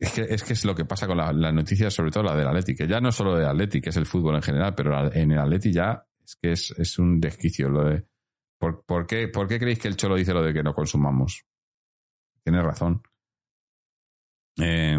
[0.00, 0.12] es
[0.44, 2.86] que, es lo que pasa con la- las noticias, sobre todo la del Atleti, que
[2.86, 5.38] ya no solo del Atleti, que es el fútbol en general, pero la- en el
[5.38, 8.06] Atleti ya es que es, es un desquicio lo de.
[8.58, 11.44] ¿por, por qué, ¿Por qué creéis que el Cholo dice lo de que no consumamos?
[12.42, 13.02] Tiene razón.
[14.60, 14.98] Eh,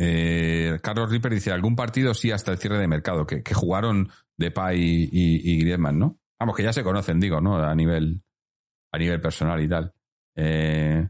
[0.00, 4.80] eh, Carlos Ripper dice, algún partido sí hasta el cierre de mercado, que, jugaron Depay
[4.80, 6.20] y, y, Griezmann, ¿no?
[6.38, 7.56] Vamos, que ya se conocen, digo, ¿no?
[7.56, 8.22] A nivel,
[8.92, 9.92] a nivel personal y tal.
[10.36, 11.08] Eh,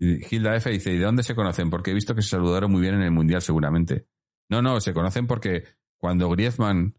[0.00, 1.70] y Hilda F dice, ¿y de dónde se conocen?
[1.70, 4.06] Porque he visto que se saludaron muy bien en el Mundial, seguramente.
[4.48, 5.64] No, no, se conocen porque
[5.98, 6.98] cuando Griezmann,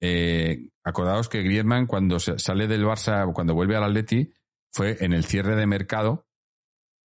[0.00, 4.32] eh, acordaos que Griezmann cuando sale del Barça, cuando vuelve al Atleti,
[4.72, 6.26] fue en el cierre de mercado,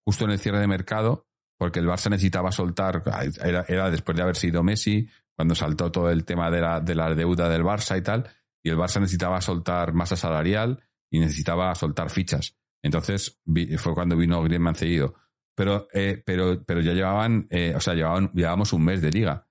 [0.04, 1.28] justo en el cierre de mercado,
[1.64, 3.02] porque el Barça necesitaba soltar,
[3.42, 7.16] era, después de haber sido Messi, cuando saltó todo el tema de la, de la
[7.16, 8.28] deuda del Barça y tal,
[8.62, 12.58] y el Barça necesitaba soltar masa salarial y necesitaba soltar fichas.
[12.82, 13.40] Entonces
[13.78, 15.16] fue cuando vino Griezmann cedido.
[15.56, 19.48] Pero, eh, pero, pero ya llevaban, eh, o sea, llevaban, llevábamos un mes de liga.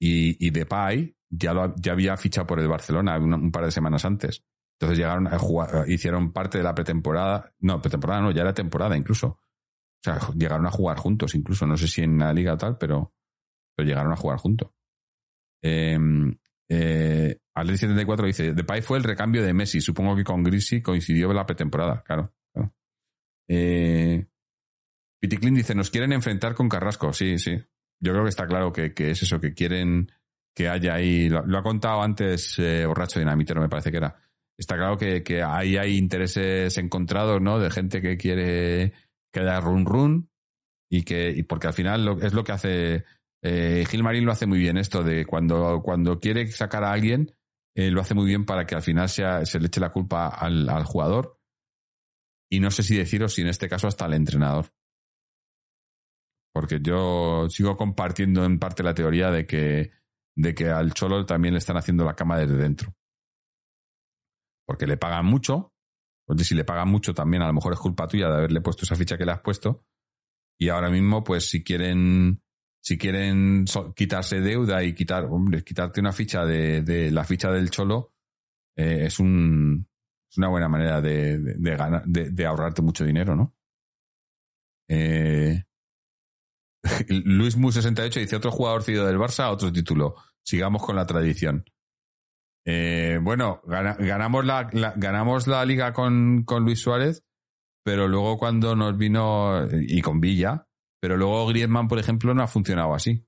[0.00, 3.70] Y, y Depay ya, lo, ya había fichado por el Barcelona un, un par de
[3.70, 4.42] semanas antes.
[4.80, 8.96] Entonces llegaron a jugar, hicieron parte de la pretemporada, no, pretemporada no, ya era temporada
[8.96, 9.38] incluso.
[10.04, 12.76] O sea, llegaron a jugar juntos incluso, no sé si en la liga o tal,
[12.76, 13.14] pero,
[13.76, 14.70] pero llegaron a jugar juntos.
[15.62, 15.96] Eh,
[16.68, 21.32] eh, Atleti 74 dice, Depay fue el recambio de Messi, supongo que con Grisi coincidió
[21.32, 22.32] la pretemporada, claro.
[22.52, 22.74] claro.
[23.48, 24.26] Eh,
[25.20, 27.62] dice, nos quieren enfrentar con Carrasco, sí, sí.
[28.00, 30.10] Yo creo que está claro que, que es eso, que quieren
[30.54, 34.16] que haya ahí, lo, lo ha contado antes eh, Borracho Dinamitero, me parece que era.
[34.58, 37.58] Está claro que, que ahí hay intereses encontrados, ¿no?
[37.58, 38.92] De gente que quiere
[39.32, 40.30] que haya run run
[40.90, 43.04] y que, y porque al final lo, es lo que hace,
[43.42, 47.34] eh, Gil Marín lo hace muy bien esto de cuando, cuando quiere sacar a alguien,
[47.74, 50.28] eh, lo hace muy bien para que al final sea, se le eche la culpa
[50.28, 51.38] al, al jugador.
[52.50, 54.66] Y no sé si deciros si en este caso hasta al entrenador.
[56.52, 59.92] Porque yo sigo compartiendo en parte la teoría de que,
[60.36, 62.94] de que al Cholo también le están haciendo la cama desde dentro.
[64.66, 65.71] Porque le pagan mucho.
[66.38, 68.96] Si le pagan mucho también a lo mejor es culpa tuya de haberle puesto esa
[68.96, 69.84] ficha que le has puesto.
[70.58, 72.42] Y ahora mismo, pues si quieren,
[72.80, 73.64] si quieren
[73.96, 78.14] quitarse deuda y quitar, hombre, quitarte una ficha de, la ficha del Cholo,
[78.76, 79.88] eh, es, un,
[80.30, 83.54] es una buena manera de, de, ganar, de, ahorrarte mucho dinero, ¿no?
[84.88, 85.64] Eh,
[87.08, 90.16] Luis Mu68 dice otro jugador cedido del Barça, otro título.
[90.42, 91.64] Sigamos con la tradición.
[92.64, 97.24] Eh, bueno, ganamos, la, ganamos la liga con, con, Luis Suárez,
[97.84, 100.68] pero luego cuando nos vino, y con Villa,
[101.00, 103.26] pero luego Griezmann, por ejemplo, no ha funcionado así.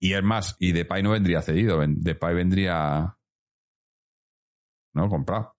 [0.00, 3.16] Y es más, y Depay no vendría cedido, Depay vendría,
[4.94, 5.56] no, comprado.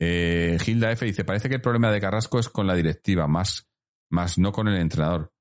[0.00, 3.68] Eh, Gilda F dice, parece que el problema de Carrasco es con la directiva, más,
[4.10, 5.32] más no con el entrenador.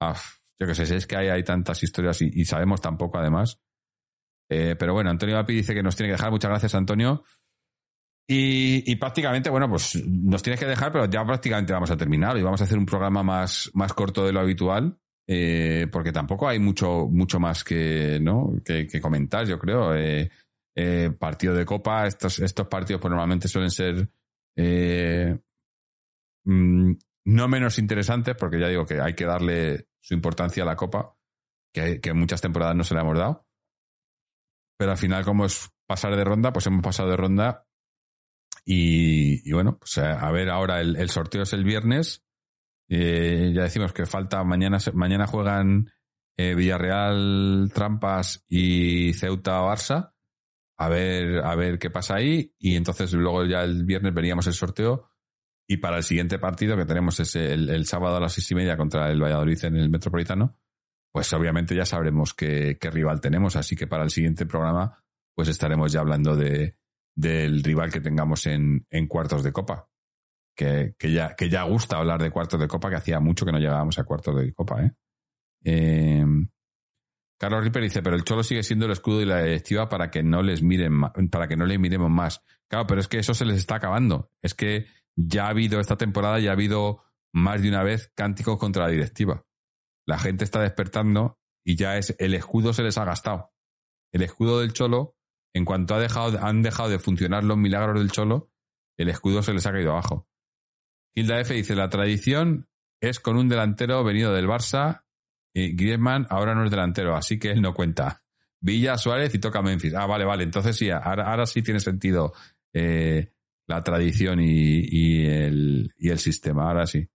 [0.00, 0.20] Ah,
[0.58, 3.60] yo que sé, es que hay, hay tantas historias y, sabemos tampoco además.
[4.48, 6.30] Eh, pero bueno, Antonio Api dice que nos tiene que dejar.
[6.30, 7.24] Muchas gracias, Antonio.
[8.28, 12.42] Y, prácticamente, bueno, pues nos tienes que dejar, pero ya prácticamente vamos a terminar y
[12.42, 14.96] vamos a hacer un programa más, más corto de lo habitual,
[15.26, 18.54] eh, porque tampoco hay mucho, mucho más que, ¿no?
[18.64, 19.94] que, comentar, yo creo.
[19.94, 20.30] Eh,
[21.18, 24.08] partido de Copa, estos, estos partidos pues normalmente suelen ser
[26.44, 26.92] mm,
[27.26, 31.16] no menos interesantes, porque ya digo que hay que darle su importancia a la Copa,
[31.70, 33.46] que, que en muchas temporadas no se le hemos dado.
[34.82, 37.68] Pero al final, como es pasar de ronda, pues hemos pasado de ronda
[38.64, 42.24] y, bueno, pues a ver, ahora el, sorteo es el viernes.
[42.88, 45.88] Eh, ya decimos que falta, mañana, mañana juegan
[46.36, 50.14] eh, Villarreal, Trampas y Ceuta Barça.
[50.78, 52.52] A ver, a ver qué pasa ahí.
[52.58, 55.12] Y entonces luego ya el viernes veríamos el sorteo.
[55.68, 58.76] Y para el siguiente partido que tenemos es el, sábado a las seis y media
[58.76, 60.58] contra el Valladolid en el Metropolitano,
[61.12, 63.54] pues obviamente ya sabremos qué, rival tenemos.
[63.56, 66.78] Así que para el siguiente programa, pues estaremos ya hablando de,
[67.14, 69.88] del rival que tengamos en, cuartos de copa.
[70.56, 73.58] Que, ya, que ya gusta hablar de cuartos de copa, que hacía mucho que no
[73.58, 74.82] llegábamos a cuartos de copa.
[74.82, 74.92] ¿eh?
[75.64, 76.24] Eh,
[77.38, 80.22] Carlos Ripper dice, pero el Cholo sigue siendo el escudo y la directiva para que
[80.22, 82.42] no les miren para que no les miremos más.
[82.68, 84.30] Claro, pero es que eso se les está acabando.
[84.40, 84.86] Es que
[85.16, 87.02] ya ha habido esta temporada, ya ha habido
[87.32, 89.44] más de una vez cánticos contra la directiva.
[90.12, 93.54] La gente está despertando y ya es el escudo se les ha gastado.
[94.12, 95.16] El escudo del Cholo
[95.54, 98.50] en cuanto ha dejado, han dejado de funcionar los milagros del Cholo,
[98.98, 100.28] el escudo se les ha caído abajo.
[101.14, 102.68] Hilda F dice, la tradición
[103.00, 105.04] es con un delantero venido del Barça
[105.54, 108.20] y Griezmann ahora no es delantero, así que él no cuenta.
[108.60, 109.94] Villa, Suárez y toca Memphis.
[109.94, 110.44] Ah, vale, vale.
[110.44, 112.34] Entonces sí, ahora, sí tiene sentido
[112.74, 113.32] eh,
[113.66, 116.68] la tradición y, el, y, el, sistema.
[116.68, 117.08] Ahora sí.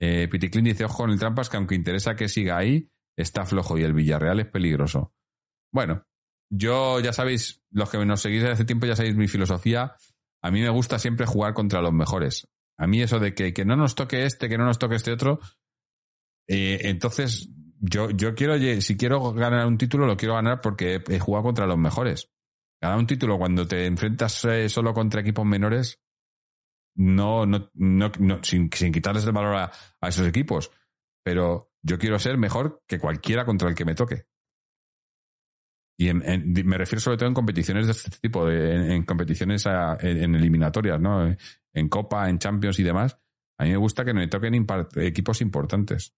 [0.00, 3.78] Eh, Piticlin dice, ojo con el trampas, que aunque interesa que siga ahí, está flojo
[3.78, 5.14] y el Villarreal es peligroso.
[5.72, 6.06] Bueno,
[6.50, 9.94] yo, ya sabéis, los que nos seguís desde hace tiempo, ya sabéis mi filosofía.
[10.42, 12.48] A mí me gusta siempre jugar contra los mejores.
[12.76, 15.12] A mí eso de que, que no nos toque este, que no nos toque este
[15.12, 15.40] otro.
[16.48, 17.48] Eh, entonces,
[17.80, 21.66] yo, yo quiero, si quiero ganar un título, lo quiero ganar porque he, jugado contra
[21.66, 22.30] los mejores.
[22.80, 26.00] Ganar un título cuando te enfrentas eh, solo contra equipos menores,
[26.94, 28.12] no, no, no,
[28.42, 30.70] sin, sin, quitarles el valor a, a esos equipos.
[31.22, 34.26] Pero yo quiero ser mejor que cualquiera contra el que me toque.
[35.96, 41.34] Y me refiero sobre todo en competiciones de este tipo, en, competiciones en, eliminatorias, ¿no?
[41.72, 43.16] En Copa, en Champions y demás.
[43.58, 44.66] A mí me gusta que me toquen
[44.96, 46.14] equipos importantes.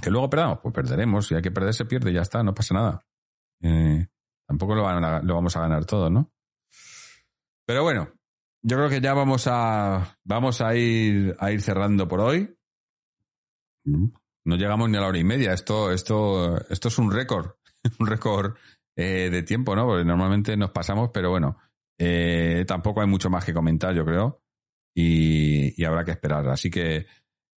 [0.00, 1.26] Que luego perdamos, pues perderemos.
[1.26, 3.04] Si hay que perder, se pierde, ya está, no pasa nada.
[3.60, 4.06] Eh,
[4.46, 4.82] tampoco lo,
[5.22, 6.32] lo vamos a ganar todo, ¿no?
[7.66, 8.12] Pero bueno,
[8.62, 12.54] yo creo que ya vamos a, vamos a ir, a ir cerrando por hoy.
[13.84, 15.52] No llegamos ni a la hora y media.
[15.52, 17.52] Esto, esto, esto es un récord.
[17.98, 18.56] un récord
[18.96, 19.86] eh, de tiempo, ¿no?
[19.86, 21.56] Porque normalmente nos pasamos, pero bueno,
[21.98, 24.42] eh, tampoco hay mucho más que comentar, yo creo,
[24.94, 26.48] y, habrá que esperar.
[26.48, 27.06] Así que,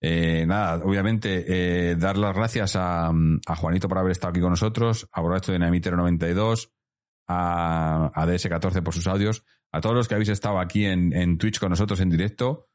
[0.01, 3.11] eh, nada, obviamente, dar las gracias a,
[3.57, 6.71] Juanito por haber estado aquí con nosotros, a Borracho de Namitero 92,
[7.27, 11.59] a, a, DS14 por sus audios, a todos los que habéis estado aquí en, Twitch
[11.59, 12.69] con nosotros en directo,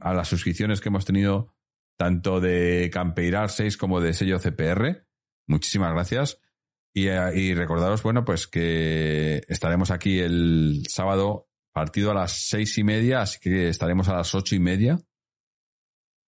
[0.00, 1.54] a las suscripciones que hemos tenido
[1.96, 5.06] tanto de Campeirar 6 como de sello CPR.
[5.46, 6.40] Muchísimas gracias.
[6.94, 12.84] Eh, y, recordaros, bueno, pues que estaremos aquí el sábado partido a las seis y
[12.84, 15.00] media, así que estaremos a las ocho y media.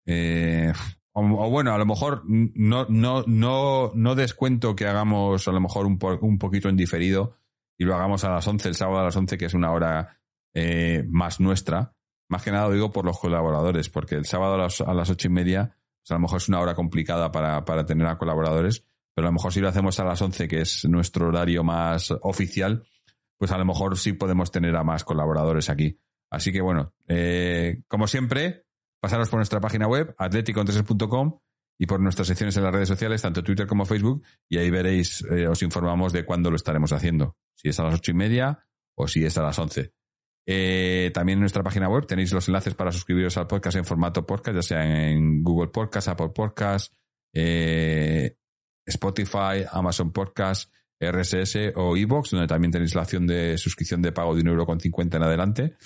[0.06, 0.72] Eh,
[1.18, 5.86] o, bueno, a lo mejor no, no, no, no descuento que hagamos a lo mejor
[5.86, 7.36] un, un poquito en diferido
[7.78, 10.18] y lo hagamos a las once, el sábado a las once, que es una hora
[10.52, 11.94] eh, más nuestra.
[12.28, 15.08] Más que nada lo digo por los colaboradores, porque el sábado a las, a las
[15.08, 18.18] ocho y media, pues a lo mejor es una hora complicada para, para tener a
[18.18, 18.84] colaboradores,
[19.14, 22.10] pero a lo mejor si lo hacemos a las once, que es nuestro horario más
[22.20, 22.84] oficial,
[23.38, 25.98] pues a lo mejor sí podemos tener a más colaboradores aquí.
[26.30, 28.65] Así que bueno, eh, como siempre,
[29.06, 31.38] pasaros por nuestra página web, atleticontreses.com
[31.78, 35.22] y por nuestras secciones en las redes sociales, tanto Twitter como Facebook, y ahí veréis,
[35.30, 37.36] eh, os informamos de cuándo lo estaremos haciendo.
[37.54, 38.66] Si es a las ocho y media
[38.96, 39.92] o si es a las once.
[40.44, 44.26] Eh, también en nuestra página web tenéis los enlaces para suscribiros al podcast en formato
[44.26, 46.92] podcast, ya sea en Google Podcast, Apple Podcast,
[47.32, 48.38] eh,
[48.84, 54.34] Spotify, Amazon Podcast, RSS o Evox, donde también tenéis la opción de suscripción de pago
[54.34, 55.76] de un euro con cincuenta en adelante.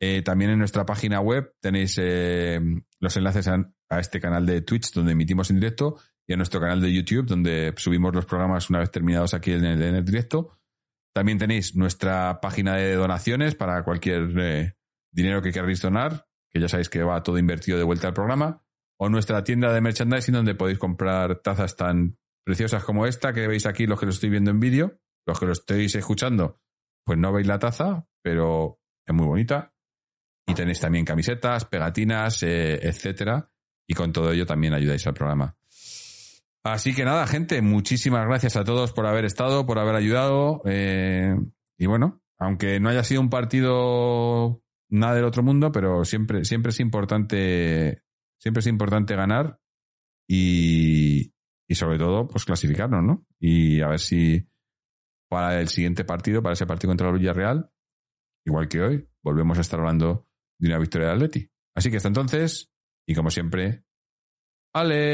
[0.00, 2.60] Eh, también en nuestra página web tenéis eh,
[3.00, 5.96] los enlaces a, este canal de Twitch donde emitimos en directo
[6.26, 9.64] y a nuestro canal de YouTube donde subimos los programas una vez terminados aquí en
[9.64, 10.50] el, en el directo.
[11.14, 14.74] También tenéis nuestra página de donaciones para cualquier eh,
[15.10, 18.62] dinero que queráis donar, que ya sabéis que va todo invertido de vuelta al programa,
[18.98, 23.64] o nuestra tienda de merchandising donde podéis comprar tazas tan preciosas como esta que veis
[23.64, 26.60] aquí los que lo estoy viendo en vídeo, los que lo estéis escuchando,
[27.04, 29.75] pues no veis la taza, pero es muy bonita
[30.46, 33.50] y tenéis también camisetas, pegatinas, eh, etcétera.
[33.86, 35.56] Y con todo ello también ayudáis al programa.
[36.62, 40.62] Así que nada, gente, muchísimas gracias a todos por haber estado, por haber ayudado.
[40.64, 41.36] Eh,
[41.78, 46.70] y bueno, aunque no haya sido un partido nada del otro mundo, pero siempre, siempre
[46.70, 48.02] es importante,
[48.38, 49.60] siempre es importante ganar
[50.28, 51.32] y,
[51.68, 53.26] y sobre todo, pues clasificarnos, ¿no?
[53.38, 54.48] Y a ver si
[55.28, 57.70] para el siguiente partido, para ese partido contra el Villarreal,
[58.44, 60.25] igual que hoy, volvemos a estar hablando
[60.58, 61.50] de una victoria de Atleti.
[61.74, 62.70] Así que hasta entonces,
[63.06, 63.84] y como siempre,
[64.74, 65.06] Aleti.